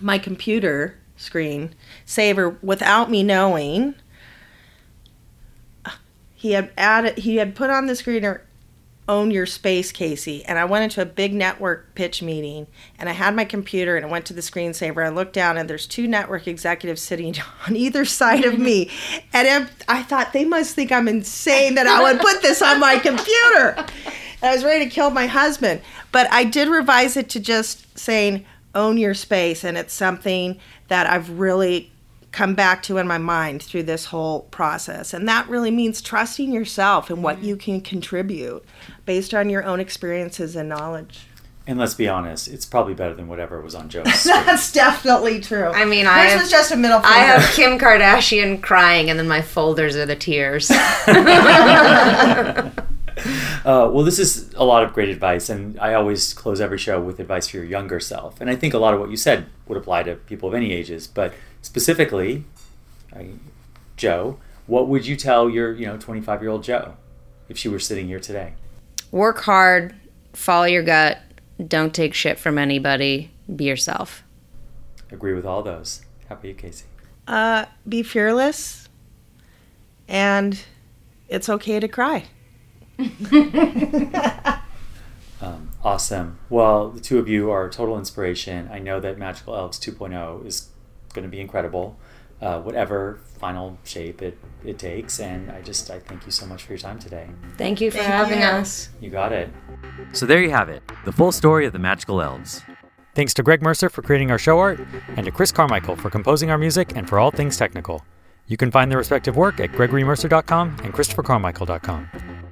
my 0.00 0.18
computer 0.18 0.96
screen 1.16 1.74
saver 2.06 2.50
without 2.62 3.10
me 3.10 3.22
knowing. 3.22 3.94
He 6.42 6.54
had 6.54 6.72
added. 6.76 7.18
He 7.18 7.36
had 7.36 7.54
put 7.54 7.70
on 7.70 7.86
the 7.86 7.92
screener, 7.92 8.40
"Own 9.08 9.30
your 9.30 9.46
space, 9.46 9.92
Casey." 9.92 10.44
And 10.44 10.58
I 10.58 10.64
went 10.64 10.82
into 10.82 11.00
a 11.00 11.06
big 11.06 11.32
network 11.32 11.94
pitch 11.94 12.20
meeting, 12.20 12.66
and 12.98 13.08
I 13.08 13.12
had 13.12 13.36
my 13.36 13.44
computer, 13.44 13.96
and 13.96 14.04
I 14.04 14.08
went 14.08 14.26
to 14.26 14.32
the 14.32 14.40
screensaver. 14.40 15.06
I 15.06 15.10
looked 15.10 15.34
down, 15.34 15.56
and 15.56 15.70
there's 15.70 15.86
two 15.86 16.08
network 16.08 16.48
executives 16.48 17.00
sitting 17.00 17.32
on 17.68 17.76
either 17.76 18.04
side 18.04 18.44
of 18.44 18.58
me, 18.58 18.90
and 19.32 19.70
I 19.86 20.02
thought 20.02 20.32
they 20.32 20.44
must 20.44 20.74
think 20.74 20.90
I'm 20.90 21.06
insane 21.06 21.76
that 21.76 21.86
I 21.86 22.02
would 22.02 22.20
put 22.20 22.42
this 22.42 22.60
on 22.60 22.80
my 22.80 22.98
computer. 22.98 23.76
And 24.42 24.50
I 24.50 24.52
was 24.52 24.64
ready 24.64 24.84
to 24.84 24.90
kill 24.90 25.10
my 25.10 25.28
husband. 25.28 25.80
But 26.10 26.26
I 26.32 26.42
did 26.42 26.66
revise 26.66 27.16
it 27.16 27.28
to 27.30 27.40
just 27.40 27.96
saying, 27.96 28.44
own 28.74 28.98
your 28.98 29.14
space. 29.14 29.62
And 29.62 29.78
it's 29.78 29.94
something 29.94 30.58
that 30.88 31.06
I've 31.06 31.30
really 31.38 31.91
come 32.32 32.54
back 32.54 32.82
to 32.84 32.96
in 32.96 33.06
my 33.06 33.18
mind 33.18 33.62
through 33.62 33.82
this 33.84 34.06
whole 34.06 34.40
process. 34.44 35.12
And 35.12 35.28
that 35.28 35.48
really 35.48 35.70
means 35.70 36.00
trusting 36.00 36.50
yourself 36.50 37.10
and 37.10 37.22
what 37.22 37.42
you 37.42 37.56
can 37.56 37.80
contribute 37.80 38.64
based 39.04 39.34
on 39.34 39.50
your 39.50 39.64
own 39.64 39.80
experiences 39.80 40.56
and 40.56 40.68
knowledge. 40.68 41.26
And 41.64 41.78
let's 41.78 41.94
be 41.94 42.08
honest, 42.08 42.48
it's 42.48 42.66
probably 42.66 42.94
better 42.94 43.14
than 43.14 43.28
whatever 43.28 43.60
was 43.60 43.76
on 43.76 43.88
Jo's. 43.88 44.04
That's 44.24 44.72
definitely 44.72 45.40
true. 45.40 45.68
I 45.68 45.84
mean, 45.84 46.06
Hers 46.06 46.14
I 46.14 46.18
have- 46.24 46.40
was 46.40 46.50
just 46.50 46.72
a 46.72 46.76
middle 46.76 46.98
finger. 46.98 47.14
I 47.14 47.18
have 47.18 47.54
Kim 47.54 47.78
Kardashian 47.78 48.60
crying, 48.60 49.10
and 49.10 49.18
then 49.18 49.28
my 49.28 49.42
folders 49.42 49.94
are 49.94 50.06
the 50.06 50.16
tears. 50.16 50.72
Uh, 53.64 53.88
well, 53.92 54.02
this 54.02 54.18
is 54.18 54.52
a 54.54 54.64
lot 54.64 54.82
of 54.82 54.92
great 54.92 55.08
advice, 55.08 55.48
and 55.48 55.78
I 55.78 55.94
always 55.94 56.34
close 56.34 56.60
every 56.60 56.78
show 56.78 57.00
with 57.00 57.20
advice 57.20 57.46
for 57.46 57.58
your 57.58 57.66
younger 57.66 58.00
self. 58.00 58.40
And 58.40 58.50
I 58.50 58.56
think 58.56 58.74
a 58.74 58.78
lot 58.78 58.94
of 58.94 58.98
what 58.98 59.10
you 59.10 59.16
said 59.16 59.46
would 59.68 59.78
apply 59.78 60.02
to 60.04 60.16
people 60.16 60.48
of 60.48 60.54
any 60.56 60.72
ages, 60.72 61.06
but 61.06 61.32
specifically, 61.62 62.44
I, 63.14 63.30
Jo, 63.96 64.38
what 64.66 64.88
would 64.88 65.06
you 65.06 65.16
tell 65.16 65.48
your 65.48 65.72
you 65.74 65.86
know 65.86 65.96
25 65.96 66.42
year 66.42 66.50
old 66.50 66.62
Jo 66.62 66.96
if 67.48 67.56
she 67.58 67.68
were 67.68 67.78
sitting 67.78 68.06
here 68.06 68.20
today? 68.20 68.54
Work 69.10 69.40
hard, 69.40 69.94
follow 70.32 70.64
your 70.64 70.82
gut, 70.82 71.18
don't 71.68 71.94
take 71.94 72.14
shit 72.14 72.38
from 72.38 72.58
anybody, 72.58 73.30
be 73.54 73.64
yourself. 73.64 74.22
Agree 75.10 75.34
with 75.34 75.44
all 75.44 75.62
those. 75.62 76.02
How 76.28 76.34
about 76.34 76.44
you, 76.46 76.54
Casey? 76.54 76.86
uh, 77.28 77.66
be 77.88 78.02
fearless, 78.02 78.88
and 80.08 80.58
it's 81.28 81.48
okay 81.48 81.78
to 81.80 81.88
cry. 81.88 82.24
Um, 85.40 85.70
awesome. 85.82 86.38
Well, 86.48 86.90
the 86.90 87.00
two 87.00 87.18
of 87.18 87.28
you 87.28 87.50
are 87.50 87.66
a 87.66 87.70
total 87.70 87.98
inspiration. 87.98 88.70
I 88.72 88.78
know 88.78 89.00
that 89.00 89.18
Magical 89.18 89.56
Elves 89.56 89.80
2.0 89.80 90.46
is 90.46 90.68
going 91.12 91.24
to 91.24 91.30
be 91.30 91.40
incredible, 91.40 91.98
uh, 92.40 92.60
whatever 92.60 93.20
final 93.38 93.78
shape 93.84 94.22
it, 94.22 94.38
it 94.64 94.78
takes. 94.78 95.20
And 95.20 95.50
I 95.50 95.62
just 95.62 95.90
I 95.90 95.98
thank 96.00 96.26
you 96.26 96.32
so 96.32 96.46
much 96.46 96.62
for 96.64 96.72
your 96.72 96.78
time 96.78 96.98
today. 96.98 97.28
Thank 97.58 97.80
you 97.80 97.90
for 97.90 97.98
Thank 97.98 98.10
having 98.10 98.38
you. 98.40 98.44
us. 98.44 98.88
You 99.00 99.10
got 99.10 99.32
it. 99.32 99.50
So 100.12 100.26
there 100.26 100.42
you 100.42 100.50
have 100.50 100.68
it, 100.68 100.82
the 101.04 101.12
full 101.12 101.32
story 101.32 101.66
of 101.66 101.72
the 101.72 101.78
Magical 101.78 102.20
Elves. 102.20 102.62
Thanks 103.14 103.34
to 103.34 103.42
Greg 103.42 103.60
Mercer 103.62 103.90
for 103.90 104.00
creating 104.00 104.30
our 104.30 104.38
show 104.38 104.58
art, 104.58 104.80
and 105.16 105.26
to 105.26 105.30
Chris 105.30 105.52
Carmichael 105.52 105.96
for 105.96 106.08
composing 106.08 106.50
our 106.50 106.56
music 106.56 106.96
and 106.96 107.06
for 107.08 107.18
all 107.18 107.30
things 107.30 107.58
technical. 107.58 108.02
You 108.46 108.56
can 108.56 108.70
find 108.70 108.90
their 108.90 108.98
respective 108.98 109.36
work 109.36 109.60
at 109.60 109.70
gregorymercer.com 109.72 110.76
and 110.82 110.92
christophercarmichael.com. 110.94 112.08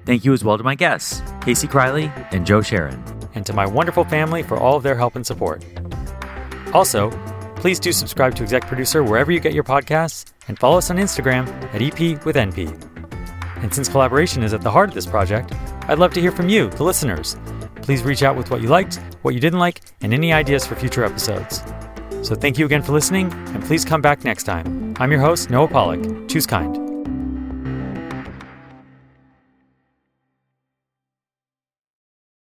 Thank 0.07 0.25
you 0.25 0.33
as 0.33 0.45
well 0.45 0.59
to 0.59 0.65
my 0.65 0.75
guests, 0.75 1.23
Casey 1.43 1.67
Kriley 1.67 2.11
and 2.33 2.47
Jo 2.47 2.61
Sharon. 2.63 3.03
and 3.35 3.47
to 3.47 3.53
my 3.53 3.67
wonderful 3.67 4.05
family 4.05 4.43
for 4.43 4.57
all 4.59 4.77
of 4.77 4.83
their 4.83 4.97
help 4.97 5.17
and 5.17 5.27
support. 5.27 5.65
Also, 6.73 7.11
please 7.61 7.79
do 7.79 7.93
subscribe 7.93 8.35
to 8.35 8.43
Exec 8.43 8.67
Producer 8.67 9.05
wherever 9.05 9.31
you 9.31 9.39
get 9.39 9.53
your 9.53 9.65
podcasts 9.65 10.33
and 10.49 10.59
follow 10.59 10.79
us 10.79 10.91
on 10.91 10.97
Instagram 10.97 11.47
at 11.75 11.83
EP 11.83 12.25
with 12.25 12.37
NP. 12.37 12.69
And 13.63 13.73
since 13.73 13.89
collaboration 13.89 14.43
is 14.43 14.55
at 14.55 14.63
the 14.63 14.71
heart 14.71 14.89
of 14.89 14.95
this 14.95 15.07
project, 15.07 15.53
I'd 15.83 15.99
love 15.99 16.15
to 16.15 16.21
hear 16.21 16.33
from 16.33 16.49
you, 16.49 16.71
the 16.71 16.85
listeners. 16.85 17.37
Please 17.83 18.03
reach 18.03 18.23
out 18.23 18.35
with 18.35 18.51
what 18.51 18.63
you 18.63 18.69
liked, 18.69 18.97
what 19.23 19.35
you 19.35 19.41
didn't 19.41 19.59
like, 19.59 19.83
and 20.01 20.15
any 20.15 20.33
ideas 20.33 20.67
for 20.67 20.75
future 20.75 21.05
episodes. 21.05 21.63
So 22.23 22.35
thank 22.35 22.59
you 22.59 22.65
again 22.65 22.83
for 22.83 22.93
listening, 22.93 23.31
and 23.33 23.63
please 23.63 23.85
come 23.85 24.01
back 24.01 24.25
next 24.25 24.45
time. 24.45 24.95
I'm 24.99 25.11
your 25.11 25.21
host, 25.21 25.51
Noah 25.51 25.69
Pollock. 25.69 26.29
Choose 26.29 26.47
kind. 26.47 26.90